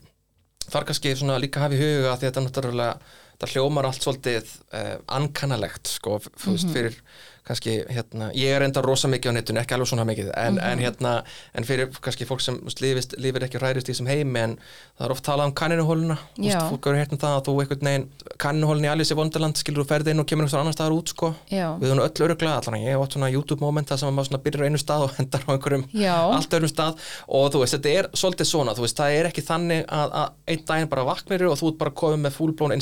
þar 0.72 0.86
kannski 0.86 1.16
svona 1.16 1.40
líka 1.40 1.60
hafa 1.62 1.76
í 1.76 1.78
huga 1.78 2.18
því 2.18 2.26
að 2.26 2.32
þetta 2.32 2.42
er 2.42 2.48
náttúrulega 2.50 2.98
það 3.40 3.54
hljómar 3.56 3.86
allt 3.90 4.02
svolítið 4.06 4.52
uh, 4.74 4.98
ankannalegt 5.08 5.88
sko, 5.88 6.16
f- 6.22 6.30
þú 6.40 6.48
Mhm. 6.48 6.56
veist, 6.56 6.70
fyrir 6.76 7.00
kannski, 7.46 7.74
hérna, 7.94 8.32
ég 8.34 8.50
er 8.56 8.64
enda 8.66 8.82
rosa 8.82 9.08
mikið 9.08 9.30
á 9.30 9.34
netinu, 9.38 9.60
ekki 9.62 9.76
alveg 9.76 9.88
svona 9.92 10.06
mikið 10.10 10.32
en, 10.36 10.56
Mhm. 10.56 10.64
en 10.66 10.80
hérna, 10.80 11.24
en 11.54 11.64
fyrir 11.64 11.92
kannski 12.02 12.26
fólk 12.26 12.42
sem 12.42 12.56
lifist, 12.82 13.14
lifir 13.22 13.44
ekki 13.46 13.56
og 13.60 13.62
hrærist 13.62 13.88
í 13.90 13.94
þessum 13.94 14.08
heimi 14.10 14.40
en 14.40 14.58
það 15.00 15.06
er 15.06 15.12
oft 15.12 15.24
talað 15.26 15.46
um 15.46 15.54
kanninuhóluna 15.54 16.18
fólk 16.72 16.82
hefur 16.90 16.96
heyrt 16.98 17.12
um 17.14 17.18
það 17.22 17.36
að 17.38 17.46
þú 17.46 17.56
einhvern 17.62 17.86
veginn 17.86 18.08
kanninuhólun 18.38 18.86
í 18.86 18.92
Alice 18.92 19.14
í 19.14 19.18
Wonderland 19.18 19.56
skilur 19.56 19.84
þú 19.86 19.88
ferði 19.94 20.10
inn 20.16 20.20
og 20.20 20.26
kemur 20.28 20.46
einhvers 20.48 20.60
annar 20.60 20.74
staðar 20.74 20.98
út 20.98 21.10
sko 21.14 21.36
Já. 21.52 21.78
við 21.80 21.92
höfum 21.92 22.02
öll 22.02 22.26
öruglega, 22.28 22.58
allan 22.66 22.82
ég 22.82 22.90
hef 22.96 23.02
átt 23.06 23.14
svona 23.14 23.32
YouTube 23.32 23.62
moment 23.62 23.88
það 23.88 24.00
sem 24.00 24.16
maður 24.16 24.30
svona 24.32 24.44
byrjar 24.44 24.64
á 24.66 24.68
einu 24.70 24.78
stað 24.82 25.04
og 25.06 25.12
hendar 25.20 25.42
á 25.46 25.50
einhverjum 25.54 25.86
Já. 25.94 26.16
allt 26.34 26.50
öðrum 26.50 26.74
stað 26.74 26.98
og 27.30 27.52
þú 27.54 27.60
veist, 27.62 27.74
þetta 27.78 27.90
er 28.00 28.10
svolítið 28.14 28.46
svona, 28.50 28.74
þú 28.76 28.82
veist, 28.88 28.98
það 28.98 29.20
er 29.20 29.26
ekki 29.30 29.46
þannig 29.46 29.86
að, 29.86 30.12
að 30.12 30.30
einn 30.48 30.66
daginn 30.66 30.90
bara 30.90 31.06
vaknir 31.06 31.46
og 31.52 31.58
þú 31.62 31.68
ert 31.72 31.78
bara 31.78 31.92
komið 31.92 32.20
með 32.26 32.36
fullblón 32.40 32.74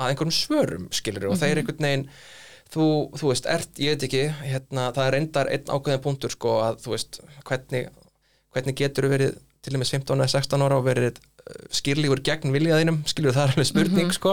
og 0.00 0.06
að 0.06 0.14
einhverjum 0.14 0.32
svörum, 0.36 0.86
skilur 0.96 1.28
og 1.28 1.36
Mhm. 1.36 1.40
þeir 1.44 1.60
einhvern 1.60 1.84
veginn 1.86 2.06
þú, 2.72 2.84
þú 3.18 3.28
veist, 3.32 3.46
ert, 3.50 3.72
ég 3.82 3.96
veit 3.96 4.04
ekki 4.08 4.22
hérna, 4.46 4.92
það 4.94 5.06
er 5.06 5.12
reyndar 5.18 5.48
einn 5.50 5.64
ákveðin 5.74 6.02
punktur 6.04 6.30
sko 6.30 6.60
að 6.64 6.80
þú 6.84 6.94
veist, 6.96 7.20
hvernig 7.44 7.88
hvernig 8.54 8.74
getur 8.78 9.04
þú 9.06 9.10
verið 9.14 9.36
til 9.62 9.72
dæmis 9.74 9.90
15 9.92 10.16
eða 10.18 10.30
16 10.40 10.62
ára 10.64 10.78
og 10.78 10.84
verið 10.86 11.18
uh, 11.20 11.66
skýrlígur 11.70 12.22
gegn 12.24 12.52
viljaðinum, 12.54 13.02
skilur 13.06 13.32
það 13.36 13.44
er 13.44 13.52
alveg 13.54 13.66
spurning 13.66 14.06
Mhm. 14.06 14.12
sko, 14.16 14.32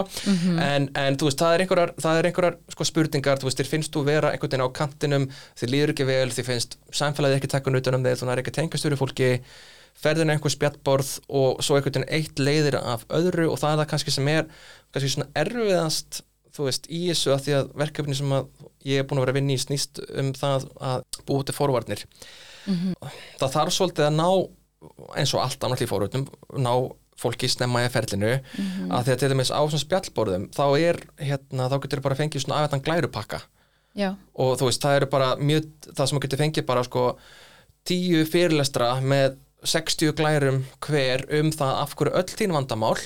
en, 0.60 0.88
en 0.94 1.16
þú 1.16 1.28
veist 1.28 1.38
það 1.42 1.54
er 1.54 1.60
einhverjar, 1.66 1.92
það 2.00 2.18
er 2.18 2.28
einhverjar 2.30 2.56
sko 2.72 2.84
spurningar 2.84 3.38
þú 3.38 3.44
veist, 3.50 3.58
þér 3.60 3.66
finnst 3.74 3.92
þú 3.92 4.04
vera 4.04 4.30
einhvern 4.32 4.50
veginn 4.50 4.66
á 4.66 4.76
kantinum 4.78 5.28
þér 5.58 5.72
líður 5.74 5.92
ekki 5.94 6.06
vel, 6.06 6.28
þér 6.30 6.44
finnst 6.48 6.76
samfélagið 6.92 7.36
ekki 7.42 7.48
takka 7.52 7.70
utan 7.76 7.94
um 7.94 8.04
þig, 8.04 8.16
þú 8.22 8.30
er 8.32 8.38
ekki 8.42 8.96
fólki 8.98 9.40
ferðin 9.98 10.32
einhver 10.34 10.54
spjallborð 10.54 11.12
og 11.28 11.62
svo 11.64 11.78
einhvern 11.78 12.04
veginn 12.04 12.12
eitt 12.14 12.38
leiðir 12.42 12.78
af 12.80 13.04
öðru 13.10 13.48
og 13.52 13.58
það 13.60 13.74
er 13.74 13.80
það 13.82 13.90
kannski 13.92 14.14
sem 14.14 14.30
er 14.32 14.50
kannski 14.94 15.14
svona 15.14 15.30
erfiðast 15.42 16.22
þú 16.58 16.66
veist, 16.66 16.86
í 16.90 17.00
þessu 17.10 17.32
að 17.34 17.42
því 17.44 17.56
að 17.58 17.72
verkefni 17.82 18.16
sem 18.18 18.32
að 18.34 18.48
ég 18.88 19.00
er 19.00 19.06
búin 19.06 19.20
að 19.20 19.26
vera 19.26 19.34
að 19.34 19.38
vinna 19.38 19.54
í 19.54 19.62
snýst 19.62 20.00
um 20.18 20.30
það 20.36 20.68
að 20.90 21.02
búið 21.28 21.44
til 21.48 21.56
forvarnir. 21.56 22.06
Það 23.38 23.52
þarf 23.54 23.76
svolítið 23.76 24.08
að 24.08 24.16
ná 24.18 24.28
eins 25.18 25.34
og 25.34 25.42
allt 25.44 25.66
annars 25.66 25.84
í 25.84 25.90
fórvörnum 25.90 26.26
ná 26.62 26.72
fólki 27.18 27.50
snemma 27.50 27.84
í 27.86 27.90
ferlinu. 27.90 28.36
Að 28.94 29.06
því 29.06 29.14
að 29.14 29.20
til 29.22 29.30
dæmis 29.32 29.50
á 29.54 29.60
svona 29.60 29.84
spjallborðum 29.84 30.48
þá 30.54 30.64
er, 30.78 31.00
hérna, 31.18 31.68
þá 31.70 31.78
getur 31.84 32.04
bara 32.04 32.18
fengið 32.18 32.44
svona 32.44 32.60
afhættan 32.60 32.84
glærupakka. 32.86 33.42
Já, 33.98 34.12
og 34.38 34.54
þú 34.60 34.68
veist, 34.68 34.82
það 34.84 34.96
eru 35.00 35.10
bara 35.10 35.28
mjög, 35.40 35.68
það 35.88 36.10
sem 36.10 36.20
getur 36.22 36.42
fengið 36.42 36.66
bara 36.68 36.84
sko 36.86 37.04
tíu 37.88 38.20
fyrirlestra 38.28 38.92
með 39.02 39.38
60 39.64 40.12
glærum 40.18 40.64
hver 40.86 41.26
um 41.40 41.50
það 41.54 41.78
af 41.84 41.94
hverju 41.98 42.14
öll 42.20 42.34
þín 42.38 42.54
vandamál 42.54 42.98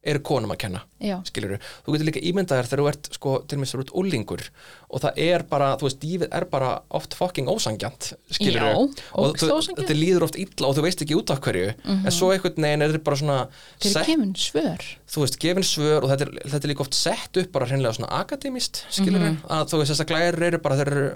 eru 0.00 0.16
konum 0.24 0.48
að 0.54 0.56
kenna 0.62 0.78
Já, 1.04 1.18
skilur 1.28 1.58
þú 1.84 1.92
getur 1.92 2.06
líka 2.08 2.20
ímyndaðar 2.24 2.64
þegar 2.70 2.80
þú 2.80 2.86
ert 2.88 3.08
sko, 3.12 3.32
til 3.44 3.58
og 3.58 3.60
með 3.60 3.72
þú 3.74 3.80
ert 3.82 3.90
úlingur 4.00 4.42
og 4.88 5.02
það 5.02 5.18
er 5.26 5.42
bara, 5.50 5.66
þú 5.76 5.84
veist, 5.86 6.06
lífið 6.08 6.30
er 6.38 6.46
bara 6.48 6.70
oft 6.96 7.16
fucking 7.18 7.50
ósangjant, 7.52 8.08
skilur 8.32 8.64
og 9.12 9.36
þú- 9.36 9.50
ósanngjarnt. 9.58 9.82
þetta 9.82 9.98
líður 10.00 10.24
oft 10.24 10.38
illa 10.40 10.70
og 10.70 10.78
þú 10.78 10.86
veist 10.86 11.04
ekki 11.04 11.18
út 11.20 11.34
af 11.34 11.42
hverju 11.44 11.66
en 11.84 12.16
svo 12.16 12.32
einhvern 12.32 12.64
veginn 12.64 12.86
er 12.86 12.94
þetta 12.94 13.04
bara 13.10 13.20
svona 13.20 13.36
eru 13.44 13.92
sett, 13.92 14.06
kemur 14.08 14.32
svör. 14.46 14.88
Þú 15.10 15.24
veist, 15.26 15.38
gefin 15.44 15.68
svör 15.68 16.00
og 16.02 16.10
þetta 16.14 16.26
er, 16.30 16.32
þetta 16.48 16.64
er 16.64 16.72
líka 16.72 16.86
oft 16.88 16.96
sett 16.96 17.36
upp 17.44 17.52
bara 17.52 17.68
hreinlega 17.68 17.98
svona 18.00 18.12
akademist, 18.24 18.86
skilur 18.88 19.20
að 19.52 19.68
þú 19.68 19.82
veist, 19.84 19.92
þessar 19.92 20.08
glærur 20.14 20.48
eru 20.48 20.58
bara, 20.64 20.80
þeir 20.80 20.92
eru 20.96 21.06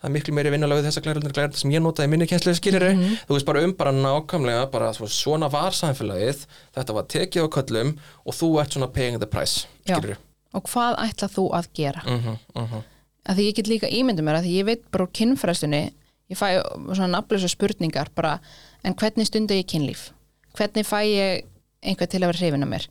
það 0.00 0.08
er 0.08 0.14
miklu 0.16 0.34
meiri 0.36 0.52
vinnulega 0.54 0.80
við 0.80 0.88
þessar 0.90 1.04
glærur 1.06 1.32
glærur 1.32 1.56
sem 1.56 1.72
ég 1.72 1.82
notaði 1.82 2.12
minni 2.12 2.28
kjenslu, 2.30 2.54
skilur 2.54 2.84
þú 3.26 3.32
veist, 3.32 3.46
bara 3.48 3.64
um 3.64 3.72
bara 3.76 3.92
nákvæmlega, 3.92 4.70
bara 4.70 4.92
svona 4.94 5.48
var 5.52 5.72
samfélagið, 5.72 6.46
þetta 6.76 6.96
var 6.96 7.08
tekið 7.08 7.48
á 7.48 7.54
köllum 7.56 7.96
og 8.24 8.36
þú 8.36 8.52
ert 8.60 8.76
svona 8.76 8.92
paying 8.92 9.18
the 9.18 9.26
price, 9.26 9.66
skilur 9.84 10.16
og 10.56 10.70
hvað 10.70 10.98
ætla 11.04 11.28
þú 11.28 11.46
að 11.52 11.66
gera? 11.74 12.02
Uh 12.06 12.26
-huh, 12.26 12.38
uh 12.54 12.72
-huh. 12.72 12.82
að 13.28 13.36
því 13.36 13.48
ég 13.48 13.54
get 13.54 13.66
líka 13.68 13.88
ímyndum 13.88 14.24
mér 14.24 14.36
að 14.38 14.44
því 14.44 14.52
ég 14.60 14.64
veit 14.64 14.90
bara 14.90 15.04
úr 15.04 15.12
kynfræstunni 15.12 15.92
ég 16.30 16.36
fæ 16.36 16.62
svona 16.94 17.20
nafnlösa 17.20 17.48
spurningar 17.48 18.08
bara, 18.14 18.40
en 18.84 18.94
hvernig 18.94 19.26
stunda 19.26 19.54
ég 19.54 19.66
kynlíf? 19.66 20.12
Hvernig 20.54 20.86
fæ 20.86 21.00
ég 21.04 21.44
einhver 21.82 22.06
til 22.06 22.22
að 22.22 22.26
vera 22.26 22.38
hrifin 22.38 22.62
af 22.62 22.68
mér? 22.68 22.86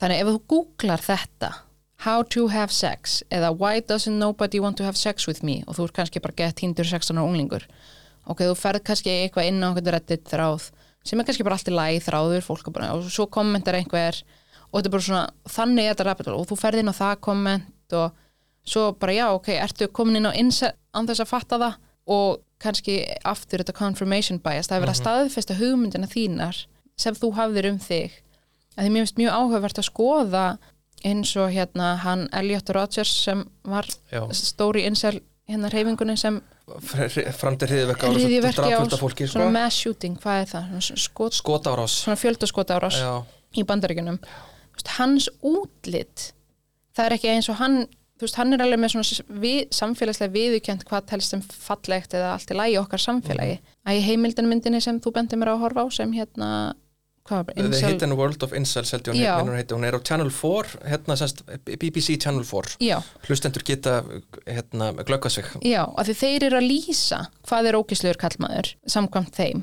Þannig 0.00 0.20
ef 0.20 0.26
þú 0.26 0.40
googlar 0.48 1.00
þetta 1.00 1.67
how 2.04 2.22
to 2.22 2.46
have 2.52 2.72
sex 2.72 3.22
eða 3.34 3.50
why 3.58 3.80
doesn't 3.80 4.18
nobody 4.18 4.60
want 4.60 4.76
to 4.78 4.84
have 4.86 4.96
sex 4.96 5.26
with 5.26 5.42
me? 5.42 5.62
Og 5.66 5.78
þú 5.78 5.88
er 5.88 5.94
kannski 6.00 6.22
bara 6.22 6.36
gett 6.38 6.62
hindur 6.62 6.86
16 6.86 7.16
ára 7.18 7.26
unglingur. 7.26 7.64
Ok, 8.28 8.44
þú 8.44 8.54
ferð 8.58 8.84
kannski 8.86 9.10
eitthvað 9.10 9.50
inn 9.50 9.64
á 9.64 9.68
einhvern 9.70 9.94
reddit 9.96 10.28
þráð 10.28 10.70
sem 11.06 11.20
er 11.20 11.26
kannski 11.26 11.46
bara 11.46 11.56
allt 11.58 11.70
í 11.70 11.74
lagi 11.74 12.00
þráður 12.04 12.44
fólk 12.44 12.70
bara, 12.74 12.92
og 12.94 13.08
svo 13.12 13.26
kommentar 13.32 13.78
einhver 13.78 14.20
og 14.68 14.78
þetta 14.78 14.88
er 14.88 14.94
bara 14.94 15.06
svona, 15.06 15.24
þannig 15.48 15.88
er 15.88 15.98
þetta 15.98 16.34
og 16.34 16.48
þú 16.50 16.58
ferð 16.60 16.82
inn 16.82 16.92
á 16.92 17.00
það 17.00 17.14
komment 17.24 17.96
og 17.96 18.24
svo 18.68 18.90
bara 19.00 19.14
já, 19.16 19.26
ok, 19.32 19.52
ertu 19.56 19.88
komin 19.88 20.20
inn 20.20 20.28
á 20.28 20.36
inset 20.36 20.76
án 20.92 21.08
þess 21.08 21.24
að 21.24 21.30
fatta 21.30 21.60
það? 21.62 21.78
Og 22.08 22.40
kannski 22.60 22.98
aftur 23.28 23.62
þetta 23.62 23.76
confirmation 23.76 24.40
bias 24.44 24.68
það 24.68 24.76
er 24.76 24.84
verið 24.84 24.94
að 24.94 25.00
staðfesta 25.02 25.56
hugmyndina 25.58 26.08
þínar 26.08 26.64
sem 26.98 27.16
þú 27.16 27.32
hafðir 27.36 27.68
um 27.70 27.78
þig. 27.80 28.16
Að 28.76 28.84
því 28.86 28.92
mér 28.92 29.04
finnst 29.04 29.20
mjög 29.20 29.36
áhugavert 29.36 29.80
að 29.80 29.88
skoða 29.88 30.44
eins 31.06 31.34
og 31.36 31.50
hérna 31.54 31.94
hann 32.02 32.28
Elliot 32.32 32.70
Rodgers 32.74 33.12
sem 33.24 33.44
var 33.64 33.86
Já. 34.12 34.22
stóri 34.32 34.86
insel 34.88 35.20
hérna 35.48 35.70
reyfingunni 35.72 36.16
sem 36.20 36.40
framtir 37.38 37.70
á 37.88 37.96
drafölda 37.96 38.98
fólki 39.00 39.26
sko. 39.26 39.38
svona 39.38 39.50
mass 39.54 39.78
shooting, 39.80 40.18
hvað 40.20 40.42
er 40.42 40.50
það? 40.52 40.88
Skot, 41.00 41.36
skotárás 41.38 42.00
svona 42.04 42.18
fjöldaskot 42.20 42.72
árás 42.74 42.98
já, 43.00 43.24
í 43.56 43.64
bandaríkunum 43.64 44.18
hans 44.98 45.28
útlit 45.42 46.32
það 46.96 47.06
er 47.06 47.16
ekki 47.16 47.32
eins 47.32 47.48
og 47.48 47.58
hann 47.62 47.86
þú 48.18 48.26
veist, 48.26 48.38
hann 48.40 48.54
er 48.54 48.64
alveg 48.64 48.82
með 48.82 48.94
svona 48.94 49.40
við, 49.42 49.58
samfélagslega 49.74 50.34
viðukjönd 50.34 50.84
hvað 50.88 51.08
telst 51.12 51.34
sem 51.34 51.42
fallegt 51.42 52.14
eða 52.18 52.34
allt 52.34 52.52
í 52.52 52.58
lagi 52.58 52.78
okkar 52.80 53.02
samfélagi 53.02 53.58
að 53.86 54.00
í 54.00 54.04
heimildanmyndinni 54.08 54.82
sem 54.84 54.98
þú 55.00 55.14
bendir 55.14 55.40
mér 55.40 55.54
á 55.54 55.56
að 55.56 55.64
horfa 55.64 55.86
á 55.86 55.88
sem 55.94 56.14
hérna 56.16 56.50
hvað 57.28 57.44
var, 57.48 57.70
The 57.72 57.80
Hidden 57.86 58.14
World 58.18 58.42
of 58.46 58.52
Incels 58.56 58.90
held 58.94 59.08
ég 59.10 59.16
hún, 59.18 59.48
hún, 59.50 59.56
heiti, 59.58 59.74
hún 59.76 59.84
er 59.88 59.96
á 59.96 60.00
Channel 60.02 60.30
4 60.34 60.82
hérna 60.90 61.16
semst 61.20 61.42
BBC 61.68 62.18
Channel 62.22 62.44
4 62.48 62.76
já, 62.82 62.98
hlustendur 63.28 63.62
geta 63.68 64.00
hérna 64.46 64.92
glögga 65.04 65.30
sig. 65.30 65.44
Já, 65.62 65.82
að 65.94 66.10
því 66.12 66.16
þeir 66.22 66.46
eru 66.50 66.60
að 66.62 66.68
lýsa 66.72 67.20
hvað 67.48 67.68
er 67.72 67.78
ógislegur 67.82 68.20
kallmaður 68.24 68.72
samkvæmt 68.88 69.36
þeim. 69.36 69.62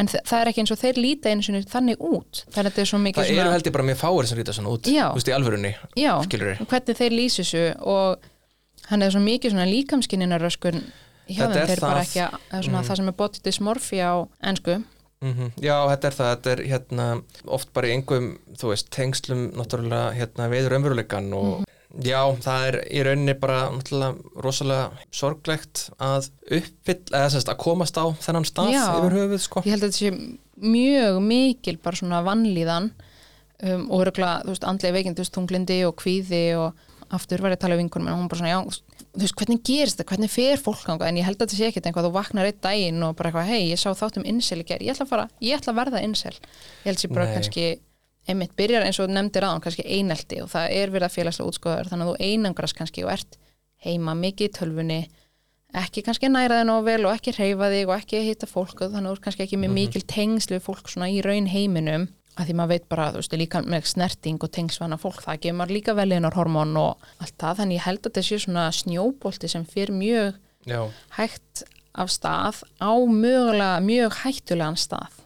En 0.00 0.08
þa- 0.08 0.22
það 0.24 0.40
er 0.40 0.48
ekki 0.48 0.60
eins 0.62 0.70
og 0.72 0.78
þeir 0.80 0.96
líta 1.04 1.28
einu 1.28 1.42
sinni 1.44 1.58
þannig 1.68 1.98
út. 2.00 2.44
Þannig 2.48 2.64
að 2.64 2.68
þetta 2.72 2.80
er 2.80 2.88
svo 2.88 2.98
mikið 3.02 3.26
það 3.26 3.40
eru 3.42 3.50
held 3.52 3.66
ég 3.68 3.72
bara 3.74 3.84
mjög 3.90 3.98
fáir 4.00 4.26
sem 4.30 4.38
rýta 4.38 4.54
svona 4.56 4.70
út 4.72 4.86
þú 4.88 5.14
veist 5.18 5.28
í 5.28 5.34
alvörunni 5.36 5.72
já, 6.00 6.12
og 6.16 6.68
hvernig 6.70 6.96
þeir 6.96 7.12
lýsi 7.18 7.42
þessu 7.44 7.64
og 7.84 8.16
hann 8.88 9.02
er 9.04 9.12
svo 9.12 9.20
mikið 9.20 9.52
svona 9.52 9.66
líkamskinninaröskun 9.68 10.80
hjá 11.28 11.44
Þetta 11.44 11.52
þeim, 11.58 11.68
þeir 11.68 11.80
bara 11.84 12.00
það. 12.00 12.06
ekki 12.06 12.22
að, 12.24 12.64
svona, 12.64 12.82
það 12.88 12.96
sem 13.02 13.08
er 13.12 13.16
body 13.20 13.42
dysmorphia 13.44 14.08
á 14.08 14.16
ennsku 14.48 14.78
mm 15.22 15.52
já 15.62 15.76
þetta 15.88 16.08
er 16.10 16.16
það 16.18 16.30
þetta 16.32 16.52
er 16.56 16.62
hérna 16.72 17.06
oft 17.46 17.72
bara 17.72 17.88
í 17.88 17.92
einhverjum 17.96 18.30
þú 18.58 18.72
veist 18.72 18.90
tengslum 18.90 19.44
náttúrulega 19.56 20.12
hérna 20.18 20.48
við 20.50 20.68
raunveruleikan 20.72 21.32
og 21.38 21.52
Mhm. 21.92 22.04
já 22.08 22.20
það 22.40 22.66
er 22.68 22.76
í 22.90 23.02
rauninni 23.04 23.34
bara 23.40 23.58
náttúrulega 23.70 24.42
rosalega 24.42 24.90
sorglegt 25.12 25.90
að 26.00 26.30
uppfyll 26.50 27.04
eða 27.12 27.30
semst 27.30 27.48
að 27.52 27.58
komast 27.60 27.96
á 28.00 28.04
þennan 28.24 28.46
stað 28.48 28.72
Já. 28.72 28.84
yfir 28.98 29.16
höfuð 29.18 29.40
sko 29.44 29.60
ég 29.66 29.70
held 29.76 29.84
að 29.84 29.90
þetta 29.90 29.98
sé 29.98 30.38
mjög 30.62 31.20
mikil 31.22 31.76
bara 31.82 31.96
svona 31.96 32.22
vannlíðan 32.24 32.90
um, 33.62 33.90
og 33.90 34.06
örugla, 34.06 34.42
þú 34.42 34.54
veist, 34.54 34.64
andlega 34.64 34.96
veikind 34.96 35.16
þú 35.18 35.22
veist, 35.26 35.34
tunglindi 35.36 35.78
og 35.86 35.96
kvíði 36.00 36.42
og 36.58 36.72
aftur 37.12 37.42
var 37.44 37.52
ég 37.52 37.58
að 37.58 37.64
tala 37.66 37.76
við 37.76 37.84
vinkunum 37.84 38.08
en 38.08 38.18
hún 38.22 38.28
bara 38.32 38.40
svona, 38.40 38.52
já, 38.54 38.60
þú 38.62 38.72
veist, 38.72 38.84
hvernig 39.12 39.60
gerist 39.66 39.98
þetta? 39.98 40.08
Hvernig 40.12 40.32
fer 40.32 40.60
fólk 40.60 40.88
ánga, 40.88 41.08
en 41.08 41.20
ég 41.20 41.26
held 41.26 41.36
að 41.36 41.46
þetta 41.46 41.58
sé 41.58 41.68
ekkert 41.68 41.88
einhvað 41.88 42.08
þú 42.08 42.12
vaknar 42.16 42.48
eitt 42.48 42.60
daginn 42.64 43.02
og 43.04 43.16
bara 43.18 43.30
eitthvað, 43.30 43.50
hei, 43.52 43.70
ég 43.70 43.80
sá 43.80 43.90
þátt 43.92 44.20
um 44.20 44.28
insel 44.28 44.62
í 44.62 44.66
ger, 44.68 44.82
ég 44.82 44.94
ætla 44.94 45.04
að 45.04 45.12
fara, 45.12 45.26
ég 45.44 45.58
ætla 45.58 45.74
að 45.74 45.80
verða 45.82 46.04
insel 46.06 46.32
ég 46.32 46.86
held 46.88 47.02
sér 47.02 47.12
bara 47.12 47.26
Nei. 47.28 47.34
kannski 47.36 47.66
einmitt 48.28 48.54
byrjar 48.56 48.86
eins 48.86 49.00
og 49.00 49.08
þú 49.08 49.16
nefndir 49.16 49.46
aðan, 49.46 49.64
kannski 49.64 49.84
einelti 49.84 50.38
og 50.42 50.48
það 50.52 50.76
er 50.78 50.94
verið 50.94 51.08
að 51.08 51.16
félagslega 51.16 51.52
útskoður 51.52 51.90
þannig 51.90 52.06
að 52.06 52.12
þú 52.12 52.30
einangrast 52.30 52.78
kannski 52.78 53.04
og 53.04 53.12
ert 53.16 53.38
heima 53.82 54.14
mikið 54.14 54.48
í 54.48 54.54
tölvunni 54.56 55.00
ekki 55.82 56.04
kannski 56.06 56.30
næra 56.30 56.60
þig 56.60 56.68
nóg 56.68 56.84
vel 56.86 57.00
og 57.08 57.16
ekki 57.16 57.34
reyfa 57.34 57.70
þig 57.72 57.88
og 57.88 57.94
ekki 57.96 58.22
hitta 58.28 58.48
fólk 58.48 58.84
þannig 58.84 59.02
að 59.02 59.08
þú 59.08 59.16
ert 59.16 59.24
kannski 59.26 59.46
ekki 59.46 59.60
með 59.60 59.74
mikil 59.74 60.02
tengsl 60.06 60.54
við 60.54 60.64
fólk 60.66 60.92
svona 60.92 61.08
í 61.10 61.22
raun 61.24 61.48
heiminum 61.50 62.06
að 62.36 62.48
því 62.48 62.56
maður 62.58 62.72
veit 62.72 62.86
bara, 62.90 63.08
þú 63.12 63.20
veist, 63.20 63.34
líka 63.40 63.62
með 63.66 63.88
snerting 63.90 64.44
og 64.44 64.52
tengsvana 64.56 64.98
fólk, 65.00 65.20
það 65.24 65.40
gefur 65.44 65.58
maður 65.58 65.76
líka 65.76 65.96
veliðnar 65.98 66.36
hormón 66.38 66.76
og 66.80 67.08
allt 67.22 67.36
það, 67.36 67.58
þannig 67.60 67.78
ég 67.78 67.86
held 67.86 68.00
að 68.00 68.08
þetta 68.08 68.24
sé 68.28 68.38
svona 68.44 68.66
snjóbolti 68.76 69.50
sem 69.52 69.66
fyrir 69.68 69.96
mjög 69.96 70.38
já. 70.68 70.80
hægt 71.18 71.64
af 71.92 72.12
stað 72.12 72.62
á 72.80 72.92
mögulega 72.96 73.82
mjög 73.84 74.16
hættulegan 74.22 74.80
stað. 74.80 75.20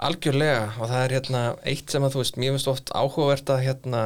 Algjörlega 0.00 0.64
og 0.80 0.88
það 0.88 1.04
er 1.04 1.14
hérna 1.18 1.42
eitt 1.68 1.92
sem 1.92 2.04
að 2.04 2.14
þú 2.16 2.22
veist, 2.24 2.40
mér 2.40 2.54
finnst 2.56 2.70
oft 2.72 2.92
áhugavert 2.96 3.52
að 3.52 3.64
hérna 3.68 4.04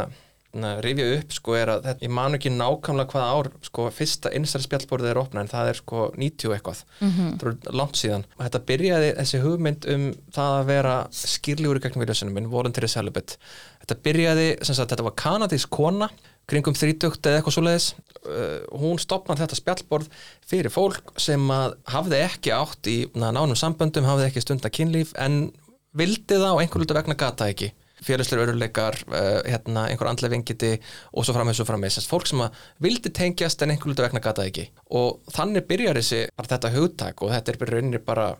hérna, 0.54 0.80
rifja 0.82 1.06
upp 1.18 1.32
sko 1.34 1.54
er 1.58 1.72
að 1.72 1.86
þetta, 1.88 2.04
ég 2.06 2.12
man 2.14 2.36
ekki 2.36 2.52
nákvæmlega 2.54 3.10
hvaða 3.12 3.34
ár 3.34 3.48
sko 3.66 3.86
fyrsta 3.94 4.32
innstæri 4.34 4.66
spjallborðið 4.66 5.10
er 5.10 5.20
opnað 5.20 5.44
en 5.44 5.50
það 5.52 5.70
er 5.70 5.80
sko 5.80 6.04
90 6.16 6.54
eitthvað. 6.54 6.84
Mhm. 7.00 7.38
það 7.38 7.48
er 7.50 7.78
langt 7.80 7.96
síðan. 7.96 8.24
Og 8.38 8.44
þetta 8.44 8.64
byrjaði 8.70 9.10
þessi 9.18 9.42
hugmynd 9.42 9.88
um 9.94 10.04
það 10.32 10.58
að 10.60 10.66
vera 10.66 10.94
skýrljúri 11.10 11.80
gegn 11.80 12.00
viljasunum 12.00 12.34
minn, 12.34 12.50
voluntary 12.50 12.88
celibate 12.88 13.36
þetta. 13.82 14.00
Byrjaði, 14.04 14.48
sem 14.62 14.74
sagt, 14.74 14.90
þetta 14.90 15.04
var 15.04 15.18
kanadísk 15.18 15.70
kona 15.70 16.10
kringum 16.46 16.74
30 16.74 17.08
eða 17.24 17.40
eitthvað 17.40 17.56
svoleiðis. 17.56 17.94
Uh, 18.24 18.60
hún 18.80 18.98
stopnaði 18.98 19.44
þetta 19.44 19.56
spjallborð 19.56 20.08
fyrir 20.46 20.72
fólk 20.72 21.12
sem 21.20 21.40
að 21.52 21.76
hafði 21.92 22.20
ekki 22.24 22.52
átt 22.52 22.88
í 22.88 22.98
nánum 23.12 23.56
samböndum, 23.56 24.04
hafði 24.04 24.30
ekki 24.30 24.40
stunda 24.44 24.70
kynlíf 24.72 25.12
en 25.20 25.52
vildi 25.92 26.38
það 26.40 26.54
og 26.54 26.60
einhver 26.62 26.82
hluta 26.82 26.96
vegna 26.96 27.14
gata 27.14 27.48
ekki 27.52 27.72
félagslegur 28.04 28.52
öruleikar, 28.52 28.98
uh, 29.08 29.40
hérna, 29.48 29.86
einhver 29.90 30.10
andlega 30.10 30.34
vingiti 30.34 30.72
og 31.12 31.24
svo 31.24 31.34
frammeins 31.36 31.60
og 31.64 31.68
frammeins 31.68 32.08
fólk 32.10 32.28
sem 32.30 32.42
að 32.44 32.58
vildi 32.84 33.10
tengjast 33.16 33.62
en 33.64 33.70
einhver 33.74 33.90
hluta 33.92 34.06
vegna 34.06 34.20
gata 34.24 34.44
ekki. 34.46 34.68
Og 34.92 35.20
þannig 35.34 35.66
byrjar 35.70 36.00
þessi 36.00 36.22
bara 36.36 36.52
þetta 36.54 36.72
hugtak 36.76 37.22
og 37.24 37.32
þetta 37.34 37.52
er 37.54 37.60
bara 37.64 37.76
rauninni 37.78 37.98
bara 38.04 38.30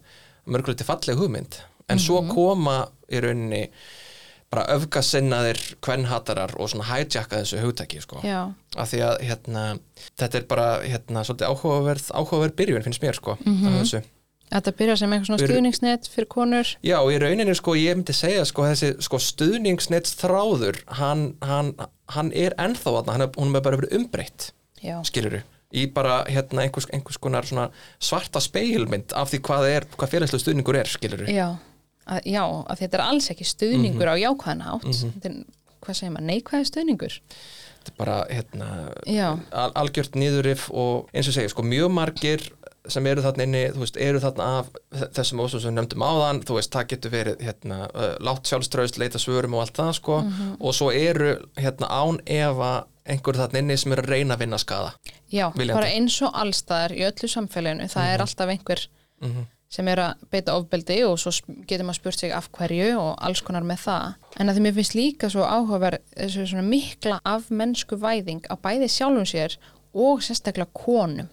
mörguleiti 0.46 0.85
falleg 0.88 1.16
hugmynd. 1.20 1.61
En 1.88 1.98
svo 2.00 2.22
koma 2.31 2.79
í 3.12 3.20
rauninni 3.20 3.68
bara 4.55 4.68
öfgasinnaðir 4.77 5.59
kvennhatarar 5.83 6.53
og 6.62 6.68
svona 6.70 6.85
hijacka 6.87 7.40
þessu 7.40 7.59
hugtaki 7.64 8.00
sko. 8.05 8.20
Af 8.77 8.92
því 8.92 9.00
að 9.03 9.16
hérna, 9.27 9.62
þetta 10.20 10.38
er 10.38 10.44
bara 10.50 10.66
hérna, 10.85 11.24
svolítið 11.27 11.48
áhugaverð, 11.50 12.11
áhugaverð 12.14 12.55
byrjun 12.61 12.85
finnst 12.87 13.03
mér 13.03 13.18
sko, 13.18 13.35
mm 13.40 13.57
Mhm. 13.64 14.05
Þetta 14.55 14.73
byrjar 14.79 14.99
sem 15.01 15.11
eitthvað 15.12 15.27
svona 15.29 15.40
Við- 15.43 15.51
stuðningsnet 15.51 16.09
fyrir 16.14 16.29
konur. 16.31 16.71
Já, 16.87 16.99
í 17.11 17.19
rauninni 17.21 17.55
sko, 17.59 17.75
ég 17.77 17.97
myndi 17.99 18.14
segja 18.17 18.45
sko, 18.49 18.62
þessi 18.71 18.93
sko, 19.03 19.19
stuðningsnets 19.19 20.14
þráður 20.21 20.79
hann, 21.01 21.25
hann, 21.43 21.75
hann 22.14 22.31
er 22.33 22.55
ennþá 22.59 22.95
þarna, 23.01 23.12
hann 23.19 23.27
er, 23.27 23.33
hún 23.37 23.55
er 23.59 23.61
bara 23.67 23.81
verið 23.83 23.97
umbreytt 23.99 24.53
Já, 24.85 24.99
skiluru, 25.09 25.43
í 25.75 25.87
bara 25.93 26.23
hérna 26.29 26.62
einhvers, 26.67 26.87
einhvers 26.93 27.19
konar 27.19 27.43
svona 27.49 27.69
svarta 27.99 28.40
speilmynd 28.45 29.12
af 29.17 29.31
því 29.33 29.40
hvað 29.49 29.69
er, 29.73 29.87
hvað 29.97 30.12
félagslega 30.14 30.45
stuðningur 30.45 30.77
er 30.81 30.90
skiluru, 30.93 31.27
já, 31.33 31.49
að, 32.07 32.21
já 32.29 32.43
að 32.45 32.79
þetta 32.85 32.99
er 33.01 33.05
alls 33.09 33.31
ekki 33.33 33.45
stuðningur 33.49 34.07
Mhm. 34.07 34.12
á 34.12 34.23
jákvæðan 34.23 34.67
átt 34.75 34.90
þetta 35.03 35.31
er, 35.31 35.38
hvað 35.85 35.99
segir 35.99 36.12
maður, 36.14 36.29
neikvæði 36.31 36.69
stuðningur? 36.71 37.19
Bara 37.99 38.25
hérna 38.31 38.69
algjört 39.77 40.14
nýðurif 40.17 40.71
og 40.73 41.09
eins 41.12 41.29
og 41.29 41.35
segja, 41.37 41.51
sko, 41.53 41.62
mjög 41.69 41.90
margir 41.93 42.45
sem 42.88 43.07
eru 43.07 43.23
þarna 43.25 43.42
inni, 43.47 43.62
þú 43.73 43.79
veist, 43.85 43.97
eru 43.97 44.18
þarna 44.20 44.47
af 44.59 44.66
þessum 45.16 45.40
ósum 45.40 45.61
sem 45.61 45.70
við 45.70 45.79
nefndum 45.79 46.03
áðan 46.05 46.42
þú 46.44 46.57
veist, 46.59 46.70
það 46.75 46.88
getur 46.92 47.11
verið, 47.14 47.38
hérna, 47.40 47.79
látt 48.20 48.44
sjálfströðst 48.51 48.99
leita 49.01 49.18
svörum 49.18 49.55
og 49.55 49.61
allt 49.64 49.77
það, 49.79 49.92
sko 49.94 50.18
Mhm. 50.23 50.57
og 50.61 50.75
svo 50.75 50.90
eru, 50.92 51.31
hérna, 51.57 51.88
án 51.88 52.20
efa 52.27 52.85
einhver 53.07 53.35
þarna 53.37 53.59
inni 53.59 53.77
sem 53.77 53.92
eru 53.92 54.03
að 54.03 54.09
reyna 54.11 54.35
að 54.37 54.38
vinna 54.40 54.59
skada 54.59 54.92
já 55.33 55.51
Viljandi. 55.55 55.75
bara 55.75 55.87
eins 55.92 56.23
og 56.23 56.33
allstaðar 56.35 56.92
í 56.97 57.03
öllu 57.05 57.29
samfélaginu 57.29 57.88
það 57.92 58.14
er 58.14 58.20
alltaf 58.20 58.49
einhver 58.49 58.87
Mhm. 59.20 59.47
sem 59.68 59.88
er 59.88 59.97
að 59.99 60.14
beita 60.31 60.53
ofbeldi 60.55 61.03
og 61.05 61.18
svo 61.18 61.31
getur 61.66 61.85
maður 61.85 61.94
spurt 61.94 62.18
sig 62.20 62.33
af 62.33 62.49
hverju 62.53 62.99
og 62.99 63.18
alls 63.20 63.40
konar 63.42 63.62
með 63.62 63.79
það 63.85 64.14
en 64.40 64.49
að 64.49 64.55
því 64.57 64.61
mér 64.61 64.75
finnst 64.75 64.94
líka 64.94 65.31
svo 65.31 65.42
áhugaverð 65.44 65.99
þessu 66.16 66.47
svona 66.47 66.62
mikla 66.68 67.20
af 67.27 67.49
mennsku 67.51 67.97
væðing 67.99 68.42
á 68.49 68.55
bæði 68.57 68.88
sjálfum 68.88 69.27
sér 69.27 69.57
og 69.94 70.20
sérstaklega 70.20 70.66
konum 70.73 71.29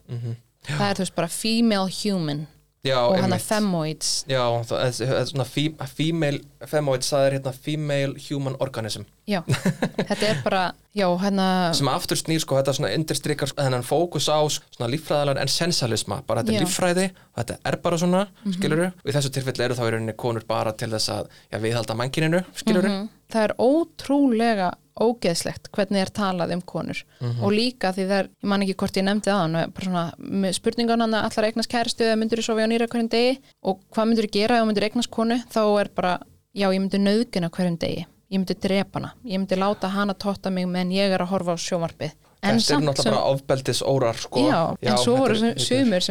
Mhm. 0.67 0.77
það 0.77 0.89
er 0.89 0.95
þú 0.95 1.05
veist 1.05 1.15
bara 1.15 1.27
female 1.27 1.89
human 2.03 2.47
Já, 2.83 2.97
og 2.97 3.13
hann 3.15 3.29
einmitt. 3.29 3.45
femoids 3.45 4.25
Já, 4.27 4.41
það 4.65 5.01
er 5.05 5.25
svona 5.29 5.45
fe- 5.45 5.75
female, 5.85 6.39
femoid, 6.65 7.01
það 7.05 7.25
er 7.27 7.35
hérna 7.37 7.51
female 7.53 8.15
human 8.29 8.55
organism 8.59 9.03
já, 9.29 9.43
þetta 10.09 10.23
er 10.31 10.39
bara 10.43 10.73
já, 10.97 11.05
hérna 11.21 11.73
sem 11.77 11.87
aftur 11.87 12.17
snýr 12.17 12.41
sko, 12.41 12.57
þetta 12.57 12.73
svona 12.73 12.89
undirstrykar 12.97 13.47
sko, 13.51 13.61
þennan 13.61 13.85
fókus 13.85 14.25
á 14.33 14.41
svona 14.49 14.89
líffræðalega 14.89 15.41
en 15.45 15.47
sensalisma, 15.47 16.23
bara 16.25 16.41
þetta 16.41 16.53
Já. 16.53 16.57
er 16.57 16.65
líffræði 16.65 17.05
og 17.13 17.37
þetta 17.43 17.57
er 17.69 17.77
bara 17.85 17.97
svona, 18.01 18.23
skiluru 18.57 18.87
og 18.89 19.05
í 19.05 19.13
þessu 19.13 19.29
tilfelli 19.37 19.63
eru 19.67 19.77
þá 19.77 19.85
í 19.85 19.91
rauninni 19.93 20.17
konur 20.17 20.47
bara 20.49 20.73
til 20.73 20.89
þess 20.89 21.09
að 21.19 21.29
já, 21.53 21.59
viðhalda 21.61 21.93
mannkininu, 22.01 22.41
skiluru 22.55 22.89
Mhm. 22.89 23.09
það 23.29 23.43
er 23.45 23.53
ótrúlega 23.61 24.71
ógeðslegt 24.99 25.69
hvernig 25.75 26.01
er 26.01 26.11
talað 26.11 26.53
um 26.55 26.61
konur. 26.61 27.03
Og 27.41 27.51
líka 27.53 27.91
því 27.95 28.05
það 28.09 28.17
er, 28.19 28.29
ég 28.43 28.49
man 28.51 28.61
ekki 28.65 28.75
hvort 28.81 28.97
ég 28.99 29.05
nefndi 29.07 29.31
það 29.31 30.53
spurningan 30.57 31.01
hann 31.05 31.13
að 31.15 31.27
allar 31.29 31.47
eignast 31.49 31.71
kæristu 31.71 32.03
eða 32.07 32.17
myndur 32.19 32.41
þú 32.41 32.47
sofa 32.49 32.65
á 32.65 32.71
nýra 32.71 32.87
hverjum 32.91 33.09
degi? 33.11 33.37
Og 33.63 33.79
hvað 33.93 34.09
myndur 34.11 34.27
þú 34.27 34.33
gera 34.35 34.57
ef 34.57 34.63
þú 34.63 34.67
myndur 34.71 34.87
eignast 34.89 35.11
konu? 35.11 35.37
Þá 35.51 35.61
er 35.81 35.89
bara, 35.95 36.13
já 36.53 36.67
ég 36.71 36.79
myndi 36.81 36.99
nauðgina 37.01 37.49
hverjum 37.53 37.77
degi. 37.81 38.05
Ég 38.31 38.39
myndi 38.39 38.55
drepa 38.63 38.99
hana, 38.99 39.13
ég 39.27 39.39
myndi 39.41 39.57
láta 39.59 39.89
hana 39.91 40.13
totta 40.15 40.49
mig 40.49 40.67
meðan 40.67 40.91
ég 40.95 41.11
er 41.11 41.19
að 41.25 41.33
horfa 41.33 41.51
á 41.55 41.57
sjómarpið 41.59 42.13
en 42.41 42.57
Þetta 42.57 42.73
er 42.77 42.85
náttúrulega 42.87 43.11
bara 43.11 43.31
ofbeldis 43.35 43.81
órar 43.85 44.15
sko. 44.17 44.39
já, 44.47 44.61
en 44.81 44.97
svo 44.97 45.17
voru 45.19 45.35
er- 45.35 45.37
sem- 45.37 45.57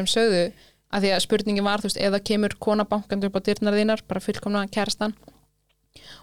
sögðu 0.07 0.53
að 0.93 1.01
því 1.03 1.11
að 1.17 1.21
spurningin 1.25 1.65
var, 1.65 1.79
þú 1.81 1.89
veist, 1.89 1.97
eða 1.99 2.21
kemur 2.23 2.55
kona 2.61 2.85
bankandi 2.85 3.27
upp 3.27 3.37
á 3.37 3.41
dyrnar 3.41 3.75
þínar, 3.75 4.01
bara 4.07 4.21
fullkomna 4.21 4.67
kærastan 4.69 5.15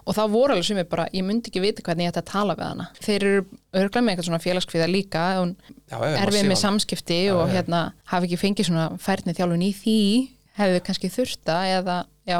og 0.06 0.16
þá 0.18 0.22
voru 0.32 0.56
alveg 0.56 0.68
sumir 0.68 0.88
bara, 0.90 1.08
ég 1.16 1.26
myndi 1.26 1.52
ekki 1.52 1.64
vita 1.64 1.84
hvernig 1.86 2.08
ég 2.08 2.14
ætti 2.14 2.24
að 2.24 2.32
tala 2.32 2.56
við 2.58 2.68
hana 2.68 2.88
þeir 3.00 3.18
eru 3.18 3.42
örglega 3.82 4.04
með 4.04 4.14
eitthvað 4.14 4.30
svona 4.30 4.44
félagskviða 4.44 4.88
líka 4.92 5.26
erfið 5.42 6.16
massívan. 6.28 6.52
með 6.52 6.62
samskipti 6.64 7.20
og 7.34 7.44
já. 7.44 7.54
hérna 7.58 7.82
hafi 8.14 8.30
ekki 8.30 8.42
fengið 8.44 8.70
svona 8.70 8.88
færni 9.02 9.36
þjálfun 9.38 9.68
í 9.68 9.74
því 9.82 10.00
hefðu 10.58 10.86
kannski 10.88 11.12
þurfta 11.14 11.60
eða, 11.76 12.00
já, 12.28 12.40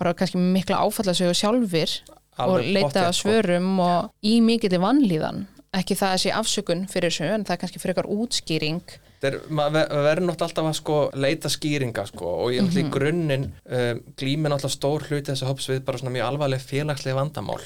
bara 0.00 0.14
kannski 0.16 0.40
mikla 0.40 0.80
áfallasögu 0.86 1.36
sjálfur 1.36 1.98
og 2.38 2.62
leita 2.62 3.08
sko. 3.10 3.28
svörum 3.28 3.76
og 3.82 4.12
í 4.22 4.38
mikill 4.44 4.78
vanlíðan 4.80 5.46
ekki 5.76 5.98
það 5.98 6.14
að 6.14 6.22
sé 6.22 6.32
afsökun 6.32 6.86
fyrir 6.88 7.12
þessu 7.12 7.28
en 7.34 7.44
það 7.44 7.54
er 7.56 7.62
kannski 7.64 7.82
frekar 7.82 8.08
útskýring 8.08 8.82
Þetta 8.86 9.07
er- 9.24 9.40
maður 9.50 9.72
ver- 9.72 9.88
maður 9.88 10.04
verður 10.08 10.26
náttúrulega 10.28 10.48
alltaf 10.48 10.64
að 10.68 10.74
sko, 10.74 10.98
leita 11.14 11.48
skýringa 11.48 12.06
sko, 12.06 12.26
og 12.44 12.52
ég 12.52 12.62
Mhm. 12.62 12.78
í 12.78 12.90
grunninn 12.90 13.44
um, 13.66 14.00
glýmir 14.16 14.50
náttúrulega 14.52 14.76
stór 14.78 15.02
hluti 15.08 15.32
þessu 15.32 15.46
hóps 15.46 15.68
við 15.68 15.84
bara 15.84 15.98
svona 15.98 16.12
mjög 16.16 16.28
alvarleg 16.32 16.60
félagslega 16.60 17.16
vandamál 17.16 17.60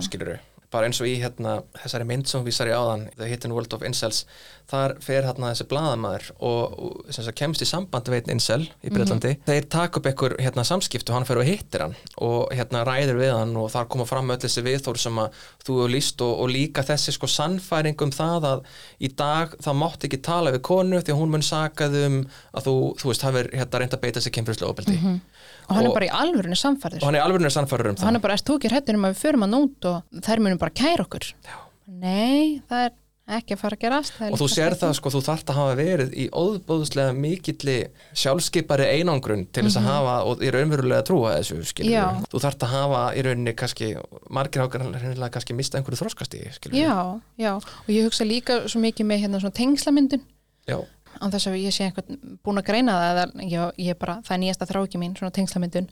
skilur 0.00 0.38
bara 0.70 0.84
eins 0.86 1.00
og 1.00 1.06
í 1.06 1.16
hérna, 1.18 1.62
þessari 1.80 2.04
mynd 2.04 2.26
sem 2.28 2.42
við 2.44 2.48
vísar 2.50 2.68
í 2.68 2.74
áðan, 2.76 3.08
The 3.16 3.24
Hidden 3.26 3.52
World 3.52 3.72
of 3.72 3.80
Incels 3.82 4.26
þar 4.68 4.94
fer 5.00 5.24
hérna 5.24 5.50
þessi 5.54 5.64
blaðamaður 5.70 6.26
og, 6.44 6.74
og 6.84 7.12
sagt, 7.16 7.30
kemst 7.38 7.62
í 7.64 7.68
samband 7.68 8.10
við 8.12 8.18
einn 8.28 8.34
incel 8.36 8.60
í 8.84 8.90
Breitlandi, 8.92 9.30
þeir 9.46 9.68
taka 9.72 10.00
upp 10.00 10.08
einhver 10.10 10.34
hérna, 10.44 10.64
samskipt 10.68 11.08
og 11.08 11.16
hann 11.16 11.26
fer 11.28 11.40
og 11.40 11.48
hittir 11.48 11.84
hann 11.86 11.94
og 12.24 12.52
hérna 12.52 12.82
ræður 12.84 13.20
við 13.22 13.32
hann 13.32 13.54
og 13.56 13.70
þar 13.72 13.88
koma 13.94 14.06
fram 14.10 14.28
öll 14.34 14.40
þessi 14.42 14.64
viðþór 14.66 15.00
sem 15.00 15.20
að 15.24 15.40
þú 15.64 15.78
hefur 15.78 15.94
líst 15.94 16.24
og, 16.26 16.34
og 16.44 16.52
líka 16.52 16.84
þessi 16.84 17.16
sko 17.16 17.30
sannfæring 17.32 17.96
um 18.04 18.12
það 18.12 18.48
að 18.52 18.62
í 19.00 19.12
dag 19.22 19.56
það 19.64 19.80
mátt 19.80 20.06
ekki 20.10 20.20
tala 20.28 20.52
við 20.52 20.64
konu 20.68 21.00
því 21.00 21.16
hún 21.16 21.32
mun 21.32 21.46
sakað 21.48 21.98
um 22.04 22.20
að 22.52 22.68
þú, 22.68 22.76
þú 23.00 23.12
veist, 23.12 23.26
hafir 23.28 23.50
hérna 23.56 23.82
reynd 23.82 23.96
að 23.96 24.04
beita 24.04 24.24
sig 24.24 24.36
kynfyrslu 24.36 24.68
ofbeldi 24.68 24.98
og 25.00 25.74
hann 25.76 25.84
Og- 25.84 25.90
er 25.90 25.96
bara 25.96 26.08
í 26.08 26.14
alvörinu 26.20 26.56
samfærður 26.56 27.02
og 27.02 27.08
hann 27.08 27.16
er 27.18 27.24
alveg 27.24 27.52
sannfærir 27.52 27.88
um 27.90 27.96
og 27.96 28.00
það 28.02 28.08
hann 28.08 28.20
er 28.20 28.24
bara, 28.24 28.36
þú 28.40 28.56
ekki 28.60 28.70
hrættur 28.72 28.96
um 29.00 29.04
að 29.08 29.16
við 29.16 29.20
förum 29.24 29.44
að 29.48 29.52
nút 29.56 29.88
og 29.90 30.22
þær 30.28 30.42
munum 30.44 30.60
bara 30.60 30.76
kæra 30.76 31.04
okkur? 31.04 31.26
Já. 31.44 31.56
nei, 31.88 32.60
það 32.68 32.86
er 32.88 32.96
ekki 33.28 33.54
að 33.54 33.60
fara 33.60 33.76
að 33.76 33.82
gerast 33.84 34.20
er 34.24 34.32
og 34.32 34.40
þú 34.40 34.46
sér 34.52 34.74
það 34.80 34.92
sko, 34.98 35.10
þú 35.14 35.20
þarft 35.26 35.50
að 35.52 35.58
hafa 35.60 35.74
verið 35.78 36.12
í 36.16 36.24
óðbóðslega 36.32 37.12
mikilli 37.18 37.76
sjálfskipari 38.22 38.86
einangrun 38.98 39.46
til 39.52 39.64
þess 39.66 39.78
að 39.80 39.88
hafa 39.88 40.14
og 40.30 40.42
í 40.44 40.50
raunverulega 40.54 41.04
trúa 41.08 41.34
þessu 41.38 41.58
skilur 41.68 41.92
Mhm. 41.92 41.96
Já. 41.98 42.28
þú 42.32 42.42
þarft 42.44 42.62
að 42.66 42.72
hafa 42.74 43.02
í 43.18 43.24
rauninni 43.26 43.54
kannski 43.54 43.88
margir 44.30 44.62
ákveðan 44.64 44.94
reynilega 44.96 45.30
kannski 45.36 45.54
mista 45.54 45.78
einhverju 45.78 46.00
þróskasti 46.02 46.40
já, 46.72 47.20
já, 47.38 47.52
og 47.56 47.88
ég 47.92 48.04
hugsa 48.08 48.24
líka 48.24 48.62
svo 48.68 48.80
mikið 48.80 49.06
með 49.06 49.20
hérna 49.24 49.40
svona 49.40 49.54
tengslamyndun 49.60 50.22
já, 50.68 50.78
án 51.20 51.32
þess 51.32 51.46
að 51.50 51.58
ég 51.64 51.72
sé 51.74 51.84
einhvern 51.88 52.38
búin 52.44 52.58
að 52.60 52.66
greina 52.68 52.92
það 52.92 53.10
eða 53.12 53.48
ég, 53.50 53.72
ég 53.88 53.98
bara, 53.98 54.18
það 54.24 54.34
er 54.36 54.42
nýjasta 54.44 54.66
þráki 54.70 54.98
mín 55.02 55.16
svona 55.18 55.32
tengslamyndun, 55.34 55.88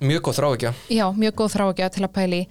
mjög 0.00 0.22
góð 0.28 0.38
þrá 0.38 0.48
ekki 0.54 0.72
já, 0.96 1.06
mjög 1.12 1.34
góð 1.34 1.54
þráki 1.56 1.90
til 1.96 2.04
að 2.06 2.12
pæli 2.14 2.42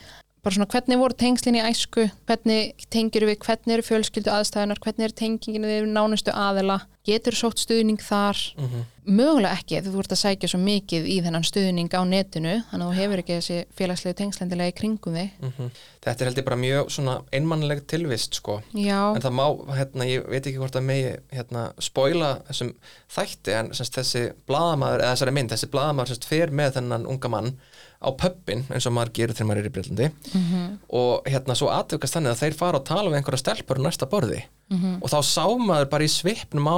bara 0.43 0.55
svona 0.55 0.69
hvernig 0.71 0.99
voru 1.01 1.17
tengslin 1.17 1.57
í 1.59 1.63
æsku? 1.65 2.07
Hvernig 2.29 2.85
tengir 2.93 3.25
við, 3.27 3.39
hvernig 3.45 3.77
eru 3.77 3.87
fjölskyldu 3.87 4.31
aðstæðunar, 4.33 4.81
hvernig 4.83 5.09
er 5.09 5.15
tengingin 5.17 5.67
við 5.67 5.89
nánustu 5.91 6.35
aðila, 6.35 6.81
getur 7.07 7.35
sótt 7.35 7.63
stuðning 7.63 8.01
þar? 8.03 8.39
Mm 8.57 8.85
mögulega 9.07 9.55
ekki 9.55 9.79
þú 9.85 10.01
ert 10.01 10.13
að 10.13 10.19
sækja 10.19 10.49
svo 10.51 10.59
mikið 10.61 11.07
í 11.09 11.17
þennan 11.23 11.45
stuðning 11.47 11.93
á 11.95 12.01
netinu 12.07 12.55
þannig 12.69 12.83
að 12.83 12.89
þú 12.89 12.97
hefur 12.97 13.21
ekki 13.21 13.37
þessi 13.37 13.59
félagslegu 13.79 14.17
tengslendilega 14.19 14.73
í 14.73 14.75
kringum 14.75 15.15
þig. 15.15 15.29
-hmm. 15.39 15.69
þetta 16.03 16.23
er 16.23 16.29
held 16.29 16.41
ég 16.41 16.47
bara 16.47 16.59
mjög 16.59 16.91
svona 16.91 17.15
einmannleg 17.31 17.85
tilvist 17.87 18.35
sko. 18.35 18.61
Já, 18.73 19.15
en 19.15 19.23
það 19.23 19.37
má, 19.39 19.45
hérna, 19.77 20.09
ég 20.11 20.27
veit 20.27 20.43
ekki 20.43 20.59
hvort 20.59 20.75
að 20.75 20.87
megi 20.89 21.15
hérna, 21.31 21.71
spoila 21.79 22.41
þessum 22.49 22.73
þætti 23.07 23.55
en 23.59 23.73
semst, 23.73 23.95
þessi 23.95 24.23
blaðamaður, 24.47 25.01
eða 25.01 25.15
þessari 25.15 25.35
mynd, 25.37 25.51
þessi 25.51 25.71
blaðamaður 25.71 26.07
semst, 26.07 26.25
fer 26.27 26.51
með 26.51 26.73
þennan 26.79 27.07
unga 27.07 27.29
mann 27.29 27.53
á 27.97 28.09
pöppin 28.13 28.63
eins 28.69 28.85
og 28.85 28.93
maður 28.93 29.13
gerir 29.17 29.33
þegar 29.33 29.47
maður 29.49 29.61
er 29.63 29.69
í 29.69 29.73
Breitlandi 29.75 30.07
Mhm. 30.33 30.77
og 30.89 31.23
hérna 31.25 31.55
svo 31.57 31.67
aðtökast 31.73 32.13
þannig 32.17 32.31
að 32.35 32.41
þeir 32.43 32.53
fara 32.59 32.77
og 32.77 32.85
tala 32.85 33.09
við 33.09 33.17
einhverja 33.21 33.41
stelpur 33.41 33.77
á 33.79 33.85
næsta 33.87 34.05
borði. 34.09 34.43
Mhm. 34.69 34.99
og 35.01 35.09
þá 35.09 35.19
sá 35.23 35.45
maður 35.57 35.89
bara 35.89 36.03
í 36.03 36.07
svipnum 36.11 36.67
á 36.67 36.77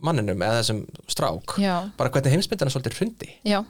manninum 0.00 0.38
eða 0.42 0.60
þessum 0.62 0.86
strák 1.08 1.58
já, 1.58 1.90
bara 1.96 2.10
hvernig 2.10 2.32
heimsmyndina 2.32 2.70
svolítið 2.70 2.96
hrundi. 2.98 3.30
Já, 3.44 3.64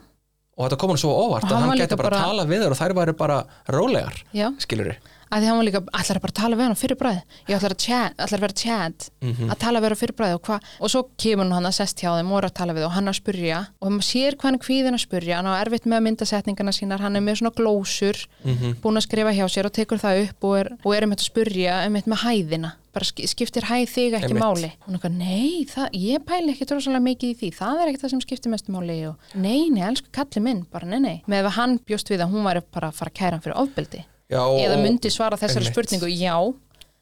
og 0.57 0.69
þetta 0.69 0.77
kom 0.77 0.89
hann 0.89 0.97
svo 0.97 1.11
óvart 1.11 1.43
Og 1.43 1.49
að 1.51 1.59
hann 1.59 1.77
líka 1.77 1.97
bara, 1.97 2.09
bara- 2.09 2.09
bara 2.09 2.25
tala 2.25 2.45
við 2.45 2.63
þær 2.63 2.71
og 2.71 2.77
þær 2.77 2.93
væri 2.95 3.17
bara 3.17 3.45
rólegar 3.67 4.13
skilur 4.59 4.95
að 5.31 5.41
því 5.41 5.47
hann 5.49 5.57
var 5.57 5.65
líka, 5.67 5.81
ætlar 5.99 6.17
að 6.19 6.21
bara 6.25 6.35
tala 6.41 6.55
við 6.55 6.63
hann 6.65 6.75
á 6.75 6.83
fyrir 6.83 6.97
bræði 6.99 7.21
ég 7.49 7.55
ætlar 7.57 7.73
að, 7.75 7.81
chat, 7.85 8.13
ætlar 8.17 8.37
að 8.39 8.45
vera 8.45 8.53
chat 8.61 9.09
Mhm. 9.25 9.49
að 9.51 9.57
tala 9.59 9.79
við 9.79 9.85
hann 9.89 9.97
á 9.97 10.01
fyrir 10.03 10.15
bræði 10.19 10.35
og 10.35 10.41
hvað 10.45 10.59
og 10.79 10.89
svo 10.93 11.01
kemur 11.17 11.51
hann 11.51 11.65
að 11.65 11.73
sest 11.79 11.97
hjá 12.01 12.11
þeim 12.15 12.31
og 12.31 12.37
er 12.43 12.47
að 12.49 12.53
tala 12.59 12.73
við 12.73 12.85
og 12.85 12.91
hann 12.95 13.07
að 13.09 13.19
spurja 13.19 13.67
og 13.81 13.91
maður 13.91 14.07
sér 14.11 14.35
hvað 14.35 14.43
hann 14.49 14.55
er 14.55 14.65
kvíðin 14.65 14.95
að 14.99 15.05
spurja 15.07 15.35
hann 15.41 15.49
á 15.49 15.53
erfitt 15.65 15.85
með 15.89 15.97
að 15.97 16.05
mynda 16.05 16.25
setningarna 16.29 16.71
sínar 16.75 16.99
hann 17.01 17.15
er 17.15 17.21
með 17.25 17.39
svona 17.41 17.55
glósur 17.57 18.27
Mhm. 18.45 18.75
búin 18.81 18.97
að 18.97 19.07
skrifa 19.07 19.33
hjá 19.33 19.45
sér 19.49 19.65
og 19.65 19.73
tekur 19.73 19.97
það 19.99 20.29
upp 20.29 20.43
og 20.43 20.57
er, 20.59 20.67
og 20.85 20.91
er 20.95 21.03
um 21.03 21.11
þetta 21.11 21.25
að 21.25 21.31
spurja 21.31 21.85
um 21.87 21.93
þetta 21.95 22.11
með 22.13 22.23
hæðina 22.25 22.71
bara 22.95 23.03
sk- 23.03 23.27
skiptir 23.27 23.63
hæð 23.67 23.89
þig 23.91 24.13
ekki 24.15 24.31
Einmitt. 24.31 24.39
máli 24.39 24.71
og 24.71 24.87
hann 24.87 24.95
eitthvað, 24.95 25.17
nei, 25.17 25.65
það, 25.67 25.89
ég 25.99 26.19
pæli 26.23 26.53
ekki 26.55 26.65
rosalega 26.71 27.03
mikið 27.03 27.27
í 27.27 27.35
því, 27.35 27.49
það 27.51 27.81
er 27.81 27.87
ekki 27.91 28.01
það 28.05 28.09
sem 28.09 28.21
skiptir 28.21 28.49
mestu 28.53 28.71
máli 28.71 29.07
og 29.09 29.15
nei, 29.35 29.69
nei, 29.69 29.81
elsku 29.83 30.07
kalli 30.13 30.41
minn 30.41 30.65
bara 30.71 30.85
nei, 30.87 30.99
nei, 30.99 31.21
með 31.27 31.43
að 31.49 31.51
hann 31.59 31.79
bjóst 31.79 32.07
við 32.07 32.23
að 32.23 32.31
hún 32.31 32.45
væri 32.47 32.61
bara 32.71 32.87
að 32.87 32.93
fara 32.95 33.11
að 33.11 33.17
kæra 33.19 33.31
hann 33.35 33.41
fyrir 33.41 33.59
ofbeldi 33.59 34.05
Já, 34.31 34.41
eða 34.41 34.77
og- 34.77 34.83
myndi 34.85 35.11
svara 35.13 35.37
þessari 35.37 35.65
Einmitt. 35.67 35.73
spurningu 35.75 36.07
já, 36.09 36.35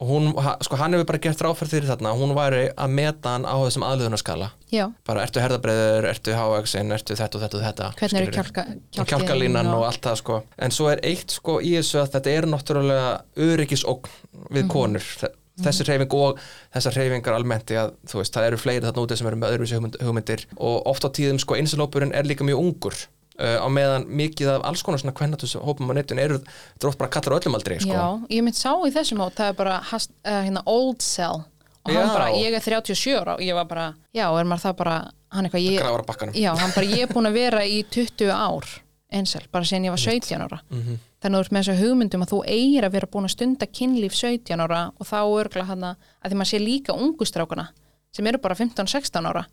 og 0.03 0.07
hún, 0.09 0.33
sko 0.65 0.75
hann 0.75 0.91
hefur 0.91 1.05
bara 1.07 1.19
gert 1.23 1.39
ráfærð 1.39 1.69
fyrir 1.71 1.87
þarna 1.87 2.11
hún 2.19 2.33
væri 2.35 2.63
að 2.75 2.89
meta 2.91 3.29
hann 3.37 3.45
á 3.47 3.55
þessum 3.63 3.85
aðlöðunarskala 3.87 4.49
já, 4.73 4.89
bara 5.07 5.21
ertu 5.23 5.39
herðabreiður, 5.39 6.07
ertu 6.09 6.33
HX-in, 6.35 6.91
ertu 6.91 7.15
þetta 7.15 7.35
og 7.39 7.45
þetta 7.45 7.59
og 7.59 7.63
þetta 7.63 7.87
hvernig 8.01 8.21
eru 8.25 8.33
kjálka, 8.35 8.65
og 8.99 9.07
kjálkalínan 9.07 9.71
og 9.73 9.85
allt 9.87 10.01
það 10.01 10.17
sko. 10.19 10.41
En 10.59 10.71
svo 10.75 10.89
er 10.91 10.99
eitt 11.03 11.31
sko 11.31 11.59
í 11.61 11.71
þessu 11.77 12.01
að 12.03 12.11
þetta 12.17 12.35
er 12.37 12.49
náttúrulega 12.51 13.21
öryggisógn 13.37 14.09
við 14.51 14.67
konur. 14.67 14.99
Þe- 15.21 15.31
þessi 15.63 15.85
hreyfing 15.85 16.13
og 16.17 16.39
þessar 16.73 16.95
hreyfingar 16.97 17.35
almennt 17.37 17.69
í 17.69 17.75
að 17.77 17.91
þú 18.09 18.17
veist, 18.19 18.33
það 18.33 18.47
eru 18.49 18.57
fleiri 18.57 18.85
þarna 18.87 19.03
úti 19.05 19.17
sem 19.19 19.27
eru 19.29 19.37
með 19.37 19.51
öðruvísi 19.53 19.77
hugmynd, 19.77 19.97
hugmyndir. 20.01 20.45
Og 20.57 20.87
oft 20.89 21.05
á 21.05 21.09
tíðum 21.13 21.39
sko 21.39 21.53
einsilópurinn 21.55 22.11
er 22.17 22.23
líka 22.25 22.43
mjög 22.43 22.57
ungur 22.59 22.95
uh, 23.39 23.59
á 23.63 23.67
meðan 23.69 24.05
mikið 24.07 24.51
af 24.57 24.65
alls 24.69 24.83
konar 24.83 24.99
svona 25.01 25.13
kvennatus 25.17 25.55
hópum 25.55 25.89
á 25.89 25.93
netun 25.97 26.19
eru 26.19 26.37
er 26.43 26.87
oft 26.89 26.97
bara 26.99 27.09
kallar 27.09 27.39
öllum 27.39 27.55
aldrei 27.57 27.79
sko. 27.79 27.93
já, 27.93 28.05
ég 28.29 28.43
mynd 28.43 28.55
sá 28.59 28.71
í 28.85 28.91
þessum 28.93 29.17
mót 29.23 29.35
það 29.37 29.49
er 29.53 29.57
bara 29.59 29.79
hast, 29.91 30.11
uh, 30.25 30.41
hérna 30.45 30.63
old 30.65 31.01
cell 31.01 31.43
og 31.83 31.91
hann 31.91 32.07
Já. 32.07 32.13
bara, 32.13 32.27
ég 32.39 32.53
er 32.55 32.61
37 32.63 33.17
ára 33.19 33.33
og 33.35 33.41
ég 33.43 33.53
var 33.57 33.65
bara, 33.67 33.93
já, 34.15 34.27
er 34.39 34.45
maður 34.47 34.61
það 34.69 34.75
bara 34.79 34.93
hann 35.33 35.45
eitthvað, 35.49 35.65
ég, 35.67 36.37
já, 36.39 36.53
hann 36.55 36.71
bara, 36.75 36.85
ég 36.87 37.01
er 37.03 37.11
búin 37.11 37.27
að 37.27 37.33
vera 37.33 37.63
í 37.67 37.81
20 37.91 38.29
ár 38.31 38.69
einsel, 39.13 39.41
bara 39.51 39.65
síðan 39.67 39.89
ég 39.89 39.91
var 39.93 39.99
17 39.99 40.41
ára 40.45 40.61
Mhm. 40.71 40.99
þannig 41.23 41.37
að 41.37 41.41
þú 41.41 41.43
ert 41.43 41.51
með 41.51 41.63
þessu 41.67 41.75
hugmyndum 41.83 42.23
að 42.23 42.31
þú 42.33 42.39
eigir 42.47 42.83
að 42.87 42.91
vera 42.95 43.07
búin 43.11 43.25
að 43.27 43.33
stunda 43.35 43.65
kynlíf 43.67 44.15
17 44.15 44.59
ára 44.63 44.79
og 44.99 45.05
þá 45.07 45.19
örgla 45.43 45.65
hann 45.67 45.83
að 45.83 45.95
því 46.31 46.35
maður 46.39 46.51
sé 46.53 46.59
líka 46.63 46.95
ungustrákuna 46.95 47.67
sem 48.15 48.27
eru 48.27 48.37
bara 48.37 48.55
15-16 48.55 49.27
ára 49.27 49.45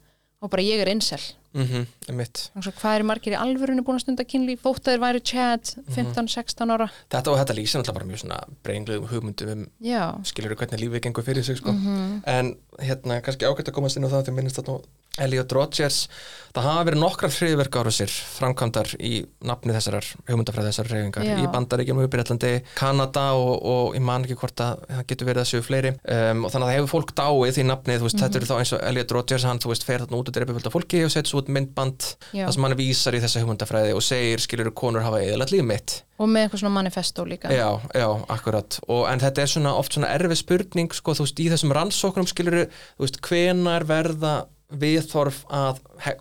og 0.43 0.51
bara 0.51 0.63
ég 0.63 0.81
er 0.81 0.89
einsel 0.95 1.21
mm 1.55 1.67
-hmm, 1.67 2.15
mitt 2.15 2.51
hvað 2.55 2.97
er 2.97 3.03
margir 3.03 3.35
í 3.35 3.41
alvörunni 3.41 3.85
búin 3.85 3.99
að 3.99 4.05
stunda 4.05 4.25
kynlíf? 4.25 4.63
Þótt 4.63 4.87
að 4.87 4.93
þeir 4.93 5.05
væri 5.05 5.21
chat 5.21 5.75
15-16 5.97 6.75
ára. 6.75 6.89
Þetta 7.11 7.31
og 7.31 7.39
þetta 7.39 7.57
lýsir 7.59 7.81
náttúrulega 7.81 7.99
bara 7.99 8.11
mjög 8.11 8.21
svona 8.23 8.41
breyngluðum 8.65 9.11
hugmyndum 9.11 9.53
um 9.53 10.25
skilur 10.25 10.57
hvernig 10.57 10.81
lífið 10.81 11.01
gengur 11.01 11.25
fyrir 11.25 11.45
sig 11.45 11.57
sko. 11.57 11.73
Mhm. 11.73 12.23
en 12.27 12.57
hérna 12.79 13.21
kannski 13.21 13.45
ágætt 13.45 13.69
að 13.69 13.77
komast 13.77 13.97
inn 13.97 14.05
á 14.05 14.11
það 14.11 14.25
til 14.25 14.35
minnist 14.35 14.57
þarna 14.57 14.79
á 14.79 14.81
Elliot 15.19 15.53
Rodgers 15.53 16.09
það 16.55 16.67
hafa 16.67 16.85
verið 16.89 17.01
nokkrar 17.03 17.33
friðverkárusir 17.35 18.13
framkvæmdar 18.39 18.93
í 19.03 19.25
nafni 19.47 19.75
þessarar 19.75 20.07
hugmyndafræði 20.29 20.71
þessarar 20.71 20.95
reyfingar 20.95 21.27
í 21.43 21.49
Bandaríkjum 21.51 22.01
Breitlandi, 22.11 22.53
Kanada 22.79 23.27
og, 23.39 23.53
og 23.63 23.99
ég 23.99 24.05
man 24.07 24.25
ekki 24.27 24.39
hvort 24.41 24.63
að 24.65 24.85
það 24.87 25.05
getur 25.13 25.31
verið 25.31 25.43
að 25.43 25.51
séu 25.51 25.67
fleiri. 25.67 25.93
Um, 26.05 26.45
og 26.47 26.55
þannig 26.55 26.67
að 26.67 26.71
það 26.71 26.79
hefur 26.79 26.93
fólk 26.95 27.13
dáið 27.21 27.61
í 27.61 27.67
nafni 27.69 27.99
þú 28.01 28.07
veist, 28.07 28.23
þetta 28.23 28.41
eru 28.41 28.51
þá 28.51 28.55
eins 28.57 28.75
og 28.77 28.85
Elliot 28.91 29.15
Rodgers 29.17 29.47
hann, 29.47 29.63
þú 29.63 29.73
veist, 29.73 29.87
fer 29.87 30.05
þarna 30.05 30.21
út 30.21 30.31
og 30.31 30.37
dreipur 30.37 30.59
fullt 30.59 30.71
af 30.71 30.77
fólki 30.77 31.03
og 31.07 31.15
svo 31.15 31.40
út 31.41 31.51
myndband 31.53 32.07
þar 32.31 32.55
sem 32.55 32.67
hann 32.67 32.77
vísar 32.79 33.17
í 33.17 33.23
þessa 33.25 33.43
hugmyndafræði 33.43 33.97
og 33.97 34.05
segir 34.05 34.45
skilur 34.45 34.71
konur 34.77 35.05
hafa 35.07 35.23
eðalagt 35.25 35.55
líf 35.55 35.67
mitt. 35.67 35.97
Og 36.21 36.29
með 36.31 36.47
eitthvað 36.47 36.63
svona 36.63 36.77
manifesto 36.77 37.25
líka. 37.27 37.51
Já, 37.55 37.69
já, 37.97 38.07
akkurat. 38.33 38.79
Og, 38.87 39.05
en 39.09 39.23
þetta 39.25 39.45
er 39.45 39.53
svona 39.55 39.75
oft 39.81 39.97
svona 39.97 40.13
erfið 40.15 40.41
spurning 40.43 40.95
sko, 40.97 41.17
þú 41.17 41.27
veist, 41.27 41.43
í 41.43 41.51
þessum 41.53 41.75
rannsóknum 41.77 42.29
skilur 42.31 42.63
þú 42.69 43.07
veist, 43.07 43.21
hvenar 43.25 43.89
verða 43.89 44.35
viðþorf 44.71 45.43
að 45.51 45.81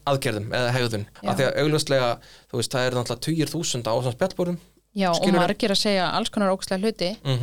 aðgerðum 0.10 0.50
eða 0.58 0.74
hegðun, 0.74 1.06
af 1.22 1.36
því 1.38 1.46
að 1.46 1.58
augljóslega 1.62 2.10
þú 2.50 2.62
veist, 2.62 2.74
það 2.74 2.88
er 2.88 2.96
náttúrulega 2.98 3.26
tugir 3.28 3.52
þúsunda 3.52 3.94
á 3.94 3.98
svona 4.00 4.16
spjallbúrum 4.16 4.58
Já, 4.98 5.12
og 5.12 5.20
Skilurðu? 5.20 5.42
margir 5.44 5.74
að 5.74 5.80
segja 5.84 6.06
alls 6.18 6.32
konar 6.34 6.50
ókslega 6.56 6.82
hluti. 6.82 7.12
Mm 7.24 7.36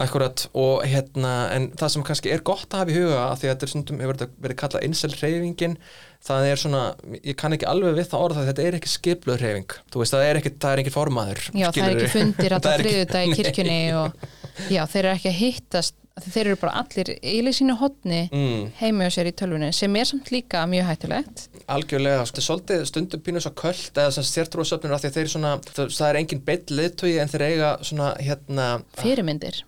Akkurat, 0.00 0.46
og 0.54 0.84
hérna 0.86 1.34
en 1.54 1.70
það 1.78 1.94
sem 1.94 2.04
kannski 2.06 2.32
er 2.34 2.44
gott 2.46 2.70
að 2.70 2.84
hafa 2.84 2.94
í 2.94 3.00
huga 3.00 3.20
af 3.26 3.40
því 3.40 3.48
að 3.48 3.52
þetta 3.54 3.66
er 3.66 3.72
stundum 3.74 4.02
hefur 4.04 4.22
verið 4.46 4.60
kallað 4.62 4.86
incel 4.86 5.12
hreyfingin 5.16 5.76
það 6.24 6.48
er 6.50 6.60
svona, 6.60 6.82
ég 7.24 7.38
kann 7.40 7.56
ekki 7.56 7.68
alveg 7.68 7.96
við 7.96 8.10
það 8.10 8.26
orða 8.26 8.42
að 8.42 8.50
þetta 8.50 8.66
er 8.66 8.76
ekki 8.76 8.92
skipluð 8.92 9.40
hreyfing. 9.40 9.78
Þú 9.92 10.02
veist, 10.02 10.14
það 10.14 10.26
er 10.26 10.40
ekki, 10.40 10.52
það 10.60 10.74
er 10.74 10.82
ekki 10.82 10.92
formaður 10.94 11.46
Já, 11.54 11.66
það 11.70 11.86
er 11.86 11.94
ekki 11.94 12.12
fundir 12.12 12.52
að 12.56 12.60
Það 12.60 12.68
það 12.68 12.76
ekki- 12.76 12.90
þriðudag 12.90 13.24
í 13.24 13.38
kirkjunni 13.40 13.80
og 13.96 14.28
já, 14.68 14.82
þeir 14.92 15.02
eru 15.04 15.14
ekki 15.14 15.32
að 15.32 15.40
hittast 15.40 15.96
þeir 16.20 16.50
eru 16.50 16.58
bara 16.60 16.82
allir 16.82 17.10
eiginlega 17.14 17.54
í 17.54 17.56
sínu 17.56 17.76
hotni 17.80 18.18
mm. 18.28 18.64
heimi 18.80 19.06
á 19.08 19.10
sér 19.14 19.30
í 19.30 19.32
tölvunni 19.36 19.70
sem 19.72 19.94
er 19.96 20.08
samt 20.08 20.28
líka 20.34 20.66
mjög 20.68 20.90
hættulegt. 20.90 21.46
Algjörlega, 21.70 22.26
sko, 22.26 22.34
þetta 22.34 22.42
er 22.42 22.48
svolítið 22.48 22.84
stundum 22.90 23.24
pínu 23.24 23.40
svo 23.40 23.54
köld 23.56 24.00
eða 24.02 24.12
sem 24.18 24.26
stjærtrúasöfnur 24.28 24.96
af 24.96 25.04
því 25.04 25.10
að 25.12 25.16
þeir 25.16 25.32
svona, 25.32 25.54
það, 25.70 25.94
það 25.96 26.08
er 26.10 26.20
engin 26.20 26.44
beitt 26.50 26.74
liðtögi 26.74 27.16
en 27.22 27.32
þeir 27.32 27.46
eiga 27.46 27.72
svona, 27.86 28.12
hérna, 28.20 28.68
fyrirmyndir 29.00 29.62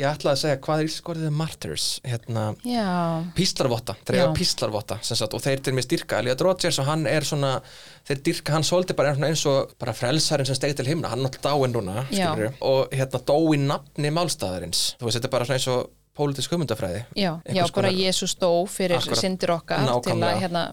ég 0.00 0.08
ætlaði 0.08 0.32
að 0.32 0.40
segja 0.42 0.58
hvað 0.64 0.82
er 0.82 0.88
ískorðið? 0.90 1.34
Martyrs, 1.40 1.86
hérna, 2.06 2.44
píslarvotta, 3.36 3.96
þeir 4.08 4.32
píslarvotta 4.36 4.98
sagt, 5.04 5.36
og 5.36 5.44
þeir 5.44 5.62
til 5.64 5.74
mér 5.76 5.86
styrka 5.86 6.20
Elliot 6.20 6.44
Rodgers 6.46 6.80
og 6.82 6.88
hann 6.88 7.06
er 7.10 7.26
svona, 7.26 7.52
þeir 8.08 8.22
dyrka 8.30 8.56
hann 8.56 8.66
svolítið 8.66 8.98
bara 9.00 9.14
eins 9.14 9.44
og, 9.50 9.74
bara 9.80 9.94
frelsarinn 9.96 10.48
sem 10.48 10.58
stegi 10.58 10.78
til 10.80 10.90
himna, 10.90 11.12
hann 11.12 11.22
er 11.22 11.28
náttúrulega 11.28 11.48
dáinn 11.50 11.76
núna, 11.76 12.04
og 12.66 12.94
hérna 12.96 13.22
dó 13.30 13.38
í 13.54 13.60
nafni 13.62 14.12
málstæðarins, 14.16 14.84
þú 15.00 15.08
veist, 15.08 15.20
þetta 15.20 15.30
er 15.30 15.36
bara 15.36 15.50
eins 15.56 15.70
og 15.72 15.90
pólitísk 16.20 16.52
hugmyndafræði. 16.52 17.04
já, 17.16 17.40
já 17.46 17.64
bara 17.74 17.90
Jésús 17.94 18.36
dó 18.40 18.66
fyrir 18.68 19.00
syndir 19.00 19.54
okkar 19.54 19.84
til 19.84 19.92
Nákvæmlega. 19.92 20.34
að 20.36 20.40
hérna, 20.44 20.64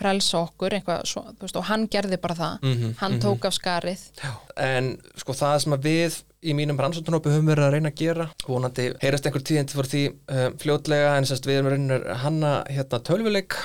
frelsa 0.00 0.40
okkur 0.46 0.74
eitthvað, 0.78 1.04
svo, 1.08 1.22
veist, 1.40 1.56
og 1.56 1.68
hann 1.68 1.86
gerði 1.92 2.18
bara 2.20 2.34
það. 2.34 2.62
Mhm, 2.62 2.94
hann 3.00 3.20
tók 3.20 3.44
af 3.44 3.54
skarið. 3.56 4.00
Já. 4.22 4.32
En 4.56 4.98
sko 5.16 5.32
það 5.36 5.58
sem 5.64 5.76
að 5.76 5.88
við 5.88 6.22
í 6.40 6.54
mínum 6.56 6.78
rannsóttunópi 6.80 7.32
höfum 7.34 7.50
verið 7.50 7.66
að 7.66 7.74
reyna 7.74 7.90
að 7.92 7.98
gera. 8.00 8.28
Vonandi 8.46 8.86
heyrast 9.02 9.26
einhver 9.28 9.44
tíðindi 9.44 9.76
fyrir 9.76 9.90
því 9.92 10.04
uh, 10.08 10.46
fljótlega 10.62 11.10
en 11.18 11.28
sérst 11.28 11.48
við 11.48 11.60
erum 11.60 11.90
að 11.96 12.06
hanna 12.22 12.52
hérna 12.70 13.02
tölvuleik 13.06 13.58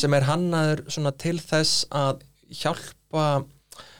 sem 0.00 0.16
er 0.16 0.26
hannaður 0.26 0.84
svona 0.90 1.14
til 1.20 1.36
þess 1.38 1.86
að 1.94 2.24
hjálpa 2.62 3.28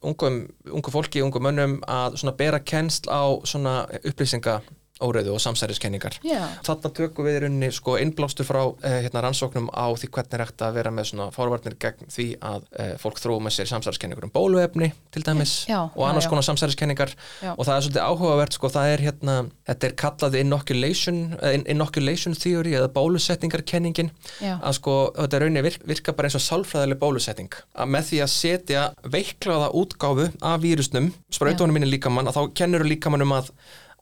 ungum, 0.03 0.41
ungu 0.67 0.93
fólki, 0.95 1.23
ungu 1.23 1.43
mönnum 1.43 1.79
að 1.87 2.19
svona 2.23 2.37
bera 2.39 2.61
kennsl 2.63 3.11
á 3.11 3.23
svona 3.47 3.81
upplýsinga 4.03 4.59
óreiðu 5.01 5.35
og 5.35 5.41
samsæriskenningar. 5.41 6.19
já, 6.25 6.41
Þarna 6.67 6.91
tökum 6.95 7.25
við 7.29 7.37
í 7.39 7.43
rauninni 7.45 7.71
sko 7.73 7.97
innblástur 8.03 8.45
frá 8.49 8.61
eh, 8.83 9.03
hérna, 9.07 9.23
rannsóknum 9.23 9.69
á 9.71 9.87
því 9.95 10.09
hvernig 10.15 10.35
er 10.39 10.45
hægt 10.45 10.63
að 10.67 10.75
vera 10.79 10.91
með 10.91 11.09
svona 11.13 11.29
forvarnir 11.35 11.77
gegn 11.79 12.09
því 12.11 12.27
að 12.43 12.65
eh, 12.79 12.95
fólk 12.99 13.21
þróum 13.23 13.47
með 13.49 13.57
sér 13.59 13.71
samsæriskenningur 13.73 14.25
um 14.29 14.33
bóluefni 14.35 14.93
til 15.15 15.23
dæmis 15.27 15.55
Já, 15.69 15.81
og 15.95 16.05
annars 16.09 16.27
já, 16.27 16.31
konar 16.33 16.47
samsæriskenningar. 16.49 17.15
Og 17.57 17.65
það 17.67 17.75
er 17.77 17.87
svolítið 17.87 18.05
áhugavert 18.09 18.53
sko 18.59 18.69
það 18.75 18.93
er 18.95 19.05
hérna, 19.07 19.37
þetta 19.69 19.87
er 19.91 19.95
kallað 20.03 20.39
inoculation, 20.41 21.21
eh, 21.43 21.55
in- 21.59 21.67
inoculation 21.77 22.35
theory 22.35 22.75
eða 22.79 22.89
bólusetningarkenningin. 22.93 24.11
Að 24.43 24.73
sko 24.79 24.95
þetta 25.17 25.41
rauninni 25.43 25.63
virk, 25.65 25.83
virka 25.89 26.13
bara 26.17 26.29
eins 26.29 26.39
og 26.39 26.45
sálfræðileg 26.45 26.99
bólusetning. 27.01 27.53
Að 27.79 27.91
með 27.95 28.09
því 28.11 28.21
að 28.25 28.33
setja 28.35 28.85
veiklaða 29.05 29.71
útgáfu 29.79 30.29
af 30.43 30.61
vírusnum, 30.63 31.13
sprautunum 31.31 31.75
minni 31.79 31.91
líkamann 31.93 32.29
að 32.31 32.39
þá 32.39 32.43
kennur 32.59 32.85
líkamann 32.89 33.23
um 33.25 33.33
að, 33.39 33.51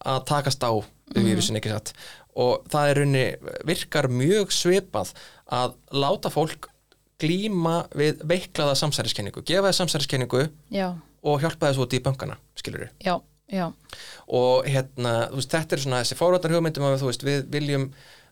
að 0.04 0.24
takast 0.26 0.60
á 0.66 0.72
við 1.14 1.22
Mhm. 1.22 1.26
vírusin 1.30 1.56
ekki 1.60 1.70
satt. 1.70 1.92
Og 2.36 2.64
það 2.68 2.88
er 2.90 2.94
rauninni 3.00 3.36
virkar 3.64 4.08
mjög 4.12 4.50
svipað 4.52 5.12
að 5.50 5.74
láta 5.92 6.28
fólk 6.30 6.68
glíma 7.18 7.86
við 7.96 8.20
veiklaða 8.28 8.74
samsæriskenningu, 8.76 9.42
gefa 9.46 9.70
þess 9.70 9.80
samsæriskenningu 9.80 10.42
já, 10.70 10.90
og 11.24 11.40
hjálpa 11.40 11.70
þess 11.70 11.80
út 11.80 11.94
í 11.96 12.00
bankana, 12.04 12.36
skilur 12.58 12.90
já, 13.00 13.14
já, 13.48 13.72
og 14.28 14.66
hérna, 14.68 15.14
þú 15.30 15.38
veist, 15.40 15.54
þetta 15.54 15.72
er 15.78 15.82
svona 15.86 16.02
þessi 16.02 16.18
fórværdar 16.18 16.52
hugmyndum 16.52 16.84
að 16.90 16.98
þú 17.00 17.08
veist, 17.08 17.24
við 17.24 17.46
viljum 17.54 17.86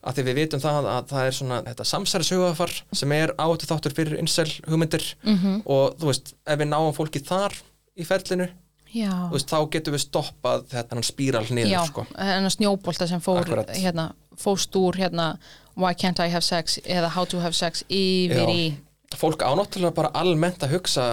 að 0.05 0.19
því 0.19 0.25
við 0.29 0.35
vitum 0.43 0.61
það 0.61 0.89
að 0.93 1.07
það 1.15 1.27
er 1.31 1.31
svona 1.39 1.63
þetta 1.65 1.87
samsærisugafar 1.89 2.75
sem 2.93 3.13
er 3.17 3.33
áttu 3.41 3.71
þáttur 3.71 3.95
fyrir 3.97 4.19
insel 4.21 4.51
hugmyndir 4.69 5.07
mhm, 5.25 5.63
og 5.65 5.97
þú 5.97 6.11
veist, 6.11 6.35
ef 6.47 6.59
við 6.61 6.69
náum 6.69 6.93
fólki 6.93 7.25
þar 7.25 7.57
í 7.97 8.05
ferlinu, 8.05 8.51
veist, 8.95 9.51
þá 9.51 9.59
getum 9.75 9.97
við 9.97 10.05
stoppað 10.05 10.65
þetta 10.73 11.03
spíral 11.07 11.45
niður, 11.51 11.73
Já, 11.73 11.81
sko. 11.91 12.07
en 12.15 12.49
að 12.49 12.55
snjóbolta 12.57 13.09
sem 13.11 13.23
fór 13.25 13.51
hérna, 13.75 14.13
fóst 14.39 14.77
úr 14.81 14.99
hérna 15.01 15.35
Why 15.75 15.95
can't 15.99 16.21
I 16.23 16.31
have 16.31 16.45
sex 16.47 16.79
eða 16.87 17.11
How 17.17 17.27
to 17.27 17.41
have 17.43 17.55
sex 17.59 17.83
yfir 17.89 18.47
Já. 18.47 18.55
í. 18.55 18.75
Fólk 19.19 19.43
ánáttúrulega 19.43 19.95
bara 19.95 20.13
almennt 20.15 20.63
að 20.63 20.77
hugsa 20.77 21.07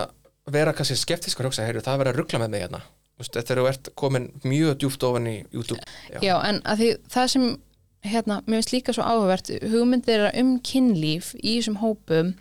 vera 0.51 0.73
kannski 0.73 0.97
skeptískur 0.97 1.47
að 1.47 1.51
hugsa, 1.51 1.65
heyrðu, 1.65 1.81
það 1.85 1.93
er 1.93 2.01
verið 2.03 2.13
að 2.13 2.19
ruggla 2.21 2.41
með 2.43 2.53
mig 2.53 2.65
hérna. 2.65 2.81
Þegar 3.21 3.59
þú 3.59 3.65
ert 3.69 3.89
komin 3.97 4.29
mjög 4.47 4.77
djúpt 4.81 5.03
ofan 5.05 5.27
í 5.29 5.35
YouTube 5.53 5.81
Já, 6.25 6.35
en 6.41 6.61
að 6.65 6.79
því 6.79 6.87
það 7.13 7.27
sem 7.33 7.43
hérna, 8.01 8.39
mér 8.47 8.61
finnst 8.61 8.73
líka 8.73 8.95
svo 8.95 9.05
áhugavert 9.05 9.51
hugmyndir 9.71 10.23
um 10.41 10.55
kynlíf 10.65 11.35
í 11.37 11.59
þessum 11.59 11.77
hópum 11.83 12.33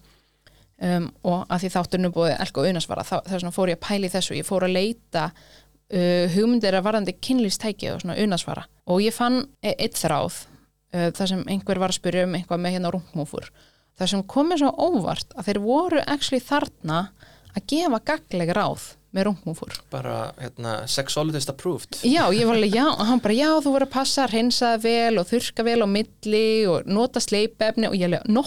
um, 0.81 1.09
og 1.29 1.43
að 1.47 1.65
því 1.65 1.73
þátturinn 1.77 2.09
er 2.09 2.15
búið 2.15 2.37
elka 2.37 2.63
og 2.63 2.71
unasvara 2.71 3.07
þess 3.09 3.37
vegna 3.37 3.57
fór 3.57 3.73
ég 3.73 3.81
að 3.81 3.87
pæli 3.89 4.13
þessu. 4.13 4.37
Ég 4.39 4.49
fór 4.49 4.67
að 4.67 4.77
leita 4.77 5.31
uh, 5.31 6.27
hugmyndir 6.35 6.77
að 6.79 6.87
varðandi 6.87 7.17
kynlífstæki 7.23 7.91
og 7.95 8.05
svona 8.05 8.19
unasvara 8.23 8.67
og 8.91 9.03
ég 9.05 9.17
fann 9.17 9.43
e- 9.63 9.77
eitt 9.77 9.99
þráð 10.01 10.45
uh, 10.95 11.11
þar 11.17 11.35
sem 11.35 11.45
einhver 11.51 11.83
var 11.83 11.93
að 11.95 12.01
spyrja 12.01 12.29
um 12.29 12.39
eitthvað 12.39 12.65
með 12.65 12.77
hérna 12.77 12.95
rungmúfur 12.95 13.51
þar 14.01 14.15
sem 14.15 14.25
komið 14.37 14.63
svo 14.63 14.71
óvart 14.79 15.37
að 15.37 15.51
þeir 15.51 15.61
voru 15.67 16.07
actually 16.07 16.41
þarna 16.45 17.03
að 17.51 17.67
gefa 17.73 18.01
gagleg 18.13 18.55
ráð 18.57 18.89
með 19.11 19.27
rungmúfur 19.27 19.75
bara, 19.91 20.31
hérna, 20.39 20.77
sexologist 20.87 21.51
approved. 21.51 21.99
Já, 22.07 22.23
ég 22.31 22.47
var 22.47 22.55
alveg, 22.55 22.77
já, 22.79 22.87
og 22.93 23.03
hann 23.09 23.23
bara, 23.25 23.35
já, 23.35 23.49
þú 23.59 23.73
voru 23.75 23.89
að 23.89 23.95
passa, 23.97 24.27
hreinsa 24.31 24.77
það 24.77 24.85
vel 24.87 25.19
og 25.19 25.27
þurrka 25.33 25.67
vel 25.67 25.81
á 25.83 25.89
milli 25.91 26.45
og 26.71 26.87
nota 26.87 27.23
sleipefni 27.23 27.91
og 27.91 27.97
ég 27.99 28.07
alveg, 28.07 28.29
nó, 28.31 28.45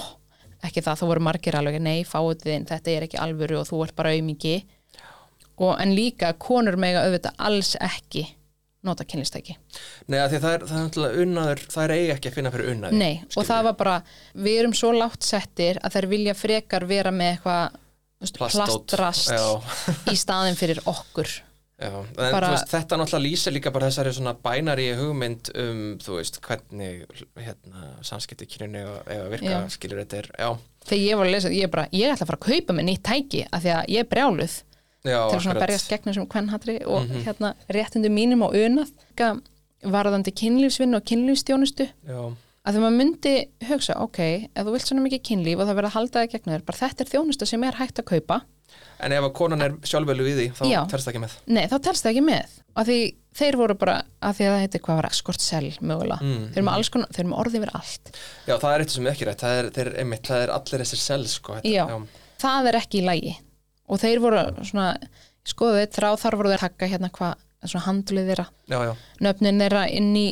ekki 0.67 0.83
það, 0.85 1.01
þú 1.01 1.09
voru 1.11 1.25
margir 1.29 1.57
alveg, 1.59 1.79
nei, 1.83 2.05
fáið 2.07 2.45
þinn, 2.47 2.69
þetta 2.69 2.93
er 2.93 3.07
ekki 3.07 3.19
alvöru 3.23 3.59
og 3.61 3.67
þú 3.69 3.83
ert 3.87 3.97
bara 3.97 4.13
auðmiki 4.15 4.55
en 5.63 5.93
líka 5.95 6.33
konur 6.41 6.75
mega 6.81 7.03
auðvitað 7.05 7.37
alls 7.45 7.75
ekki 7.79 8.25
nota 8.83 9.05
kynlistæki. 9.07 9.55
Nei, 10.11 10.17
það 10.27 10.47
er, 10.49 10.65
það 10.67 10.97
er 11.07 11.21
unnaður, 11.23 11.61
það 11.71 11.85
er 11.85 11.93
eigi 11.95 12.11
ekki 12.17 12.29
að 12.29 12.35
finna 12.37 12.51
fyrir 12.51 12.71
unnaði. 12.73 12.99
Nei, 12.99 13.13
og 13.39 13.47
það 13.47 13.69
var 13.69 13.77
bara, 13.79 13.93
við 14.35 14.59
erum 14.63 14.75
svo 14.75 14.91
látt 14.97 15.23
settir 15.23 15.79
að 15.79 15.95
þær 15.95 16.09
vilja 16.11 16.35
frekar 16.35 16.87
vera 16.89 17.13
með 17.15 17.37
eitthvað 17.37 17.79
plastrast 18.35 20.11
í 20.11 20.17
staðin 20.19 20.59
fyrir 20.59 20.83
okkur. 20.89 21.31
Já. 21.83 21.91
En 21.99 22.31
Bara- 22.31 22.49
veist, 22.53 22.69
þetta 22.71 22.97
náttúrulega 23.01 23.25
lýsir 23.27 23.53
líka 23.53 23.71
bara 23.75 23.89
þessari 23.91 24.13
svona 24.15 24.33
bænari 24.43 24.87
hugmynd 24.97 25.51
um, 25.55 25.81
þú 26.03 26.17
veist, 26.17 26.39
hvernig 26.41 27.03
hérna, 27.37 27.83
samskipti 28.01 28.47
kynni 28.47 28.83
og 28.87 29.05
eða 29.05 29.29
virka 29.33 29.51
Já. 29.51 29.61
skilur 29.75 30.01
þetta 30.05 30.17
er, 30.23 30.29
já. 30.39 30.51
Þegar 30.87 31.03
ég 31.07 31.17
var 31.17 31.25
að 31.29 31.31
lesa, 31.37 31.49
ég 31.49 31.69
bara, 31.71 31.87
ég 31.93 32.11
ætla 32.13 32.25
að 32.25 32.31
fara 32.31 32.39
að 32.41 32.47
kaupa 32.49 32.73
mig 32.79 32.85
nýtt 32.89 33.03
tæki 33.07 33.45
af 33.51 33.63
því 33.63 33.73
að 33.77 33.89
ég 33.93 33.99
er 33.99 34.09
brjáluð. 34.15 34.55
Já, 35.03 35.19
til 35.29 35.35
að 35.35 35.41
svona 35.43 35.51
akkurat. 35.51 35.67
berjast 35.67 35.89
gegn 35.91 36.07
þessum 36.09 36.27
kvennhatri 36.31 36.75
og 36.87 37.01
Mhm. 37.09 37.23
hérna 37.25 37.53
réttundu 37.69 38.09
mínum 38.09 38.43
og 38.47 38.53
unað 38.55 38.91
varðandi 39.83 40.31
kynlífsvinn 40.31 40.95
og 40.95 41.03
kynlífstjónustu 41.03 41.89
Já, 42.07 42.21
að 42.63 42.77
maður 42.79 42.97
myndi 42.99 43.33
hugsa, 43.67 43.95
ok, 43.99 44.19
ef 44.55 44.63
þú 44.67 44.73
vilt 44.75 44.87
svona 44.87 45.03
mikið 45.03 45.23
kynlíf 45.27 45.59
og 45.59 45.67
það 45.67 45.77
verða 45.79 45.89
að 45.91 45.97
halda 45.97 46.19
það 46.21 46.29
gegn 46.33 46.53
þér 46.53 46.61
bara 46.69 46.79
þetta 46.79 47.03
er 47.03 47.09
þjónusta 47.11 47.47
sem 47.49 47.63
er 47.67 47.79
hægt 47.81 47.99
að 47.99 48.07
kaupa. 48.13 48.37
En 49.03 49.11
ef 49.11 49.25
að 49.27 49.33
konan 49.35 49.61
er 49.65 49.73
sjálfvelu 49.85 50.23
í 50.31 50.33
því, 50.37 50.45
þá 50.57 50.63
Já. 50.69 50.79
telst 50.89 51.05
það 51.07 51.11
ekki 51.13 51.21
með. 51.25 51.33
nei, 51.57 51.65
þá 51.67 51.75
telst 51.83 52.05
það 52.05 52.11
ekki 52.13 52.23
með. 52.29 52.53
Að 52.79 52.87
því 52.89 52.97
þeir 53.37 53.57
voru 53.59 53.75
bara, 53.77 53.95
að 54.23 54.35
því 54.37 54.45
að 54.47 54.53
það 54.53 54.63
heitir 54.63 54.83
hvað 54.85 54.99
var 55.01 55.07
escort 55.09 55.41
sell 55.43 55.69
mögulega, 55.81 56.19
Mm, 56.23 56.45
þeir 56.53 56.61
eru 56.61 56.65
með 56.69 57.19
eru 57.19 57.27
með 57.29 57.39
orðið 57.43 57.59
yfir 57.59 57.73
allt, 57.75 58.11
Já, 58.47 58.55
það 58.57 58.73
er 58.73 58.79
eitt 58.85 58.89
sem 58.95 59.07
er 59.07 59.11
ekki 59.13 59.27
rétt, 59.27 59.43
það 59.43 59.57
er, 59.59 59.69
þeir, 59.75 59.89
einmitt, 59.99 60.23
það 60.29 60.43
er 60.45 60.53
allir 60.55 60.83
þessir 60.85 61.01
sels, 61.03 61.33
sko. 61.37 61.53
Þetta, 61.59 61.69
Já. 61.69 61.85
það 62.39 62.67
er 62.71 62.79
ekki 62.79 63.01
í 63.01 63.05
lagi. 63.05 63.35
Og 63.89 63.99
þeir 63.99 64.19
voru 64.23 64.43
svona 64.63 64.87
skoðu 65.45 65.85
þrá 65.91 66.09
þar 66.17 66.37
voru 66.39 66.49
þeir 66.53 66.63
taka 66.63 66.87
hérna 66.87 67.11
hvað, 67.11 67.35
svona 67.67 67.85
handlið 67.89 68.29
þeirra. 68.31 68.47
Já, 68.71 68.79
já, 68.87 68.93
nöfnin 69.21 69.59
þeirra 69.59 69.83
inn 69.91 70.15
í 70.15 70.27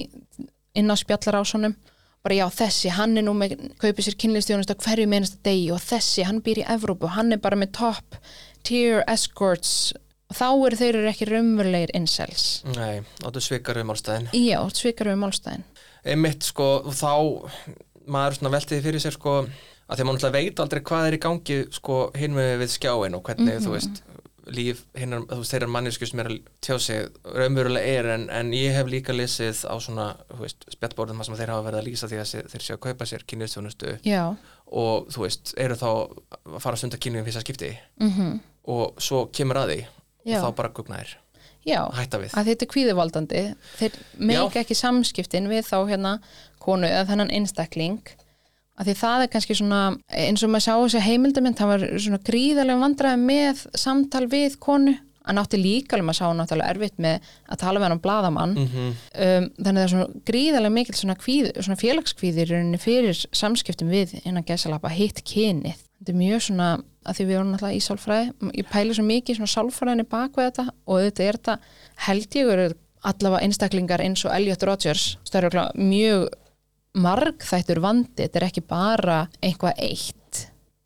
inn 0.80 0.88
á 0.88 0.96
spjallarásunum 0.96 1.76
bara 2.22 2.38
já 2.38 2.46
þessi, 2.54 2.92
hann 2.94 3.18
er 3.18 3.26
nú 3.26 3.34
með 3.38 3.58
kaupið 3.82 4.08
sér 4.08 4.18
kynlistjónust 4.22 4.74
á 4.74 4.78
hverju 4.78 5.10
meinasta 5.10 5.42
degi 5.46 5.72
og 5.74 5.82
þessi, 5.84 6.26
hann 6.28 6.42
býr 6.46 6.62
í 6.62 6.68
Evrópu, 6.76 7.10
hann 7.16 7.34
er 7.34 7.42
bara 7.42 7.58
með 7.60 7.74
top 7.80 8.20
tier 8.68 9.02
escorts 9.10 9.94
og 10.32 10.38
þá 10.38 10.46
eru 10.52 10.80
þeir 10.80 11.00
eru 11.02 11.12
ekki 11.12 11.28
raunverulegir 11.28 11.96
incels. 11.98 12.46
Nei, 12.78 13.02
áttu 13.26 13.42
svikar 13.44 13.82
um 13.82 13.94
álstæðin 13.96 14.30
já, 14.38 14.60
svikar 14.78 15.12
við 15.12 15.20
málstæðin. 15.26 15.66
Einmitt 16.02 16.46
sko, 16.46 16.70
og 16.86 16.96
þá 16.98 17.12
maður 18.12 18.38
svona 18.40 18.56
veltiði 18.56 18.86
fyrir 18.86 19.04
sér 19.04 19.18
sko 19.18 19.36
að 19.42 19.98
því 19.98 20.04
að 20.04 20.08
maður 20.08 20.18
náttúrulega 20.18 20.38
veit 20.38 20.64
aldrei 20.64 20.82
hvað 20.88 21.08
er 21.08 21.18
í 21.18 21.22
gangi 21.26 21.60
sko 21.76 21.98
hinn 22.18 22.38
við 22.38 22.70
skjáin 22.72 23.18
og 23.18 23.26
hvernig 23.28 23.60
þú 23.66 23.76
veist 23.76 24.02
líf 24.50 24.84
hinnar, 24.98 25.26
þú 25.30 25.40
veist, 25.42 25.54
þeirra 25.54 25.70
mannesku 25.72 26.08
sem 26.10 26.22
er 26.24 26.30
að 26.32 26.38
tjá 26.66 26.78
sig 26.82 27.08
raunverulega 27.38 27.96
er 28.00 28.10
en, 28.16 28.28
en 28.34 28.52
ég 28.56 28.74
hef 28.76 28.90
líka 28.90 29.14
lesið 29.16 29.64
á 29.70 29.76
svona, 29.84 30.08
þar 30.32 31.26
sem 31.28 31.38
þeir 31.38 31.54
hafa 31.54 31.66
verið 31.68 31.80
að 31.82 31.88
lýsa 31.90 32.10
því 32.10 32.22
að 32.22 32.52
þeir 32.54 32.66
séu 32.66 32.78
að 32.78 32.84
kaupa 32.88 33.10
sér 33.10 33.26
kynniðstjónustu 33.30 33.96
og 34.82 35.10
þú 35.14 35.26
veist, 35.26 35.54
eru 35.62 35.78
þá 35.78 35.90
að 35.92 36.62
fara 36.64 36.76
að 36.76 36.80
stunda 36.84 37.02
kynniðum 37.02 37.28
fyrsta 37.28 37.44
skipti. 37.46 37.74
Mhm. 38.02 38.40
Og 38.72 39.02
svo 39.02 39.26
kemur 39.34 39.58
að 39.58 39.72
því 39.72 39.80
Já. 39.82 40.38
og 40.38 40.44
þá 40.46 40.56
bara 40.56 40.74
gugnaðir, 40.78 41.16
Já, 41.66 41.86
hætta 41.94 42.18
við. 42.18 42.34
Að 42.34 42.48
þetta 42.50 42.66
er 42.66 42.70
kvíðuvaldandi 42.74 43.42
þeir 43.78 43.98
meika 44.18 44.62
ekki 44.64 44.78
samskiptin 44.78 45.50
við 45.50 45.68
þá 45.68 45.78
hérna 45.92 46.14
konu 46.62 46.90
eða 46.90 47.06
þennan 47.12 47.34
einstakling 47.38 48.16
að 48.82 48.90
því 48.90 48.98
það 49.04 49.24
er 49.24 49.32
kannski 49.36 49.58
svona 49.60 49.84
eins 50.10 50.44
og 50.44 50.52
maður 50.52 50.66
sá 50.66 50.74
þessi 50.74 51.06
heimildamind 51.06 51.60
það 51.60 51.72
var 51.72 51.88
svona 52.02 52.20
gríðarlega 52.32 52.82
vandræði 52.82 53.22
með 53.30 53.64
samtal 53.78 54.26
við 54.32 54.60
konu. 54.64 54.98
Að 55.22 55.36
nátti 55.38 55.58
líka 55.62 55.94
alveg 55.94 56.08
maður 56.08 56.18
sá 56.18 56.30
náttúrulega 56.34 56.74
erfitt 56.74 56.96
með 56.98 57.28
að 57.46 57.60
tala 57.62 57.78
við 57.78 57.86
hann 57.86 57.94
um 57.94 58.00
bladamann 58.02 58.56
mm 58.58 58.72
um, 58.82 59.46
þannig 59.54 59.68
að 59.70 59.76
það 59.76 59.84
er 59.84 59.92
svona 59.92 60.24
gríðarlega 60.32 60.74
mikil 60.80 60.96
svona, 60.98 61.16
kvíð, 61.22 61.50
svona 61.62 61.78
félagskvíðir 61.78 62.50
í 62.50 62.56
rauninni 62.56 62.80
fyrir 62.82 63.22
samskiptum 63.30 63.94
við 63.94 64.16
innan 64.24 64.48
gæsalapa 64.48 64.90
hitt 64.90 65.22
kynið. 65.22 65.78
Þetta 66.02 66.16
er 66.16 66.18
mjög 66.18 66.42
svona 66.48 66.72
að 67.06 67.20
því 67.20 67.28
við 67.28 67.38
erum 67.38 67.52
náttúrulega 67.54 67.78
í 67.78 67.86
sálfræði 67.86 68.52
ég 68.58 68.70
pæli 68.74 68.98
svo 68.98 69.06
mikið 69.06 69.38
svona 69.38 69.54
sálfræðinni 69.54 70.08
bak 70.10 70.38
við 70.38 70.50
þetta 70.50 70.66
og 70.86 71.06
þetta 71.06 71.28
er 71.28 71.38
þetta 71.38 71.58
held 72.08 72.38
ég 72.40 72.52
eru 72.56 72.68
allavega 73.12 73.46
einstaklingar 73.46 74.02
eins 74.02 74.26
og 74.26 74.34
Elliot 74.36 74.66
Rodgers 74.66 75.06
stærlega 75.26 75.70
mjög 75.78 76.30
margþættur 76.98 77.80
vandi 77.84 78.26
þetta 78.26 78.40
er 78.42 78.48
ekki 78.50 78.64
bara 78.68 79.22
eitthvað 79.42 79.80
eitt. 79.80 80.42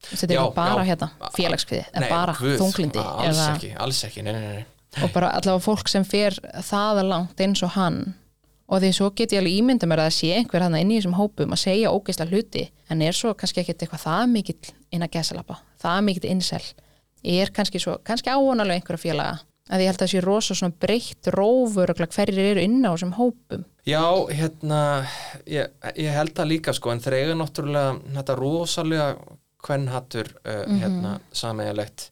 Þetta 0.06 0.30
er 0.30 0.36
Já, 0.38 0.42
ekki 0.44 0.56
bara 0.60 0.84
já. 0.84 0.90
hérna 0.92 1.08
félagskvíði 1.34 1.86
Nei, 1.86 1.96
eða 1.98 2.10
bara 2.12 2.36
guð, 2.38 2.58
þunglindi 2.62 3.02
alls 3.02 3.40
eða, 3.40 3.48
ekki, 3.56 3.72
alls 3.86 4.04
ekki, 4.06 4.26
nei, 4.26 4.34
nei, 4.36 4.44
nei, 4.60 4.66
og 5.02 5.16
bara 5.16 5.32
allavega 5.34 5.64
fólk 5.66 5.90
sem 5.90 6.06
fer 6.06 6.38
það 6.68 7.02
langt 7.10 7.42
eins 7.42 7.64
og 7.66 7.74
hann. 7.74 8.00
Og 8.66 8.82
því 8.82 8.92
svo 8.98 9.12
get 9.18 9.34
ég 9.34 9.42
alveg 9.42 9.60
ímynda 9.60 9.90
mér 9.90 10.04
að 10.06 10.14
sé 10.16 10.32
einhver 10.38 10.64
hann 10.66 10.78
inn 10.78 10.94
í 10.94 11.00
þessum 11.00 11.18
hópum 11.18 11.54
að 11.54 11.62
segja 11.62 11.92
ógeðslega 11.94 12.34
hluti 12.34 12.64
en 12.90 13.02
er 13.06 13.14
svo 13.18 13.34
kannski 13.38 13.62
ekkert 13.62 13.84
eitthvað 13.86 14.06
það 14.06 14.24
mikill 14.32 14.72
inn 14.94 15.06
að 15.06 15.14
gesalapa, 15.18 15.60
það 15.82 16.00
mikill 16.08 16.30
innsel 16.32 16.64
er 17.26 17.52
kannski 17.54 17.82
svo, 17.82 18.00
kannski 18.06 18.30
ávonalega 18.34 18.80
einhverja 18.80 19.02
félaga 19.02 19.38
að 19.70 19.82
ég 19.82 19.90
held 19.90 20.00
að 20.00 20.04
það 20.04 20.12
sé 20.14 20.24
rosa 20.26 20.58
svona 20.58 20.80
breytt 20.82 21.30
rófur 21.34 21.94
og 21.94 22.02
hverjir 22.02 22.52
eru 22.52 22.66
inn 22.66 22.82
á 22.86 22.94
þessum 22.94 23.16
hópum 23.18 23.66
Já, 23.86 24.02
hérna, 24.34 24.80
ég, 25.46 25.68
ég 26.02 26.10
held 26.16 26.32
það 26.34 26.48
líka 26.50 26.74
sko, 26.74 26.90
en 26.96 27.02
þeir 27.04 27.14
eiga 27.20 27.36
náttúrulega 27.38 27.92
þetta 28.16 28.36
rosalega 28.40 29.10
kvennhattur 29.66 30.32
uh, 30.46 30.64
hérna, 30.82 31.20
sameiginlegt 31.34 32.10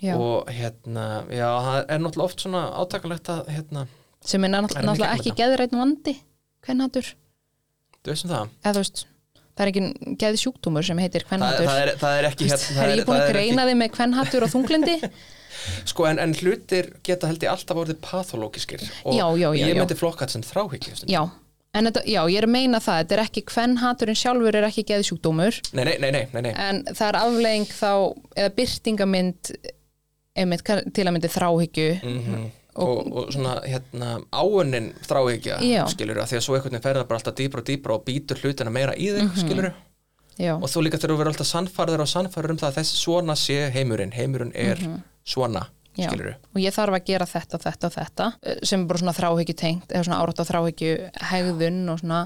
Mhm. 0.00 0.06
Já. 0.08 0.14
og 0.16 0.46
hérna, 0.48 1.02
já, 1.28 1.48
það 1.60 1.78
er 1.92 1.98
náttúrulega 2.00 2.24
oft 2.30 2.40
svona 2.40 2.60
átakalegt 2.80 3.26
að, 3.28 3.40
hérna, 3.52 3.82
sem 4.24 4.44
er 4.46 4.48
náttúrulega, 4.48 4.78
Verðum 4.80 4.86
í 4.86 4.92
náttúrulega 4.94 5.18
ekki 5.18 5.32
geðrætn 5.42 5.76
vandi 5.76 6.14
hvernhatur, 6.64 7.10
þú 8.00 8.08
veist 8.14 8.24
um 8.24 8.30
það? 8.30 8.54
eða 8.64 8.72
þú 8.72 8.80
veist 8.80 9.02
það 9.50 9.60
er 9.66 9.72
ekki 9.74 10.16
geði 10.22 10.40
sjúkdómur 10.40 10.86
sem 10.88 11.02
heitir 11.04 11.26
Það, 11.26 11.28
hvernhatur 11.34 11.68
það, 11.68 11.82
er, 11.82 11.92
það 12.00 12.16
er 12.22 12.28
ekki 12.30 12.48
hérna, 12.48 12.86
er 12.86 12.94
ég 12.96 13.04
búin 13.10 13.18
það 13.18 13.20
að 13.20 13.28
er 13.28 13.36
greina 13.36 13.66
þig 13.68 13.78
með 13.82 13.92
hvernhatur 13.98 14.46
og 14.46 14.52
þunglindi 14.54 14.96
Sko, 15.84 16.06
en, 16.10 16.18
en 16.18 16.34
hlutir 16.34 16.92
geta 17.06 17.26
held 17.30 17.42
ég 17.42 17.50
alltaf 17.52 17.76
orðið 17.76 18.00
pathológiskir 18.04 18.82
og 19.04 19.14
Já, 19.14 19.26
já, 19.36 19.48
já, 19.54 19.66
ég 19.70 19.76
myndi 19.80 19.96
flokka 19.98 20.24
þetta 20.26 20.32
sem 20.38 20.42
þráhyggju 20.50 20.96
stundum. 20.96 21.14
Já, 21.14 21.22
en 21.74 21.86
þetta, 21.90 22.04
já, 22.06 22.20
ég 22.30 22.38
er 22.42 22.46
að 22.48 22.54
meina 22.54 22.80
það 22.82 23.00
þetta 23.02 23.16
er 23.18 23.24
ekki 23.24 23.42
hvernhaturinn 23.54 24.20
sjálfur 24.22 24.56
er 24.60 24.68
ekki 24.70 24.84
geði 24.88 25.08
sjúkdómur 25.10 25.60
Nei, 25.72 25.84
nei, 25.84 25.96
nei, 25.98 26.10
nei, 26.32 26.42
nei, 26.42 26.54
en 26.54 26.84
það 26.90 27.08
er 27.08 27.18
aflegging 27.24 27.68
þá 27.70 27.90
eða 28.36 28.54
byrtingamynd 28.56 29.52
einmitt, 30.40 30.64
til 30.94 31.04
að 31.06 31.14
myndi 31.16 31.30
þráhyggju. 31.34 31.92
Mm 32.06 32.48
og, 32.80 33.00
og 33.18 33.32
svona 33.34 33.56
hérna 33.66 34.12
áunnin 34.30 34.92
þráhyggja 35.04 35.56
skilur 35.90 36.20
því 36.22 36.36
að 36.38 36.44
svo 36.46 36.54
einhvern 36.54 36.70
veginn 36.76 36.84
ferða 36.84 37.02
bara 37.08 37.18
alltaf 37.18 37.34
dýbra 37.36 37.60
og 37.60 37.66
dýbra 37.66 37.96
og 37.98 38.04
býtur 38.06 38.38
hlutina 38.40 38.70
meira 38.72 38.94
í 38.94 39.08
þig 39.10 39.24
Mhm. 39.26 39.40
skilur 39.42 39.66
já, 40.38 40.52
og 40.54 40.68
þú 40.70 40.84
líka 40.86 41.00
þegar 41.02 41.10
þú 41.12 41.16
verður 41.18 41.32
alltaf 41.34 41.48
sannfærður 41.50 42.04
og 42.06 42.08
sannfærður 42.12 42.50
um 42.54 42.60
það 42.62 42.70
að 42.70 42.78
þessi 42.78 43.00
svona 43.02 43.34
sé 43.36 43.56
heimurinn. 43.74 44.12
Heimurinn 44.14 44.52
er 44.54 44.76
svona 44.78 44.96
Mhm. 44.96 45.02
Já. 45.96 46.08
skilur 46.08 46.34
og 46.34 46.60
ég 46.62 46.74
þarf 46.74 46.98
að 46.98 47.08
gera 47.12 47.26
þetta 47.30 47.62
þetta 47.64 47.88
og 47.88 47.96
þetta 47.96 48.28
eh, 48.42 48.60
sem 48.62 48.82
er 48.82 48.90
bara 48.90 49.02
svona 49.02 49.16
þráhyggju 49.16 49.56
tengt 49.58 49.92
eða 49.92 50.06
svona 50.06 50.20
árátt 50.22 50.42
á 50.42 50.50
þráhyggju 50.50 50.94
hegðun 51.30 51.82
og 51.92 52.00
svona 52.02 52.20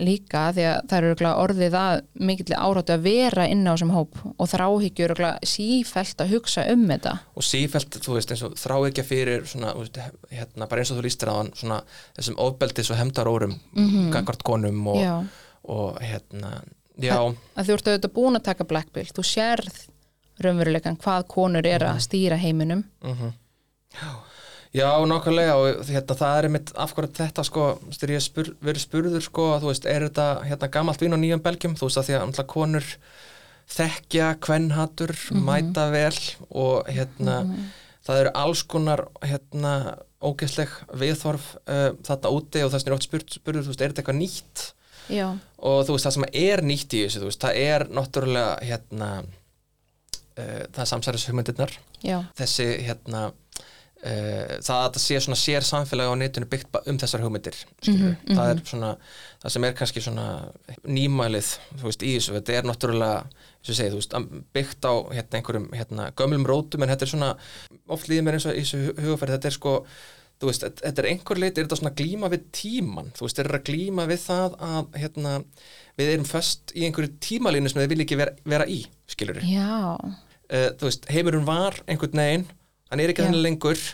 líka 0.00 0.46
því 0.54 0.64
að 0.64 0.78
það 0.88 1.06
eru 1.10 1.30
orðið 1.30 1.76
að 1.76 1.94
mikill 2.28 2.54
áráttu 2.56 2.94
að 2.94 3.04
vera 3.04 3.46
inn 3.50 3.66
á 3.66 3.72
þessum 3.74 3.92
hóp 3.92 4.20
og 4.30 4.48
þráhyggju 4.48 5.06
eru 5.06 5.30
sífælt 5.50 6.22
að 6.24 6.34
hugsa 6.36 6.64
um 6.72 6.86
þetta 6.88 7.14
og 7.34 7.46
sífælt, 7.46 8.00
þú 8.04 8.16
veist, 8.16 8.32
eins 8.32 8.44
og 8.46 8.56
þráhyggja 8.60 9.04
fyrir 9.04 9.46
svona, 9.50 9.74
hérna, 10.30 10.68
bara 10.70 10.84
eins 10.84 10.92
og 10.94 11.00
þú 11.00 11.06
lístir 11.06 11.32
á 11.32 11.34
hann 11.36 11.52
svona 11.58 11.80
þessum 12.16 12.40
ofbeldis 12.46 12.92
og 12.94 13.00
hemdarórum 13.00 13.56
mm 13.58 13.88
-hmm. 13.88 14.12
gagvart 14.14 14.42
konum 14.42 14.86
og, 14.86 15.26
og 15.68 16.00
hérna, 16.00 16.62
já 16.96 17.18
að 17.56 17.66
þú 17.66 17.72
ert 17.72 17.88
auðvitað 17.88 18.14
búin 18.14 18.36
að 18.36 18.48
taka 18.48 18.64
Black 18.64 18.92
Bill 18.92 19.10
þú 19.10 19.22
sérð 19.24 19.86
raunveruleikan 20.46 20.96
hvað 21.00 21.26
konur 21.28 21.66
er 21.66 21.80
Mhm. 21.84 21.96
að 21.96 22.04
stýra 22.06 22.38
heiminum. 22.38 22.84
Já, 24.70 24.86
nákvæmlega 25.02 25.54
og 25.58 25.80
hérna, 25.88 26.14
það 26.14 26.36
er 26.44 26.48
mitt 26.54 26.68
afhverjum 26.78 27.14
þetta 27.16 27.42
sko, 27.44 27.62
styrir 27.90 28.14
ég 28.20 28.22
spur, 28.22 28.50
verið 28.62 28.84
spurður 28.84 29.24
sko, 29.24 29.46
að 29.56 29.64
þú 29.64 29.70
veist, 29.72 29.86
er 29.90 30.04
þetta 30.06 30.26
hérna 30.46 30.68
gamalt 30.70 31.02
vín 31.02 31.16
á 31.16 31.18
nýjum 31.18 31.42
belgjum, 31.42 31.74
þú 31.74 31.88
veist 31.88 31.98
að 31.98 32.06
því 32.06 32.14
að 32.14 32.22
alltaf 32.28 32.46
konur 32.46 32.86
þekkja 33.70 34.28
kvennhatur, 34.46 35.12
mæta 35.34 35.88
vel 35.90 36.20
og 36.50 36.86
hérna 36.86 37.40
það 38.06 38.20
eru 38.22 38.32
alls 38.44 38.62
konar 38.62 39.02
hérna 39.26 39.74
ógeðsleg 40.22 40.70
viðþorf 41.02 41.50
uh, 41.66 41.90
þetta 42.06 42.30
úti 42.30 42.62
og 42.62 42.70
þess 42.70 42.84
vegna 42.86 42.92
er 42.94 42.96
oft 43.00 43.08
spurt, 43.08 43.36
spurður, 43.40 43.66
þú 43.66 43.72
veist, 43.74 43.82
er 43.82 43.90
þetta 43.92 44.02
eitthvað 44.04 44.20
nýtt? 44.22 44.64
Já, 45.10 45.26
og 45.58 45.82
þú 45.88 45.96
veist, 45.96 46.06
það 46.06 46.14
sem 46.20 46.28
er 46.46 46.62
nýtt 46.62 46.94
í 46.94 47.02
þessu, 47.08 47.18
veist, 47.26 47.42
það 47.42 47.60
er 47.66 47.84
náttúrulega 47.90 48.58
hérna 48.70 49.10
uh, 50.40 50.64
það 50.76 50.90
samsæris 50.94 51.28
hugmyndirnar 51.30 51.76
já, 52.04 52.18
þessi 52.40 52.66
hérna 52.88 53.26
uh, 53.30 54.58
það 54.64 54.76
að 54.76 54.92
það 54.94 55.02
sé 55.04 55.18
svona 55.24 55.38
sér 55.40 55.66
samfélagi 55.66 56.12
á 56.12 56.20
netinu 56.20 56.48
byggt 56.50 56.78
um 56.90 56.98
þessar 57.02 57.24
hugmyndir 57.24 57.58
mm 57.86 58.36
það 58.36 58.52
er 58.54 58.62
svona, 58.70 58.90
það 59.42 59.54
sem 59.56 59.64
er 59.68 59.74
kannski 59.80 60.02
svona 60.04 60.26
nýmælið, 60.86 61.50
þú 61.80 61.88
veist, 61.88 62.02
í 62.06 62.12
þessu. 62.16 62.34
Þetta 62.38 62.54
er 62.60 62.68
náttúrulega, 62.68 63.18
eins 63.24 63.68
og 63.68 63.72
ég 63.74 63.78
segi, 63.80 63.92
þú 63.94 64.00
veist 64.00 64.16
byggt 64.56 64.88
á 64.88 64.92
hérna 65.16 65.40
einhverjum 65.40 65.68
hérna 65.76 66.08
gömlum 66.16 66.46
rótum 66.48 66.82
en 66.86 66.92
þetta 66.92 67.06
er 67.08 67.12
svona, 67.14 67.30
oft 67.88 68.08
líður 68.10 68.26
mér 68.28 68.38
eins 68.38 68.46
og 68.50 68.56
í 68.56 68.62
þessu 68.64 68.80
hu- 68.86 68.96
hugafæri, 69.04 69.34
þetta 69.36 69.50
er 69.52 69.56
sko 69.58 69.74
þú 70.40 70.48
veist, 70.48 70.62
þetta- 70.64 70.84
þetta 70.86 71.02
er 71.02 71.08
einhver 71.10 71.40
leiti, 71.42 71.60
er 71.60 71.66
þetta 71.68 71.76
svona 71.82 71.94
glíma 72.00 72.30
við 72.32 72.44
tíman, 72.56 73.10
þú 73.16 73.26
veist, 73.26 73.38
er 73.42 73.50
að 73.58 73.64
glíma 73.68 74.06
við 74.08 74.22
það 74.24 74.54
að, 74.70 74.86
hérna, 75.02 75.34
við 76.00 76.12
erum 76.14 76.24
föst 76.30 76.72
í 76.76 76.86
einhverju 76.88 77.12
tímalínu 77.20 77.68
sem 77.72 77.82
þið 77.82 77.92
vil 77.92 78.00
ekki 78.06 78.16
vera, 78.22 78.32
vera 78.54 78.64
í, 78.66 78.78
skilur 79.12 79.42
já 79.44 79.98
uh, 80.50 80.70
þú 80.78 80.88
veist, 80.88 81.08
heimurinn 81.12 81.46
var 81.48 81.78
einhvern 81.86 82.22
veginn, 82.22 82.46
hann 82.90 83.02
er 83.02 83.12
ekki 83.12 83.26
þannig 83.26 83.46
lengur 83.46 83.84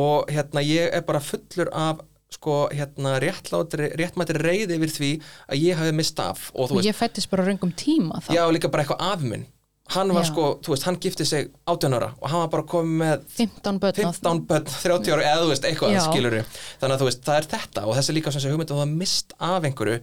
og 0.00 0.30
hérna 0.30 0.62
ég 0.62 0.94
er 0.94 1.04
bara 1.06 1.22
fullur 1.24 1.70
af 1.74 2.04
sko 2.30 2.68
hérna 2.70 3.16
réttlátri, 3.22 3.90
réttmætri 3.98 4.38
reyði 4.38 4.76
yfir 4.78 4.92
því 4.94 5.08
að 5.50 5.64
ég 5.64 5.80
hafi 5.80 5.94
mist 5.98 6.20
af 6.22 6.50
og 6.54 6.70
þú 6.70 6.78
veist, 6.78 6.90
ég 6.92 6.98
fættist 6.98 7.30
bara 7.32 7.46
röngum 7.48 7.72
tíma 7.74 8.20
þá. 8.22 8.30
Já 8.36 8.44
líka 8.54 8.70
bara 8.70 8.84
eitthvað 8.84 9.02
af 9.08 9.24
minn 9.26 9.48
hann 9.94 10.12
var 10.14 10.22
Já. 10.24 10.28
sko, 10.30 10.44
þú 10.64 10.72
veist, 10.74 10.84
hann 10.86 10.98
gifti 11.02 11.26
sig 11.26 11.48
18 11.66 11.94
ára 11.98 12.08
og 12.20 12.26
hann 12.30 12.42
var 12.44 12.50
bara 12.54 12.66
komið 12.70 12.98
með 13.02 13.24
15 13.36 13.78
börn 13.82 14.04
og- 14.06 14.14
15 14.20 14.42
börn, 14.50 14.64
30 14.70 15.14
ára 15.14 15.24
eða 15.30 15.44
þú 15.44 15.48
veist, 15.52 15.64
eitthvað 15.70 15.94
Já. 15.96 16.02
skilur 16.06 16.36
þannig 16.80 16.94
að 16.96 17.00
þú 17.02 17.08
veist, 17.10 17.22
það 17.26 17.38
er 17.40 17.48
þetta 17.54 17.86
og 17.86 17.96
þessi 17.98 18.14
líka 18.16 18.34
svona 18.34 18.52
hugmynd 18.54 18.70
að 18.74 18.82
hafa 18.82 18.90
mist 19.04 19.32
af 19.40 19.62
einhverju 19.70 20.00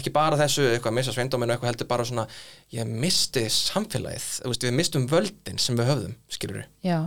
ekki 0.00 0.12
bara 0.12 0.36
þessu, 0.40 0.66
eitthvað, 0.74 0.96
missa 0.98 1.12
sveindóminu 1.16 1.54
eitthvað 1.56 1.72
heldur 1.72 1.88
bara 1.88 2.04
svona, 2.04 2.26
ég 2.72 2.86
misti 2.86 3.46
samfélagið, 3.50 4.28
þú 4.44 4.52
veist, 4.52 4.66
við 4.68 4.76
mistum 4.80 5.08
völdin 5.08 5.58
sem 5.58 5.76
við 5.76 5.90
höfðum, 5.94 6.14
skilur 6.28 6.64
já 6.84 7.00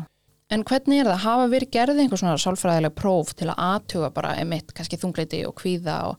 En 0.51 0.61
hvernig 0.63 0.99
er 1.01 1.07
það? 1.07 1.21
Hafa 1.23 1.45
verið 1.49 1.69
gerðið 1.73 1.99
einhver 2.03 2.19
svona 2.19 2.37
sálfræðileg 2.37 2.93
próf 2.93 3.31
til 3.39 3.47
að 3.49 3.57
aðtuga 3.63 4.09
bara 4.13 4.35
emitt, 4.37 4.73
kannski 4.75 4.99
þungleiti 5.01 5.39
og 5.47 5.55
kvíða 5.57 5.95
og 6.11 6.17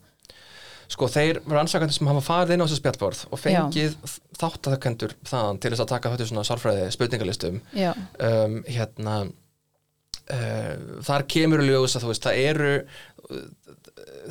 Sko 0.93 1.09
þeir 1.09 1.41
rannsakandi 1.49 1.97
sem 1.97 2.09
hafa 2.11 2.23
farið 2.25 2.55
inn 2.55 2.65
á 2.65 2.67
þessu 2.67 2.81
spjallborð 2.81 3.23
og 3.33 3.41
fengið 3.41 3.97
þáttakendur 4.39 5.15
þaðan 5.27 5.61
til 5.63 5.73
þess 5.73 5.85
að 5.85 5.91
taka 5.95 6.13
þetta 6.13 6.29
svona 6.29 6.47
sálfræði 6.49 6.87
spurningalistum 6.95 7.61
um, 7.61 8.57
hérna 8.69 9.17
uh, 9.25 10.73
þar 11.07 11.27
kemur 11.35 11.65
ljós 11.65 11.97
að 11.97 12.05
þú 12.07 12.13
veist 12.13 12.27
það 12.29 12.41
eru 12.45 12.73
uh, 12.81 13.45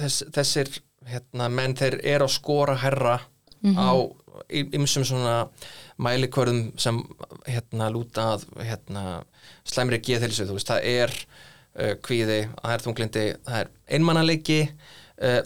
þess, 0.01 0.25
þessir 0.35 0.73
hérna, 1.09 1.49
menn 1.51 1.77
þeir 1.79 1.99
eru 2.15 2.27
að 2.29 2.35
skora 2.37 2.77
herra 2.79 3.17
á 3.63 3.91
ymsum 4.53 5.05
svona 5.07 5.47
mælikvörðum 6.03 6.73
sem 6.81 6.97
hérna 7.47 7.87
lúta 7.93 8.33
að 8.33 8.45
hérna, 8.65 9.03
slæmri 9.67 10.01
geðhelsu, 10.03 10.47
þú 10.49 10.57
veist, 10.57 10.71
það 10.71 10.87
er 10.89 11.13
uh, 11.15 11.93
kvíði, 12.03 12.41
það 12.59 12.75
er 12.75 12.83
þunglindi 12.87 13.25
það 13.45 13.61
er 13.61 13.71
einmannaleiki 13.97 14.59
uh, 14.67 14.91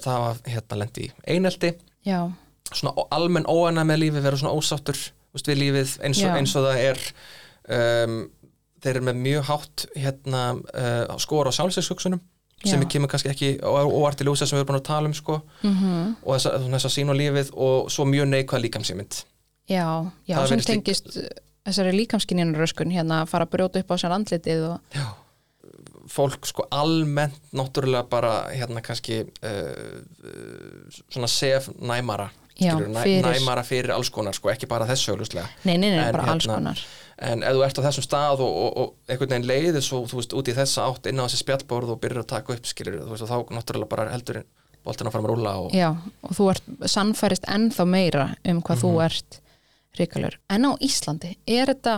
það 0.04 0.24
var 0.24 0.40
hérna 0.54 0.80
lendi 0.84 1.08
í 1.08 1.12
einelti. 1.36 1.74
Já, 2.08 2.22
svona 2.72 3.08
almenn 3.16 3.48
óana 3.50 3.86
með 3.88 4.04
lífi 4.06 4.24
vera 4.24 4.40
svona 4.40 4.56
ósáttur 4.56 4.98
veist, 5.36 5.50
við 5.50 5.62
lífið 5.62 5.94
eins 6.08 6.24
og, 6.24 6.34
eins 6.40 6.56
og 6.58 6.68
það 6.68 6.82
er. 6.88 7.06
Um, 7.68 8.18
þeir 8.82 8.96
eru 8.96 9.08
með 9.08 9.22
mjög 9.26 9.48
hátt 9.50 9.86
hérna 9.98 10.42
uh, 10.56 11.16
skor 11.20 11.50
á 11.50 11.52
sjálfsveikshugsunum 11.56 12.22
sem 12.66 12.82
við 12.82 12.90
kemur 12.96 13.10
kannski 13.12 13.30
ekki 13.30 13.50
óvart 13.62 14.22
í 14.22 14.26
ljósa 14.26 14.48
sem 14.48 14.58
við 14.58 14.64
erum 14.64 14.72
búin 14.72 14.80
að 14.80 14.88
tala 14.88 15.10
um 15.10 15.16
sko. 15.18 15.42
Mm 15.62 16.14
og 16.24 16.38
þess 16.38 16.50
að, 16.50 16.70
þess 16.74 16.88
að 16.90 16.94
sín 16.96 17.12
og 17.14 17.18
lífið 17.20 17.52
og 17.54 17.92
svo 17.94 18.06
mjög 18.10 18.30
neikvæð 18.32 18.64
líkamsýmynd 18.66 19.20
já, 19.70 19.86
já 20.28 20.38
sem 20.50 20.64
tengist 20.66 21.12
uh, 21.18 21.28
þessari 21.68 21.94
líkamskinjana 21.98 22.58
röskun 22.58 22.94
hérna 22.94 23.22
að 23.24 23.32
fara 23.34 23.48
að 23.48 23.54
brjóta 23.56 23.84
upp 23.84 23.94
á 23.94 23.96
sér 24.02 24.16
andlitið 24.16 24.64
og 24.72 24.96
Já. 24.96 25.06
Fólk 26.12 26.46
sko 26.48 26.68
almennt 26.72 27.38
náttúrulega 27.54 28.04
bara 28.10 28.34
hérna 28.54 28.82
kannski 28.86 29.22
uh, 29.22 30.04
svona 31.12 31.28
sef 31.32 31.70
næmara 31.80 32.30
Já, 32.58 32.72
skilurðu, 32.74 32.90
næ, 32.96 33.02
fyrir- 33.06 33.28
næmara 33.38 33.64
fyrir 33.64 33.92
alls 33.94 34.10
konar 34.10 34.34
sko, 34.34 34.50
ekki 34.50 34.66
bara 34.70 34.88
þessu 34.90 35.12
augljóslega 35.14 35.46
nei, 35.68 35.76
nei, 35.78 35.92
nei, 35.94 36.00
En 36.08 36.16
bara 36.16 36.32
alls 36.34 36.48
hérna, 36.48 36.56
konar 36.58 36.80
en 37.18 37.44
ef 37.46 37.54
þú 37.58 37.62
ert 37.68 37.80
á 37.82 37.86
þessum 37.88 38.06
stað 38.08 38.42
og, 38.46 38.56
og, 38.64 38.78
og 38.78 39.12
einhvern 39.14 39.30
veginn 39.36 39.48
leiðir 39.50 39.86
svo, 39.86 40.00
þú 40.10 40.20
veist, 40.22 40.34
út 40.38 40.50
í 40.50 40.56
þessa 40.58 40.88
átt 40.90 41.10
inn 41.12 41.22
á 41.22 41.26
þessi 41.28 41.40
spjallborð 41.44 41.94
og 41.96 42.00
byrjar 42.02 42.24
að 42.24 42.30
taka 42.34 42.54
upp 42.58 42.66
skilur, 42.70 42.98
þú 43.06 43.14
veist, 43.14 43.26
og 43.26 43.32
þá 43.32 43.54
náttúrulega 43.58 43.90
bara 43.94 44.08
heldur 44.14 44.40
boltin 44.86 45.10
að 45.10 45.16
fara 45.18 45.26
að 45.26 45.32
rúla 45.34 45.54
og 45.68 45.74
já, 45.78 45.88
og 46.24 46.34
þú 46.38 46.50
ert 46.54 46.68
sannfærist 46.94 47.46
ennþá 47.50 47.86
meira 47.90 48.26
um 48.46 48.62
hvað 48.62 48.78
Mhm. 48.78 48.84
þú 48.84 48.92
ert 49.06 49.40
ríkalur. 49.98 50.38
En 50.50 50.66
á 50.70 50.72
Íslandi 50.82 51.36
er 51.48 51.66
þetta, 51.74 51.96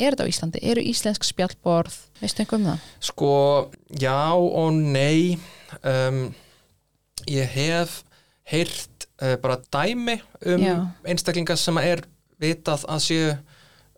er 0.00 0.14
þetta 0.14 0.26
á 0.26 0.32
Íslandi? 0.32 0.62
Eru 0.72 0.84
íslensk 0.90 1.26
spjallborð, 1.28 1.96
veistu 2.22 2.42
einhver 2.44 2.60
um 2.60 2.68
það? 2.70 2.86
sko, 3.10 3.34
já 4.00 4.18
og 4.34 4.72
nei 4.80 5.38
um, 5.84 6.22
ég 7.30 7.54
hef 7.54 8.00
heyrt 8.50 9.06
uh, 9.22 9.36
bara 9.42 9.60
dæmi 9.72 10.18
um 10.46 10.64
Já. 10.64 10.76
einstaklingar 11.06 11.60
sem 11.60 11.78
er 11.82 12.04
vitað 12.40 12.86
að 12.88 13.02
séu 13.04 13.32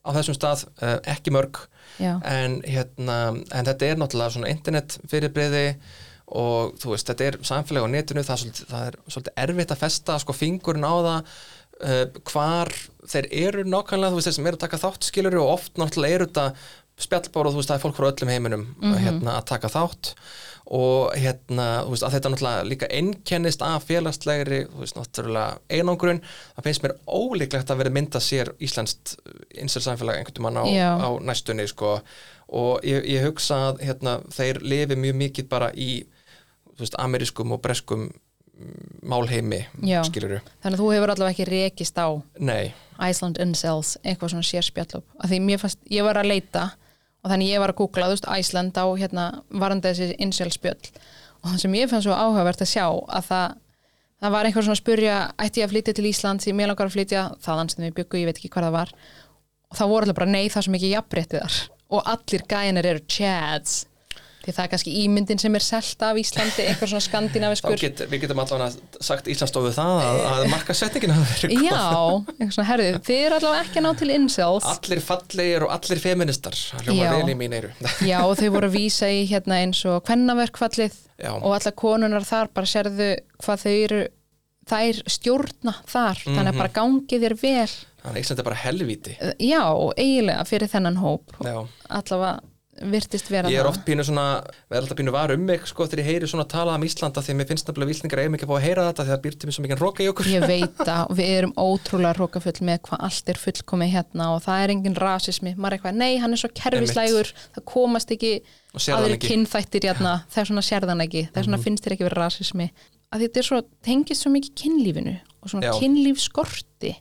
á 0.02 0.08
þessum 0.16 0.36
stað 0.36 0.64
uh, 0.82 0.98
ekki 1.12 1.32
mörg 1.34 1.62
en, 2.02 2.58
hérna, 2.66 3.18
en 3.54 3.68
þetta 3.68 3.86
er 3.92 4.00
náttúrulega 4.00 4.34
svona 4.34 4.50
internet 4.50 4.96
fyrirbreyði 5.10 5.66
og 6.32 6.78
þú 6.80 6.94
veist, 6.94 7.08
þetta 7.10 7.26
er 7.28 7.36
samfélag 7.44 7.84
á 7.84 7.92
netinu, 7.92 8.22
það 8.24 8.34
er 8.34 8.40
svolítið, 8.42 8.68
það 8.70 8.86
er 8.86 8.96
svolítið 9.12 9.40
erfitt 9.44 9.74
að 9.74 9.82
festa 9.82 10.16
sko 10.22 10.34
fingurinn 10.36 10.86
á 10.88 10.94
það 11.06 11.34
uh, 11.82 12.04
hvar 12.30 12.72
þeir 13.10 13.28
eru 13.48 13.64
nákvæmlega, 13.66 14.12
þú 14.12 14.20
veist, 14.20 14.30
þeir 14.30 14.38
sem 14.38 14.48
eru 14.48 14.58
að 14.58 14.64
taka 14.66 14.80
þátt 14.82 15.08
skilur 15.08 15.40
og 15.42 15.52
oft 15.56 15.80
náttúrulega 15.80 16.18
eru 16.18 16.30
þetta 16.30 16.46
spjallbór 17.02 17.48
og 17.48 17.54
þú 17.54 17.60
veist, 17.60 17.72
það 17.72 17.78
er 17.78 17.82
fólk 17.82 17.98
frá 17.98 18.08
öllum 18.10 18.32
heiminum 18.32 18.64
hérna, 19.00 19.36
að 19.38 19.46
taka 19.50 19.70
þátt. 19.72 20.12
Og 20.72 21.16
hérna, 21.18 21.66
þú 21.82 21.94
veist, 21.94 22.04
að 22.06 22.14
þetta 22.16 22.32
náttúrulega 22.32 22.68
líka 22.68 22.90
einkennist 22.94 23.64
af 23.66 23.88
félagslegri 23.88 24.60
þú 24.70 24.84
veist, 24.84 24.96
náttúrulega 24.96 25.58
einangrun 25.72 26.22
það 26.22 26.68
finnst 26.68 26.84
mér 26.86 26.94
ólíklegt 27.10 27.72
að 27.72 27.82
vera 27.82 27.94
mynda 27.96 28.22
sér 28.22 28.52
íslenskt 28.62 29.16
insel 29.58 29.82
samfélag 29.84 30.20
einhvern 30.20 30.46
mann 30.46 30.62
á, 30.62 30.64
á 31.02 31.08
næstunni 31.20 31.66
sko. 31.70 31.98
Og 32.52 32.84
ég, 32.86 33.02
ég 33.08 33.26
hugsa 33.26 33.58
að 33.70 33.82
hérna, 33.88 34.18
þeir 34.32 34.62
lifi 34.62 35.00
mjög 35.00 35.18
mikið 35.24 35.50
bara 35.50 35.72
í 35.74 36.04
þú 36.72 36.84
veist, 36.84 36.98
amerískum 37.00 37.56
og 37.56 37.62
breskum 37.64 38.06
mm, 38.06 38.20
málheimi, 39.02 39.62
skiluru 40.06 40.40
þannig 40.62 40.76
að 40.76 40.82
þú 40.82 40.90
hefur 40.94 41.14
allavega 41.14 41.34
ekki 41.34 41.48
rekist 41.48 41.98
á 41.98 42.08
Nei, 42.38 42.72
Iceland 43.02 43.40
Incels, 43.42 43.96
eitthvað 44.04 44.34
svona 44.34 44.46
sér 44.46 44.66
spjallop 44.66 45.06
að 45.22 45.34
því 45.34 45.42
mér 45.48 45.62
fannst, 45.62 45.82
ég 45.90 46.06
var 46.06 46.20
að 46.20 46.30
leita 46.32 46.68
og 47.22 47.30
þannig 47.30 47.52
ég 47.52 47.62
var 47.62 47.72
að 47.72 47.80
googla, 47.82 48.08
veist, 48.12 48.26
Iceland 48.26 48.78
á 48.78 48.86
hérna, 48.98 49.26
varandi 49.50 49.90
þessi 49.90 50.16
incel 50.22 50.50
spjöll 50.54 50.92
og 51.42 51.50
það 51.50 51.60
sem 51.64 51.76
ég 51.76 51.90
fannst 51.90 52.06
svo 52.06 52.16
áhugavert 52.16 52.62
að 52.62 52.70
sjá 52.70 52.86
að 52.86 53.28
það, 53.28 53.54
það 54.22 54.34
var 54.36 54.48
einhver 54.48 54.66
svona 54.66 54.78
að 54.78 54.82
spurja 54.82 55.16
ætti 55.42 55.62
ég 55.62 55.68
að 55.68 55.74
flytja 55.74 55.94
til 55.98 56.08
Ísland, 56.10 56.42
því 56.44 56.56
mér 56.58 56.70
langar 56.70 56.90
að 56.90 56.96
flytja 56.96 57.24
þaðan 57.42 57.72
sem 57.72 57.86
við 57.86 57.96
byggu, 57.98 58.20
ég 58.22 58.30
veit 58.30 58.38
ekki 58.38 58.50
hvað 58.54 58.68
það 58.68 58.76
var. 58.76 58.92
Og 59.72 59.78
það 59.78 59.92
voru 59.92 60.06
allir 60.06 60.18
bara 60.18 60.30
nei, 60.30 60.44
það 60.46 60.60
er 60.60 60.66
svo 60.66 60.74
mikið 60.76 60.94
jafnréttið 60.94 61.42
þar. 61.42 61.58
Og 61.92 62.10
allir 62.12 62.44
gæjanir 62.52 62.88
eru 62.92 63.02
chads 63.10 63.74
því 64.42 64.54
það 64.56 64.64
er 64.64 64.70
kannski 64.72 64.92
ímyndin 65.02 65.40
sem 65.42 65.56
er 65.58 65.64
selt 65.64 66.04
af 66.06 66.18
Íslandi, 66.18 66.64
eitthvað 66.66 66.92
svona 66.92 67.04
skandinaviskur 67.06 67.76
get, 67.80 68.02
við 68.10 68.24
getum 68.24 68.42
allavega 68.42 69.02
sagt 69.04 69.30
Íslandsstofu 69.30 69.72
það 69.76 70.00
að, 70.02 70.22
að 70.32 70.46
marka 70.52 70.76
setningin 70.76 71.14
hafa 71.14 71.28
verið 71.36 71.54
góð. 71.54 71.68
Já, 71.68 71.82
eitthvað 72.32 72.56
svona, 72.56 72.68
herðu, 72.72 72.88
þið 73.08 73.20
eru 73.26 73.38
allavega 73.38 73.66
ekki 73.66 73.80
að 73.82 73.86
ná 73.86 73.92
til 74.02 74.10
incels. 74.16 74.68
Allir 74.72 75.04
fallegir 75.06 75.66
og 75.66 75.76
allir 75.76 76.02
feministar 76.02 76.58
hljóma 76.82 77.12
vel 77.16 77.34
í 77.34 77.38
mín 77.38 77.56
eyru. 77.58 77.70
Já, 78.10 78.18
og 78.24 78.34
þau 78.40 78.48
voru 78.56 78.72
að 78.72 78.76
vísa 78.78 79.12
í 79.12 79.22
hérna 79.30 79.62
eins 79.62 79.84
og 79.88 80.02
kvennaverkfallið 80.08 80.98
og 81.38 81.52
allar 81.54 81.78
konunar 81.78 82.26
þar 82.26 82.50
bara 82.54 82.68
sérðu 82.68 83.12
hvað 83.42 83.64
þau 83.66 83.72
eru 83.76 84.02
þær 84.70 85.00
stjórna 85.10 85.74
þar, 85.90 86.20
þannig 86.22 86.52
að 86.52 86.60
bara 86.60 86.74
gangi 86.76 87.18
þér 87.22 87.34
vel. 87.40 87.72
Þannig 88.02 88.16
að 88.16 88.22
Ísland 88.22 88.40
er 88.42 88.46
bara 88.46 88.60
helvíti. 88.62 89.12
Já, 89.42 89.62
eiginlega 89.98 90.46
fyrir 90.48 90.70
þennan 90.70 90.98
hóp. 91.02 91.34
Já. 91.42 91.56
allavega 91.90 92.40
virtist 92.80 93.28
vera 93.28 93.50
Ég 93.52 93.60
er 93.60 93.66
það. 93.66 93.74
oft 93.74 93.82
pínu 93.84 94.04
svona, 94.06 94.24
verð 94.72 94.86
alltaf 94.86 94.98
pínu 94.98 95.12
var 95.12 95.32
um 95.34 95.42
mig 95.44 95.66
sko 95.68 95.84
þegar 95.84 96.00
ég 96.00 96.06
heyri 96.08 96.28
svona 96.30 96.46
talað 96.48 96.78
um 96.78 96.86
Íslanda 96.86 97.20
því 97.22 97.34
að 97.34 97.38
mér 97.38 97.48
finnst 97.50 97.68
nefnilega 97.68 97.90
vilningar 97.92 98.22
eigum 98.22 98.36
ekki 98.38 98.46
að 98.46 98.52
fá 98.52 98.56
að 98.56 98.64
heyra 98.64 98.86
þetta 98.88 99.04
því 99.04 99.12
að 99.12 99.12
það 99.12 99.22
býr 99.26 99.36
til 99.36 99.48
mér 99.48 99.56
svo 99.56 99.64
mikið 99.66 99.82
roka 99.82 100.02
í 100.02 100.08
okkur. 100.12 100.30
Ég 100.32 100.46
veit 100.48 100.80
að 100.96 101.12
við 101.18 101.32
erum 101.36 101.52
ótrúlega 101.60 102.16
hrókafull 102.16 102.64
með 102.64 102.80
hvað 102.88 103.04
allt 103.08 103.32
er 103.34 103.42
fullkomið 103.42 103.92
hérna 103.92 104.30
og 104.32 104.40
það 104.46 104.64
er 104.64 104.74
engin 104.76 104.98
rasismi, 105.04 105.54
maður 105.58 105.68
er 105.68 105.78
eitthvað, 105.78 106.00
nei, 106.00 106.12
hann 106.24 106.32
er 106.32 106.42
svo 106.42 106.52
kerfislægur, 106.62 107.32
það 107.58 107.66
komast 107.74 108.16
ekki 108.16 108.32
ekki. 108.40 109.28
kynþættir 109.28 109.88
hérna, 109.90 110.16
það 110.32 110.42
er 110.42 110.50
svona 110.54 110.64
sérðan 110.64 111.04
ekki. 111.04 111.26
Það 111.28 111.42
er 111.42 111.48
svona 111.50 111.62
finnst 111.68 111.84
þér 111.84 111.98
ekki 111.98 112.08
verið 112.08 112.22
rasismi? 112.24 112.70
Að 113.12 113.26
þetta 113.26 113.42
er 113.42 113.48
svo, 113.50 113.62
tengist 113.84 114.24
svo 114.24 114.32
mikið 114.32 114.54
kynlífinu 114.62 115.18
og 115.42 115.52
svona 115.52 115.74
kynlífskorti 115.76 116.94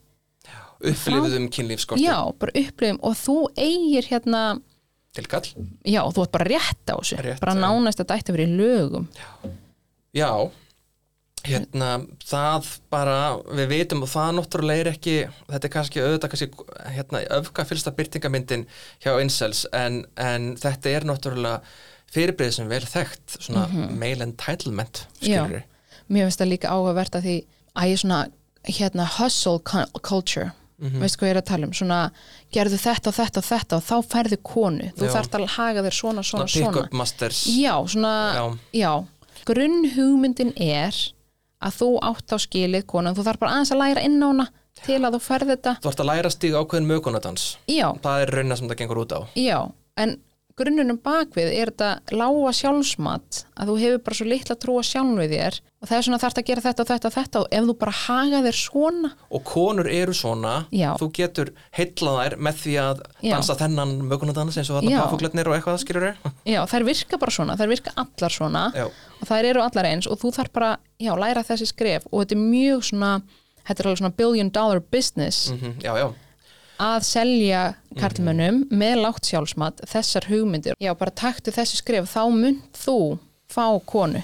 upplifðum 0.81 1.47
kynlífskorti 1.53 2.05
já, 2.07 2.17
bara 2.41 2.53
upplifum 2.57 2.99
og 3.05 3.15
þú 3.19 3.35
eigir 3.53 4.07
hérna 4.09 4.41
tilkall 5.17 5.45
já, 5.87 6.01
þú 6.07 6.25
ert 6.25 6.33
bara 6.33 6.47
rétt 6.49 6.91
á 6.91 6.95
þessu. 6.95 7.19
Rétt, 7.21 7.39
bara 7.43 7.55
já. 7.57 7.61
nánast 7.65 7.99
að 7.99 8.05
þetta 8.05 8.17
ætti 8.19 8.33
að 8.33 8.37
vera 8.37 8.47
í 8.47 8.59
lögum. 8.59 9.07
Já, 10.15 10.31
hérna 11.47 11.89
það 12.27 12.69
bara, 12.93 13.17
við 13.49 13.71
vitum 13.71 14.05
og 14.05 14.11
það 14.11 14.35
náttúrulega 14.37 14.83
er 14.83 14.91
ekki, 14.91 15.15
þetta 15.49 15.67
er 15.67 15.73
kannski 15.75 16.03
auðvitað 16.03 16.33
kannski, 16.33 16.49
hérna, 16.97 17.23
öfgafylsta 17.39 17.95
byrtingamyndin 17.97 18.67
hjá 19.03 19.15
incels 19.23 19.65
en, 19.75 20.03
en 20.21 20.53
þetta 20.61 20.95
er 20.95 21.07
náttúrulega 21.09 21.63
fyrirbrið 22.11 22.55
sem 22.59 22.71
vel 22.71 22.83
þekkt, 22.83 23.37
svona 23.39 23.65
male 23.71 24.27
entitlement, 24.27 25.05
skilur 25.17 25.57
við 25.57 25.67
mér 26.11 26.27
finnst 26.27 26.41
það 26.41 26.51
líka 26.51 26.71
áhugavert 26.71 27.17
að 27.17 27.27
því 27.27 27.35
að 27.79 27.91
ég 27.91 28.01
svona 28.01 28.21
hérna 28.67 29.07
hustle 29.17 29.59
cu- 30.81 30.89
culture 30.89 31.01
veistu 31.05 31.21
hvað 31.21 31.29
ég 31.29 31.35
er 31.35 31.41
að 31.41 31.47
tala 31.51 31.67
um, 31.69 31.73
svona 31.77 31.99
gerðu 32.51 32.77
þetta 32.81 33.07
og 33.11 33.15
þetta 33.19 33.37
og 33.43 33.47
þetta 33.51 33.77
og 33.77 33.83
þá 33.85 33.95
færðu 34.15 34.37
konu. 34.43 34.87
Þú 34.97 35.05
Já. 35.05 35.11
þarft 35.15 35.35
að 35.39 35.47
haga 35.55 35.83
þér 35.85 35.95
svona, 36.01 36.23
svona, 36.25 36.47
svona 36.47 36.73
svona. 36.73 36.89
masters. 37.01 37.41
Já, 37.53 37.75
svona, 37.87 38.13
Já. 38.35 38.45
já, 38.81 38.93
grunnhugmyndin 39.45 40.53
er 40.57 40.95
að 41.61 41.75
þú 41.77 41.89
átt 42.01 42.33
á 42.33 42.37
skilið 42.41 42.85
konu, 42.89 43.13
þú 43.13 43.25
þarf 43.27 43.39
bara 43.43 43.51
aðeins 43.59 43.71
að 43.75 43.81
læra 43.83 44.03
inn 44.07 44.17
á 44.21 44.27
hana 44.31 44.47
til 44.81 44.97
að 45.05 45.13
þú 45.13 45.19
færð 45.21 45.51
þetta. 45.53 45.73
Þú 45.83 45.91
ert 45.91 46.01
að 46.01 46.09
læra 46.09 46.29
stíga 46.33 46.61
ákveðin 46.63 46.89
mögunadans 46.89 47.43
já, 47.69 47.87
það 48.01 48.23
er 48.23 48.31
raunina 48.35 48.57
sem 48.57 48.69
það 48.71 48.79
gengur 48.81 49.01
út 49.03 49.13
á. 49.13 49.19
Já, 49.37 49.59
en 50.01 50.15
grunnunum 50.61 51.01
bakvið 51.03 51.49
er 51.57 51.71
þetta 51.73 52.15
lága 52.15 52.53
sjálfsmat 52.61 53.41
að 53.57 53.69
þú 53.71 53.75
hefur 53.81 54.01
bara 54.05 54.17
svo 54.21 54.27
litla 54.29 54.55
trú 54.61 54.77
að 54.79 54.87
sjálfum 54.91 55.21
þér 55.31 55.59
og 55.81 55.89
það 55.89 55.97
er 55.97 56.05
svona 56.05 56.19
þarft 56.21 56.39
að 56.41 56.47
gera 56.47 56.61
þetta 56.61 56.83
og 56.83 56.89
þetta 56.91 57.09
og 57.09 57.13
þetta 57.15 57.39
og 57.41 57.47
ef 57.57 57.65
þú 57.67 57.75
bara 57.81 57.93
haga 57.97 58.41
þér 58.45 58.57
svona 58.59 59.11
og 59.33 59.43
konur 59.49 59.89
eru 59.89 60.13
svona, 60.13 60.53
Já. 60.69 60.91
þú 61.01 61.07
getur 61.17 61.51
heitlað 61.77 62.19
þær 62.21 62.35
með 62.47 62.59
því 62.61 62.75
að 62.83 63.01
Já. 63.25 63.33
dansa 63.33 63.55
þennan 63.57 63.93
mögunadans 64.11 64.59
eins 64.61 64.69
og 64.69 64.77
þarna 64.77 64.93
Já. 64.93 64.99
páfugletnir 65.01 65.49
og 65.49 65.57
eitthvað 65.57 65.81
skilur 65.81 66.05
við 66.07 66.31
Já, 66.53 66.61
þær 66.69 66.87
virka 66.91 67.21
bara 67.21 67.35
svona, 67.37 67.57
þær 67.57 67.73
virka 67.73 67.95
allar 68.05 68.37
svona 68.37 68.65
Já. 68.77 68.85
og 68.85 69.29
þær 69.31 69.49
eru 69.53 69.63
allar 69.65 69.89
eins 69.89 70.09
og 70.09 70.21
þú 70.21 70.33
þarf 70.37 70.53
bara, 70.53 70.71
já, 71.01 71.13
læra 71.17 71.45
þessi 71.49 71.71
skref 71.73 72.05
og 72.11 72.21
þetta 72.23 72.37
er 72.37 72.43
mjög 72.45 72.85
svona, 72.91 73.13
þetta 73.65 73.79
er 73.81 73.89
alveg 73.89 74.03
svona 74.03 74.17
billion 74.21 74.53
dollar 74.53 74.83
business 74.93 75.49
mm 75.55 75.81
já, 75.81 75.95
já, 75.97 76.11
að 76.81 77.05
selja 77.07 77.61
karlmönnum 77.99 78.63
með 78.73 79.01
lágt 79.05 79.29
sjálfsmat 79.29 79.83
þessar 79.91 80.27
hugmyndir. 80.31 80.75
Já, 80.81 80.93
bara 80.97 81.11
taktu 81.13 81.53
þessi 81.53 81.77
skref, 81.81 82.09
þá 82.11 82.23
mynd 82.33 82.61
þú 82.81 82.99
fá 83.51 83.65
konu. 83.85 84.23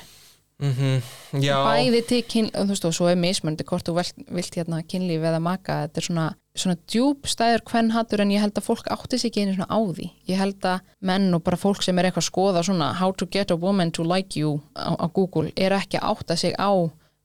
mm 0.59 1.01
já. 1.43 1.53
Bæði 1.61 1.99
til 2.09 2.23
kyn, 2.25 2.47
þú 2.49 2.67
veist, 2.71 2.85
og 2.87 2.93
svo 2.97 3.07
er 3.11 3.17
mismöndi 3.21 3.61
hvort 3.67 3.85
þú 3.85 3.93
vilt, 3.99 4.55
hérna 4.57 4.79
kynlíf 4.89 5.21
eða 5.21 5.41
maka, 5.43 5.83
þetta 5.85 6.01
er 6.01 6.05
svona, 6.07 6.23
svona 6.57 6.77
djúb 6.89 7.27
stæður 7.29 7.61
hvern 7.69 7.91
hattur 7.93 8.23
en 8.23 8.31
ég 8.33 8.41
held 8.41 8.57
að 8.57 8.65
fólk 8.65 8.87
átti 8.89 9.19
sig 9.21 9.29
ekki 9.29 9.43
einu 9.45 9.53
svona 9.53 9.69
á 9.69 9.77
því. 9.93 10.07
Ég 10.31 10.39
held 10.41 10.65
að 10.65 10.79
menn 11.05 11.27
og 11.37 11.43
bara 11.45 11.59
fólk 11.61 11.83
sem 11.85 11.99
er 11.99 12.09
eitthvað 12.09 12.23
að 12.25 12.29
skoða 12.31 12.63
svona 12.65 12.87
how 12.97 13.11
to 13.13 13.27
get 13.29 13.51
a 13.53 13.55
woman 13.59 13.91
to 13.91 14.01
like 14.03 14.33
you 14.39 14.57
á, 14.73 14.97
á 14.97 15.05
Google 15.13 15.51
er 15.55 15.77
ekki 15.77 15.99
að 16.01 16.09
átta 16.15 16.35
sig 16.39 16.55
á 16.57 16.73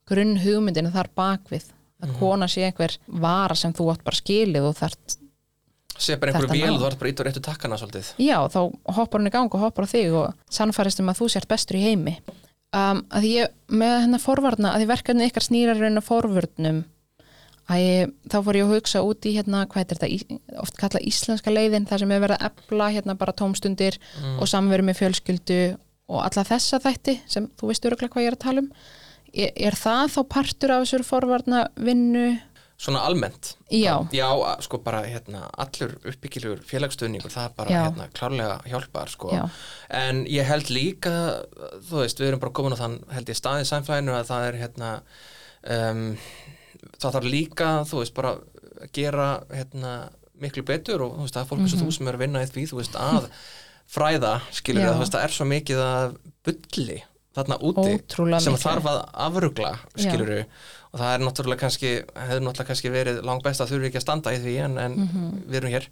grunn 0.05 0.37
hugmyndinu 0.45 0.93
þar 0.93 1.09
bakvið 1.17 1.71
að 2.03 2.09
Mhm. 2.11 2.19
kona 2.19 2.47
sé 2.51 2.67
einhver 2.69 2.99
vara 3.09 3.55
sem 3.55 3.73
þú 3.73 3.93
átt 3.95 4.05
bara 4.05 4.17
skilið 4.21 4.69
og 4.69 4.77
þart 4.77 5.17
sé 5.99 6.17
bara 6.21 6.33
einhverju 6.33 6.55
vél 6.55 6.79
þú 6.79 6.89
ert 6.89 7.01
bara 7.01 7.13
ít 7.13 7.21
og 7.21 7.29
réttu 7.29 7.43
takkana 7.45 7.81
svolítið. 7.81 8.15
Já, 8.23 8.39
þá 8.53 8.61
hoppar 8.97 9.21
hún 9.21 9.31
í 9.31 9.35
gang 9.35 9.53
og 9.53 9.67
hoppar 9.67 9.89
á 9.89 9.93
þig 9.93 10.17
og 10.23 10.33
sannfærist 10.53 11.03
um 11.03 11.13
að 11.13 11.21
þú 11.21 11.29
sért 11.35 11.51
bestur 11.51 11.81
í 11.81 11.85
heimi. 11.85 12.17
Um, 12.73 13.03
að 13.13 13.29
ég 13.29 13.53
með 13.69 13.99
hennar 14.07 14.23
forvarna, 14.23 14.73
að 14.73 14.83
því 14.83 14.91
verkefni 14.95 15.29
ykkar 15.29 15.45
snýrar 15.45 15.83
raun 15.83 16.01
að 16.01 16.09
forvörnum 16.09 16.85
að 17.71 17.83
ég, 17.83 18.13
þá 18.31 18.37
fór 18.43 18.59
ég 18.59 18.67
að 18.67 18.75
hugsa 18.77 19.03
út 19.07 19.29
í 19.29 19.35
hérna, 19.37 19.63
hvað 19.71 19.85
er 19.85 20.01
þetta, 20.01 20.39
oft 20.63 20.79
kalla 20.81 21.03
íslenska 21.07 21.53
leiðin, 21.53 21.87
það 21.89 22.03
sem 22.03 22.15
er 22.15 22.23
verið 22.25 22.41
að 22.41 22.49
efla 22.51 22.89
hérna 22.97 23.17
bara 23.21 23.37
tómstundir 23.39 23.99
og 24.35 24.51
samveru 24.51 24.87
með 24.87 24.99
fjölskyldu 25.03 25.61
og 26.13 26.25
alla 26.25 26.45
þessa 26.47 26.81
þætti 26.83 27.19
sem 27.31 27.49
þú 27.61 27.71
veist 27.71 27.87
öruglega 27.89 28.15
hvað 28.15 28.27
ég 28.27 28.33
er 28.33 28.39
að 28.39 28.45
tala 28.47 28.65
um. 28.65 28.73
Er, 29.33 29.53
er 29.69 29.77
það 29.79 30.11
þá 30.13 30.21
partur 30.35 30.75
af 30.75 30.83
þessur 30.85 31.07
forvarna 31.09 31.63
vinnu? 31.81 32.27
Svona 32.83 33.03
almennt 33.07 33.53
Já, 33.71 33.95
já, 34.13 34.27
sko 34.67 34.81
bara 34.83 35.05
hérna 35.07 35.45
allur 35.63 35.93
uppbyggilegur 36.11 36.65
félagsstöðningur 36.67 37.31
það 37.33 37.45
er 37.49 37.53
bara 37.61 37.71
Já. 37.77 37.83
hérna 37.87 38.09
klárlega 38.17 38.57
hjálpar 38.69 39.13
sko 39.13 39.31
Já. 39.33 39.45
en 40.03 40.25
ég 40.27 40.49
held 40.49 40.71
líka 40.75 41.13
þú 41.89 42.01
veist, 42.03 42.19
við 42.23 42.33
erum 42.33 42.43
bara 42.43 42.57
komin 42.59 42.75
á 42.75 42.83
þann 42.83 42.99
held 43.15 43.31
ég 43.31 43.39
staðið 43.39 43.69
samflæðinu 43.71 44.17
að 44.19 44.27
það 44.33 44.49
er 44.49 44.59
hérna 44.65 44.91
um, 45.77 46.03
það 46.99 47.15
þarf 47.19 47.31
líka 47.31 47.71
þú 47.93 48.03
veist, 48.03 48.17
bara 48.19 48.35
gera 48.93 49.29
hérna 49.55 49.95
miklu 50.43 50.65
betur 50.67 51.05
og 51.07 51.15
þú 51.21 51.27
veist, 51.29 51.37
það 51.39 51.45
er 51.45 51.51
fólk 51.53 51.63
eins 51.63 51.77
og 51.77 51.85
þú 51.85 51.93
sem 51.95 52.09
er 52.11 52.17
að 52.19 52.25
vinna 52.27 52.43
í 52.43 52.51
því, 52.51 52.67
þú 52.73 52.81
veist, 52.81 52.99
að 52.99 53.31
fræða, 53.93 54.35
skilur 54.59 54.83
Já. 54.89 54.91
þú 54.97 55.03
veist, 55.05 55.15
það 55.15 55.27
er 55.29 55.35
svo 55.39 55.47
mikið 55.53 55.83
að 55.87 56.15
bulli 56.49 56.99
þarna 57.33 57.57
úti 57.65 57.93
Ótrúlega 57.95 58.43
sem 58.45 58.57
mikið. 58.57 58.65
þarf 58.67 58.89
að 58.91 58.99
afrugla, 59.29 59.71
skilur 59.95 60.33
og 60.93 61.01
það 61.01 61.15
er 61.15 61.23
náttúrulega 61.27 61.61
kannski, 61.65 61.91
hefur 62.15 62.43
náttúrulega 62.45 62.69
kannski 62.69 62.91
verið 62.93 63.23
langt 63.25 63.43
best 63.47 63.61
að 63.65 63.71
þurfi 63.73 63.89
ekki 63.91 64.01
að 64.01 64.07
standa 64.07 64.33
í 64.37 64.41
því 64.43 64.57
en, 64.65 64.79
en 64.79 64.93
Mhm. 64.93 65.43
við 65.49 65.57
erum 65.63 65.71
hér. 65.73 65.87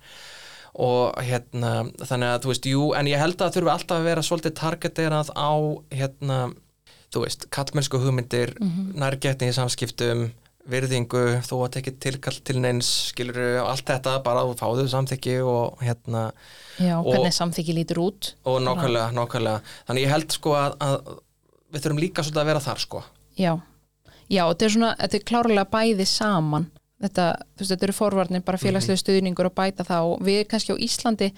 Og 0.74 1.14
hérna, 1.26 1.70
þannig 2.06 2.28
að 2.34 2.42
þú 2.44 2.50
veist, 2.52 2.66
jú 2.70 2.82
en 2.94 3.06
ég 3.10 3.18
held 3.18 3.34
að 3.36 3.48
það 3.50 3.56
þurfi 3.56 3.72
alltaf 3.74 3.96
að 3.98 4.04
vera 4.04 4.22
svolítið 4.22 4.54
targeterað 4.60 5.30
á 5.34 5.50
hérna 5.90 6.38
þú 7.10 7.24
veist, 7.24 7.48
kallmennsku 7.50 7.98
hugmyndir 7.98 8.52
mm 8.60 8.68
Mhm. 8.68 8.92
nærgetni 9.00 9.48
í 9.50 9.56
samskiptum 9.56 10.30
virðingu, 10.70 11.40
þú 11.42 11.56
átt 11.66 11.76
ekki 11.80 11.98
tilkall 11.98 12.36
til 12.44 12.60
neins, 12.60 12.86
skilur 13.10 13.64
allt 13.66 13.84
þetta 13.88 14.22
bara 14.22 14.44
þú 14.44 14.54
fáðu 14.60 14.84
samþykki 14.92 15.40
og 15.42 15.78
hérna 15.80 16.30
já, 16.78 17.00
Og- 17.00 17.06
hvernig 17.14 17.32
samþykki 17.34 17.74
lítur 17.74 17.98
út. 17.98 18.34
Og 18.44 18.60
nákvæmlega, 18.62 19.10
nákvæmlega. 19.12 19.60
Þannig 19.88 20.04
ég 20.04 20.08
held 20.10 20.30
sko 20.32 20.50
að, 20.54 20.76
að 20.78 21.18
við 21.72 21.80
þurfum 21.82 21.98
líka 22.00 22.22
svolítið 22.22 22.42
að 22.42 22.46
vera 22.46 22.60
þar 22.60 22.78
sko. 22.78 23.02
Já, 23.38 23.60
já, 24.30 24.44
þetta 24.46 24.66
er 24.66 24.74
svona, 24.76 24.90
þetta 25.00 25.18
er 25.18 25.24
klárlega 25.30 25.66
bæði 25.70 26.06
saman. 26.08 26.68
Þetta, 27.00 27.24
þú 27.56 27.62
veist, 27.62 27.72
þetta 27.72 27.86
eru 27.86 27.96
forvarnir, 27.96 28.44
bara 28.44 28.60
félagslegu 28.60 29.00
stuðningur 29.00 29.48
og 29.48 29.56
bæta 29.56 29.86
það. 29.88 30.10
Og 30.10 30.24
við 30.26 30.42
kannski 30.50 30.76
á 30.76 30.82
Íslandi 30.84 31.30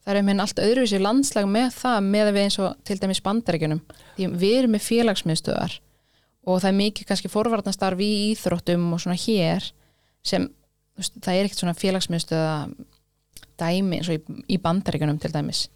það 0.00 0.16
er 0.16 0.24
með 0.24 0.42
allt 0.44 0.62
öðruvísi 0.64 1.00
landslag 1.00 1.48
með 1.50 1.74
það 1.76 1.98
með 2.06 2.30
að 2.30 2.36
við 2.36 2.46
eins 2.46 2.58
og 2.64 2.78
til 2.88 2.96
dæmis 3.02 3.20
bandaríkjunum. 3.24 3.82
Því 4.16 4.30
við 4.40 4.54
erum 4.62 4.74
með 4.76 4.86
félagsmiðstöðar 4.86 5.74
og 6.48 6.62
það 6.62 6.70
er 6.70 6.78
mikið 6.78 7.10
kannski 7.10 7.30
forvarnastarf 7.30 8.00
í 8.00 8.08
íþróttum 8.30 8.86
og 8.96 9.02
svona 9.02 9.18
hér 9.20 9.66
sem, 10.24 10.46
þú 10.48 11.02
veist, 11.02 11.18
það 11.20 11.36
er 11.36 11.48
ekkert 11.50 11.62
svona 11.62 11.76
félagsmiðstöða 11.76 12.54
dæmi 13.60 14.00
eins 14.00 14.08
og 14.08 14.16
í, 14.16 14.38
í 14.56 14.58
bandaríkjunum 14.62 15.20
til 15.20 15.32
dæmis. 15.34 15.66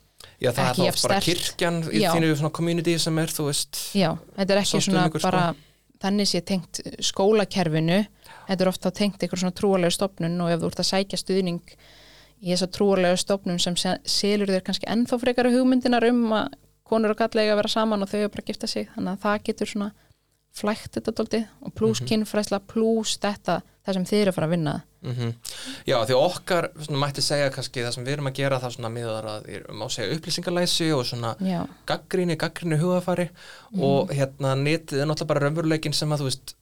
Já, 0.40 0.50
það 0.56 0.70
Ekki 0.70 0.86
er 0.88 0.96
þá 0.96 1.04
bara 1.04 1.20
kirkjan 1.20 1.78
í 1.92 2.00
þínu 2.00 2.32
svona 2.38 2.54
community 2.56 2.96
sem 3.00 3.18
er, 3.20 3.32
þú 3.32 3.50
veist 3.50 3.80
Já, 3.92 4.14
þetta 4.38 4.54
er 4.54 4.60
ekki 4.62 4.80
svona 4.86 5.04
sko. 5.10 5.20
bara 5.20 5.42
þannig 6.04 6.28
sé 6.30 6.40
tengt 6.44 6.80
skólakerfinu. 7.04 8.02
Þetta 8.48 8.64
er 8.66 8.70
ofta 8.70 8.92
tengt 8.94 9.22
einhver 9.24 9.40
svona 9.40 9.56
trúalegu 9.56 9.94
stopnun 9.96 10.36
og 10.44 10.52
ef 10.52 10.60
þú 10.62 10.70
ert 10.70 10.82
að 10.84 10.90
sækja 10.90 11.20
stuðning 11.22 11.62
í 12.44 12.52
þessa 12.52 12.68
trúalegu 12.76 13.16
stopnun 13.22 13.60
sem 13.62 13.76
se- 13.80 13.98
selur 14.04 14.52
þér 14.52 14.64
kannski 14.66 14.90
ennþá 14.92 15.18
frekara 15.22 15.52
hugmyndinar 15.54 16.04
um 16.10 16.26
að 16.36 16.58
konur 16.84 17.14
og 17.14 17.20
gallega 17.22 17.54
að 17.54 17.62
vera 17.62 17.72
saman 17.72 18.04
og 18.04 18.10
þau 18.12 18.28
bara 18.28 18.44
gifta 18.44 18.68
sig. 18.68 18.90
Þannig 18.94 19.14
að 19.14 19.22
það 19.24 19.44
getur 19.48 19.70
svona 19.72 19.92
flækt 20.54 20.94
þetta 20.98 21.12
dóltið 21.18 21.46
og 21.66 21.74
pluss 21.74 22.00
Mhm. 22.00 22.08
kynfræsla 22.08 22.60
pluss 22.70 23.16
þetta, 23.18 23.60
það 23.86 23.94
sem 23.94 24.04
þið 24.04 24.20
eru 24.22 24.30
að 24.30 24.34
fara 24.34 24.46
að 24.46 24.50
vinna. 24.54 24.74
Mm 25.04 25.34
Já, 25.86 25.96
því 26.06 26.14
okkar, 26.16 26.68
svona, 26.80 26.98
mætti 27.02 27.20
segja 27.22 27.50
kannski 27.52 27.82
það 27.84 27.92
sem 27.94 28.04
við 28.06 28.12
erum 28.14 28.26
að 28.30 28.34
gera 28.38 28.58
það 28.60 28.72
svona 28.76 28.90
miðar 28.94 29.24
að 29.28 29.48
má 29.76 29.84
segja 29.92 30.14
upplýsingalæsi 30.16 30.86
og 30.96 31.04
svona 31.04 31.34
Já, 31.44 31.66
gaggríni, 31.86 32.36
gaggríni 32.38 32.78
hugafari 32.80 33.28
Mhm. 33.72 33.82
og 33.82 34.08
hérna 34.10 34.54
netið 34.56 35.02
er 35.02 35.06
náttúrulega 35.06 35.26
bara 35.26 35.40
raunveruleikin 35.40 35.92
sem 35.94 36.08
að 36.10 36.18
þú 36.20 36.24
veist, 36.30 36.54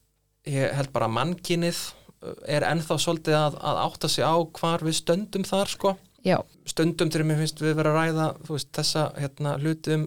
ég 0.47 0.73
held 0.75 0.91
bara 0.91 1.07
að 1.07 1.13
mannkynið 1.13 1.77
uh, 2.23 2.33
er 2.47 2.61
ennþá 2.63 2.97
svolítið 2.99 3.35
að, 3.35 3.55
að 3.61 3.77
átta 3.85 4.09
sig 4.09 4.23
á 4.25 4.35
hvar 4.59 4.79
við 4.79 4.95
stöndum 4.99 5.43
þar 5.47 5.67
sko, 5.67 5.97
já, 6.25 6.37
stöndum 6.65 7.09
til 7.11 7.23
mér 7.23 7.37
finnst 7.37 7.59
við 7.61 7.75
vera 7.75 7.93
að 7.93 7.99
ræða 8.11 8.27
veist, 8.49 8.71
þessa 8.73 9.13
hérna 9.19 9.57
hluti 9.59 9.93
um 9.93 10.05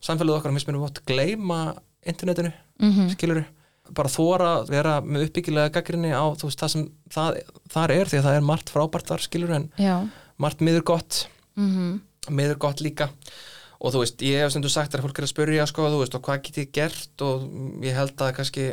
samfélagið 0.00 0.36
okkar, 0.38 0.52
finnst 0.52 0.66
mér 0.68 0.76
við 0.80 0.88
átt 0.88 1.04
gleyma 1.04 1.76
internetinu, 2.06 2.52
mm 2.82 3.12
skilur 3.14 3.44
bara 3.94 4.10
þóra 4.10 4.48
að 4.56 4.70
vera 4.74 4.94
með 5.04 5.28
uppbyggilega 5.28 5.72
gaggrinni 5.76 6.10
á 6.10 6.26
þú 6.34 6.48
veist 6.48 6.62
það 6.62 6.72
sem 6.72 6.86
það, 7.14 7.36
þar 7.70 7.92
er 7.94 8.10
því 8.10 8.18
að 8.18 8.26
það 8.26 8.38
er 8.38 8.48
margt 8.48 8.72
frábært 8.74 9.12
þar 9.12 9.22
skilur 9.22 9.52
en 9.54 9.68
já. 9.78 9.94
margt 10.42 10.64
miður 10.64 10.86
gott. 10.94 11.26
Mm 11.54 12.00
miður 12.26 12.58
gott 12.58 12.80
líka. 12.82 13.10
Og 13.78 13.92
þú 13.94 14.00
veist, 14.02 14.22
ég 14.24 14.42
hef 14.42 14.50
stundu 14.50 14.70
sagt 14.72 14.94
að 14.96 15.04
fólk 15.04 15.20
er 15.20 15.26
að 15.26 15.30
spyrja 15.30 15.66
sko, 15.70 15.84
þú 15.92 16.00
veist, 16.00 16.16
og 16.16 16.24
hvað 16.26 16.40
get 16.46 16.60
ég 16.62 16.70
gert? 16.74 17.22
Og 17.22 17.44
ég 17.84 17.94
held 17.94 18.16
að 18.24 18.32
kannski 18.38 18.64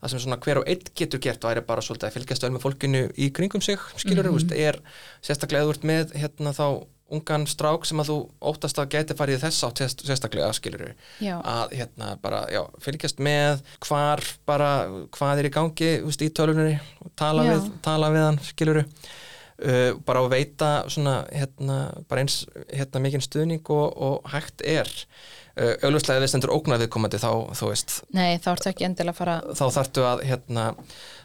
það 0.00 0.12
sem 0.12 0.22
svona 0.24 0.38
hver 0.40 0.62
og 0.62 0.70
einn 0.70 0.92
getur 0.96 1.20
gert 1.22 1.44
væri 1.44 1.62
bara 1.66 1.84
svolítið 1.84 2.08
að 2.08 2.14
fylgjast 2.16 2.46
vel 2.46 2.52
með 2.54 2.64
fólkinu 2.64 3.02
í 3.20 3.28
kringum 3.36 3.64
sig 3.64 3.80
skilur, 4.00 4.30
mm 4.30 4.38
veist, 4.38 4.54
er 4.56 4.78
sérstaklega 5.20 5.60
eða 5.60 5.68
þú 5.68 5.74
ert 5.76 5.86
með 5.90 6.14
hérna 6.22 6.54
þá 6.56 6.66
ungan 7.16 7.46
strák 7.50 7.86
sem 7.88 8.00
að 8.02 8.10
þú 8.12 8.18
óttast 8.52 8.78
að 8.82 8.90
geti 8.94 9.16
farið 9.18 9.42
þess 9.44 9.64
átt 9.66 9.82
sérst- 9.82 10.04
sérstaklega 10.06 10.52
skilur 10.56 10.92
Já, 11.20 11.36
að 11.40 11.74
hérna 11.80 12.12
bara, 12.22 12.44
já, 12.52 12.62
fylgjast 12.84 13.18
með 13.22 13.64
hvar 13.86 14.22
bara, 14.46 14.70
hvað 15.16 15.42
er 15.42 15.50
í 15.50 15.54
gangi 15.56 15.90
veist, 16.04 16.22
í 16.22 16.30
tölunni, 16.30 16.78
tala 17.18 17.44
Já. 17.48 17.52
við 17.56 17.68
tala 17.82 18.12
við 18.14 18.26
hann, 18.28 18.40
skiluru 18.52 18.84
uh, 18.86 19.98
bara 20.06 20.22
að 20.24 20.32
veita 20.36 20.70
svona 20.92 21.18
hérna, 21.34 21.80
bara 22.08 22.24
eins 22.24 22.42
hérna 22.72 23.02
mikinn 23.04 23.24
stuðning 23.24 23.66
og, 23.74 23.92
og 23.96 24.32
hægt 24.32 24.64
er. 24.64 24.88
Uh, 25.60 25.74
auglustlega 25.82 26.20
ef 26.20 26.24
við 26.24 26.30
stendur 26.32 26.52
ógnað 26.54 26.84
viðkomandi 26.84 27.18
þá, 27.20 27.30
þú 27.58 27.68
veist, 27.72 27.96
nei, 28.16 28.38
þá 28.40 28.52
ertu 28.54 28.70
ekki 28.70 28.86
endilega 28.86 29.12
að 29.12 29.18
fara 29.18 29.34
þá 29.58 29.64
þarftu 29.74 30.04
að 30.06 30.22
hérna 30.28 30.66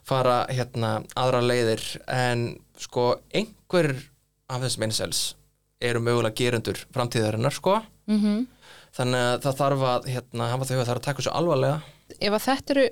fara 0.09 0.37
hérna 0.49 0.89
aðra 1.15 1.43
leiðir. 1.45 1.83
En 2.11 2.47
sko 2.81 3.11
einhver 3.37 3.93
af 4.51 4.65
þessum 4.65 4.87
einsels 4.89 5.21
eru 5.89 6.01
mögulega 6.03 6.35
gerendur 6.35 6.81
framtíðarinnar 6.95 7.53
sko 7.55 7.79
mm 8.07 8.45
þannig 8.95 9.19
að 9.27 9.41
það 9.43 9.55
þarf 9.59 9.81
að 9.91 10.05
hérna, 10.07 10.45
hafa 10.53 10.65
þau 10.69 10.75
að 10.79 10.85
það 10.85 10.91
er 10.93 10.99
að 11.01 11.05
taka 11.09 11.23
svo 11.25 11.31
alvarlega 11.35 11.81
ef 12.21 12.33
að 12.37 12.43
þetta 12.45 12.73
eru 12.75 12.83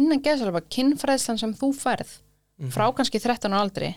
innan 0.00 0.22
geðsalva 0.24 0.62
kynfræðslan 0.74 1.38
sem 1.38 1.52
þú 1.54 1.68
færð 1.78 2.18
Mhm. 2.62 2.70
frá 2.74 2.84
kannski 2.94 3.18
13 3.22 3.52
ára 3.54 3.62
aldri 3.64 3.94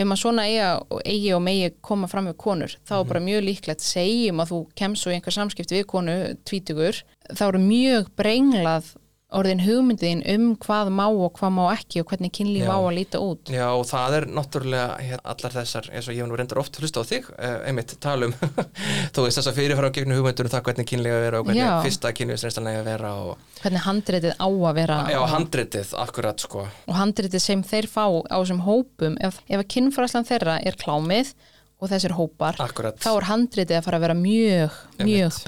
um 0.00 0.12
að 0.14 0.18
svona 0.22 0.42
eiga 0.48 0.70
og 0.90 1.00
eigi 1.04 1.30
og 1.34 1.42
megi 1.42 1.70
koma 1.82 2.06
fram 2.08 2.26
með 2.28 2.36
konur, 2.36 2.72
þá 2.86 2.92
er 2.94 3.04
Mhm. 3.04 3.08
bara 3.08 3.20
mjög 3.20 3.44
líklegt 3.44 3.80
segjum 3.80 4.40
að 4.40 4.50
þú 4.50 4.58
kemst 4.74 5.06
í 5.06 5.14
einhver 5.14 5.32
samskipti 5.36 5.76
við 5.80 5.86
konu 5.86 6.16
tvítugur, 6.44 7.02
þá 7.34 7.42
eru 7.48 7.58
mjög 7.58 8.08
brenglað 8.16 8.94
orðin 9.36 9.62
hugmyndiðin 9.62 10.22
um 10.32 10.46
hvað 10.58 10.90
má 10.94 11.04
og 11.06 11.36
hvað 11.38 11.52
má 11.54 11.62
ekki 11.70 12.02
og 12.02 12.10
hvernig 12.10 12.32
kynlíf 12.34 12.66
á 12.66 12.78
að 12.78 12.94
líta 12.96 13.20
út. 13.22 13.50
Já, 13.52 13.66
og 13.70 13.84
það 13.86 14.16
er 14.16 14.26
náttúrulega 14.34 14.96
hérna, 14.98 15.24
allar 15.34 15.54
þessar, 15.54 15.90
eins 15.94 16.08
og 16.10 16.16
ég 16.16 16.26
nú 16.26 16.38
reyndar 16.38 16.60
oft 16.62 16.80
hlusta 16.80 17.02
á 17.02 17.04
þig, 17.06 17.28
eh, 17.38 17.56
einmitt 17.70 17.94
talum 18.02 18.34
þú 19.14 19.26
veist 19.26 19.38
þess 19.38 19.50
að 19.52 19.60
fyrirfara 19.60 19.92
á 19.92 19.96
gegnu 19.96 20.18
hugmyndur 20.18 20.48
um 20.48 20.54
það 20.54 20.64
hvernig 20.68 20.88
kynlega 20.90 21.20
vera 21.26 21.42
og 21.42 21.46
hvernig 21.46 21.62
Já. 21.62 21.74
fyrsta 21.86 22.12
kynlífsreynslanlega 22.18 22.82
vera 22.86 23.12
og 23.22 23.44
hvernig 23.60 23.84
handritið 23.86 24.34
á 24.34 24.48
að 24.48 24.74
vera 24.80 24.98
já, 25.12 25.18
og, 25.20 25.28
handritið, 25.34 25.94
akkurat 26.00 26.42
sko. 26.42 26.66
Og 26.90 26.98
handritið 26.98 27.44
sem 27.44 27.62
þeir 27.62 27.90
fá 27.92 28.06
á 28.08 28.36
þessum 28.40 28.64
hópum 28.66 29.18
ef, 29.20 29.38
ef 29.46 29.62
að 29.62 29.68
kynfræðslan 29.76 30.26
þeirra 30.26 30.58
er 30.66 30.78
klámið 30.80 31.34
og 31.80 31.88
þessir 31.92 32.16
hópar 32.16 32.58
akkurat. 32.60 32.98
þá 33.00 33.10
er 33.12 33.28
handritið 33.30 33.78
að 33.78 33.86
fara 33.86 34.00
að 34.00 34.04
vera 34.08 34.18
mjög, 34.18 34.80
mjög 35.06 35.38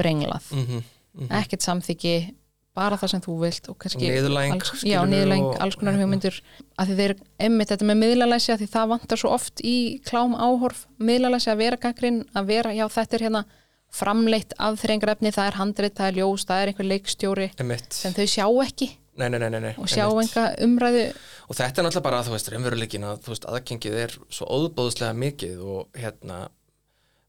Bara 2.72 2.96
það 2.96 3.10
sem 3.12 3.20
þú 3.20 3.34
vilt 3.42 3.66
og 3.68 3.76
kannski 3.82 4.06
Niðurlæging, 4.08 4.54
alls, 4.56 4.84
já, 4.88 5.00
niðurlæging, 5.04 5.48
og- 5.50 5.58
alls 5.60 5.74
konar 5.76 5.98
hugmyndur 6.00 6.38
að 6.80 6.86
því 6.88 6.94
þeir 7.02 7.14
emmitt 7.48 7.68
þetta 7.68 7.88
með 7.90 7.98
miðlalæsi 8.00 8.54
að 8.54 8.62
því 8.62 8.68
það 8.72 8.88
vantar 8.94 9.20
svo 9.20 9.32
oft 9.36 9.60
í 9.60 9.74
klám 10.08 10.32
áhorf. 10.40 10.86
Miðlalæsi 10.98 11.52
að 11.52 11.60
vera 11.60 11.76
gaggrinn 11.76 12.22
að 12.34 12.46
vera, 12.48 12.72
já 12.72 12.86
þetta 12.88 13.18
er 13.18 13.26
hérna 13.26 13.44
framleitt 13.92 14.54
aðþrengrefni, 14.56 15.32
það 15.34 15.50
er 15.50 15.58
handrit, 15.60 15.94
það 15.98 16.08
er 16.08 16.18
ljós 16.22 16.46
það 16.48 16.62
er 16.62 16.70
einhver 16.72 16.88
leikstjóri 16.88 17.48
einmitt, 17.60 17.92
sem 17.92 18.14
þau 18.16 18.24
sjá 18.24 18.46
ekki 18.64 18.88
nei, 19.20 19.28
nei, 19.28 19.38
nei, 19.52 19.74
og 19.76 19.90
sjá 19.92 20.06
enga 20.08 20.46
umræðu. 20.64 21.02
Og 21.50 21.58
þetta 21.58 21.82
er 21.82 21.84
náttúrulega 21.84 22.06
bara, 22.06 22.22
þú 22.24 22.32
veist, 22.32 22.48
raunveruleikin 22.54 23.04
að 23.04 23.28
aðgengið 23.52 23.98
er 24.06 24.14
svo 24.32 24.48
óðbóðslega 24.48 25.12
mikið 25.12 25.60
og 25.60 26.00
hérna 26.00 26.46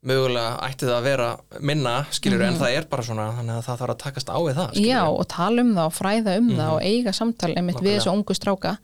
mögulega 0.03 0.59
ætti 0.67 0.85
það 0.89 0.97
að 0.99 1.03
vera 1.07 1.27
minna 1.61 1.93
skilur 2.11 2.39
Mhm. 2.43 2.47
en 2.53 2.59
það 2.59 2.77
er 2.77 2.87
bara 2.91 3.03
svona 3.03 3.27
þannig 3.37 3.55
að 3.57 3.65
það 3.67 3.77
þarf 3.81 3.93
að 3.93 4.01
takast 4.03 4.27
á 4.29 4.37
við 4.43 4.55
það 4.57 4.69
skilurðu. 4.73 4.89
Já, 4.89 5.03
og 5.07 5.27
tala 5.27 5.61
um 5.61 5.73
það 5.75 5.85
og 5.85 5.93
fræða 5.93 6.37
um 6.37 6.49
það 6.49 6.67
Mhm. 6.67 6.73
og 6.73 6.81
eiga 6.81 7.13
samtal 7.13 7.53
einmitt 7.55 7.75
við 7.77 7.81
Nákvæmlega. 7.83 7.99
þessu 8.01 8.13
ungu 8.13 8.33
stráka 8.35 8.77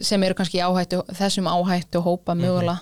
sem 0.00 0.22
eru 0.22 0.34
kannski 0.34 0.58
í 0.58 0.62
áhættu, 0.62 1.02
þessum 1.18 1.48
áhættu 1.50 2.02
hópa 2.02 2.34
Mhm. 2.34 2.42
mögulega 2.44 2.78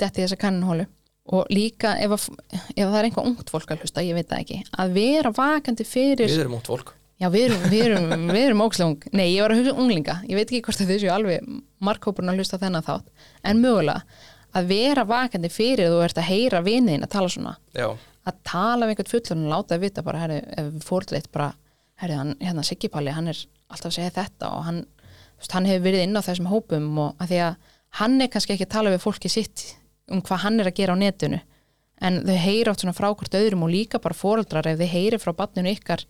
detti 0.00 0.22
þessa 0.24 0.38
kannunhólu 0.40 0.86
og 1.32 1.46
líka 1.50 1.94
ef, 2.02 2.10
að, 2.10 2.28
ef 2.76 2.88
það 2.88 2.96
er 2.98 3.04
einhvað 3.10 3.26
ungt 3.26 3.50
fólk 3.52 3.68
að 3.70 3.82
hlusta, 3.84 4.02
ég 4.02 4.14
veit 4.14 4.28
það 4.28 4.40
ekki 4.42 4.64
að 4.78 4.92
vera 4.96 5.30
vakandi 5.36 5.84
fyrir 5.86 6.26
við 6.28 6.40
erum 6.40 6.56
út 6.58 6.66
fólk 6.66 6.92
Já, 7.22 7.28
við 7.30 7.44
erum, 7.50 7.60
við 7.70 7.82
erum, 7.86 8.30
við 8.34 8.46
erum 8.48 8.62
ókslega 8.64 8.86
ung 8.88 9.02
Nei, 9.12 9.28
ég 9.36 9.42
var 9.44 9.50
að 9.52 9.60
hugsa 9.60 9.72
um 9.76 9.82
unglinga 9.84 10.14
Ég 10.26 10.34
veit 10.34 10.48
ekki 10.50 10.62
hvort 10.66 10.80
að 10.82 10.88
þau 10.90 10.98
séu 10.98 11.12
alveg 11.14 11.62
markhópurinn 11.80 12.32
að 12.32 12.40
hlusta 12.40 12.58
þennan 12.58 12.82
þátt 12.82 13.04
En 13.44 13.60
mögulega 13.62 14.02
að 14.56 14.72
vera 14.72 15.04
vakandi 15.08 15.50
fyrir 15.52 15.92
þú 15.92 16.00
ert 16.04 16.20
að 16.20 16.28
heyra 16.28 16.62
viniðin 16.64 17.06
að 17.06 17.12
tala 17.14 17.30
svona. 17.32 17.54
Já, 17.76 17.88
að 18.28 18.40
tala 18.46 18.86
við 18.86 18.94
einhvern 18.94 19.12
fullur 19.12 19.44
og 19.44 19.52
láta 19.52 19.74
það 19.74 19.84
vita 19.84 20.04
bara, 20.06 20.22
herri, 20.22 20.40
ef 20.54 20.66
við 20.70 20.86
fórleitt 20.86 21.30
bara, 21.34 21.52
herri, 22.02 22.18
hann, 22.18 22.34
hérna 22.40 22.64
Siggi 22.66 22.90
Palli 22.92 23.14
hann 23.14 23.30
er 23.32 23.38
alltaf 23.72 23.90
að 23.90 23.96
segja 23.98 24.16
þetta 24.18 24.50
og 24.54 24.66
hann, 24.68 24.82
veist, 25.38 25.54
hann 25.56 25.68
hefur 25.68 25.86
verið 25.88 26.04
inn 26.06 26.18
á 26.18 26.26
þessum 26.26 26.50
hópum 26.52 26.90
og 27.02 27.22
að 27.22 27.32
því 27.32 27.40
að 27.46 27.70
hann 27.98 28.20
er 28.20 28.30
kannski 28.32 28.54
ekki 28.54 28.68
að 28.68 28.74
tala 28.76 28.92
við 28.94 29.04
fólki 29.04 29.32
sitt 29.32 29.66
um 30.12 30.22
hvað 30.24 30.44
hann 30.46 30.60
er 30.60 30.70
að 30.70 30.78
gera 30.78 30.94
á 30.94 31.02
netinu. 31.02 31.42
En 32.02 32.22
þau 32.26 32.38
heyra 32.44 32.72
oft 32.72 32.82
svona 32.82 32.96
frá 32.96 33.08
hvort 33.10 33.38
öðrum 33.38 33.66
og 33.66 33.72
líka 33.72 34.00
bara 34.02 34.18
fóreldrar 34.18 34.66
ef 34.70 34.80
þau 34.80 34.90
heyri 34.90 35.20
frá 35.22 35.34
banninu 35.38 35.74
ykkar 35.74 36.02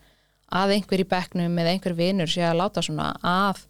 að 0.53 0.77
einhver 0.77 1.01
í 1.01 1.09
bekknum 1.09 1.59
eða 1.61 1.75
einhver 1.75 1.97
vinur 1.97 2.31
sé 2.31 2.45
að 2.45 2.59
láta 2.61 2.85
svona 2.85 3.13
að 3.25 3.65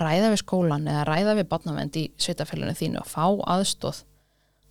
ræða 0.00 0.30
við 0.32 0.40
skólan 0.42 0.88
eða 0.90 1.04
ræða 1.08 1.34
við 1.40 1.48
barnavend 1.52 1.96
í 2.00 2.04
sveitafélunum 2.20 2.78
þínu 2.78 3.00
og 3.02 3.08
fá 3.10 3.24
aðstóð 3.54 4.02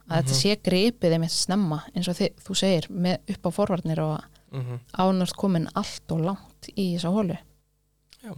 að 0.10 0.18
þetta 0.20 0.36
sé 0.40 0.56
gripið 0.60 1.14
einmitt 1.16 1.32
snemma 1.36 1.82
eins 1.96 2.10
og 2.12 2.18
þið, 2.20 2.34
þú 2.44 2.56
segir 2.60 2.88
með 2.92 3.34
upp 3.36 3.48
á 3.48 3.52
forvarnir 3.56 4.02
og 4.04 4.18
mm 4.54 4.80
ánast 5.02 5.34
komin 5.40 5.64
allt 5.80 6.12
og 6.14 6.20
langt 6.28 6.68
í 6.76 6.92
þessa 6.94 7.10
hólu 7.16 7.34
Já. 8.22 8.34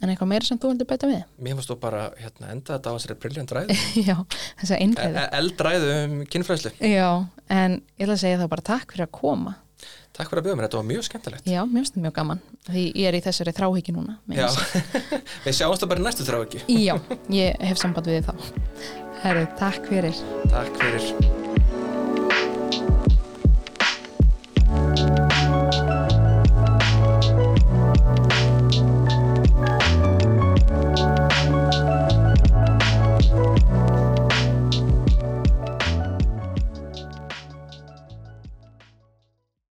en 0.00 0.12
eitthvað 0.12 0.28
meira 0.30 0.46
sem 0.46 0.58
þú 0.62 0.68
vildi 0.70 0.86
bæta 0.86 1.08
við? 1.10 1.24
Mér 1.42 1.56
finnst 1.56 1.72
þú 1.72 1.76
bara 1.82 2.02
hérna, 2.20 2.50
enda 2.54 2.76
þetta 2.76 2.92
á 2.92 2.96
þessari 2.96 3.16
briljant 3.24 3.54
ræðu. 3.56 3.76
Já, 4.08 4.16
þess 4.60 4.70
að 4.76 4.82
einræðu 4.84 5.18
E- 5.24 5.30
eldræðu 5.40 5.90
um 6.04 6.14
kynfræðslu. 6.30 6.72
Já, 6.92 7.08
en 7.48 7.78
ég 7.96 8.04
ætla 8.06 8.14
að 8.18 8.22
segja 8.22 8.38
þá 8.44 8.46
bara 8.54 8.66
takk 8.70 8.92
fyrir 8.94 9.08
að 9.08 9.14
koma 9.18 9.56
takk 10.16 10.30
fyrir 10.30 10.42
að 10.42 10.48
bjóða 10.48 10.58
mér, 10.58 10.68
þetta 10.68 10.80
var 10.80 10.88
mjög 10.90 11.06
skemmtilegt. 11.08 11.48
Já, 11.50 11.62
það 11.68 12.04
mjög 12.04 12.14
gaman 12.18 12.44
því 12.68 12.84
ég 12.90 13.08
er 13.10 13.18
í 13.18 13.22
þessari 13.26 13.56
þráhyggju 13.56 13.96
núna 13.96 14.18
já, 14.32 14.46
við 15.46 15.58
sjáumst 15.60 15.84
það 15.84 15.90
bara 15.94 16.04
í 16.04 16.06
næstu 16.08 16.28
þrá 16.28 16.38
ekki 16.42 16.62
já, 16.82 16.94
ég 17.36 17.66
hef 17.70 17.82
samband 17.82 18.12
við 18.12 18.30
þá. 18.30 18.36
Herru, 19.24 19.48
takk 19.58 19.90
fyrir. 19.90 20.24
Takk 20.52 20.80
fyrir 20.82 21.45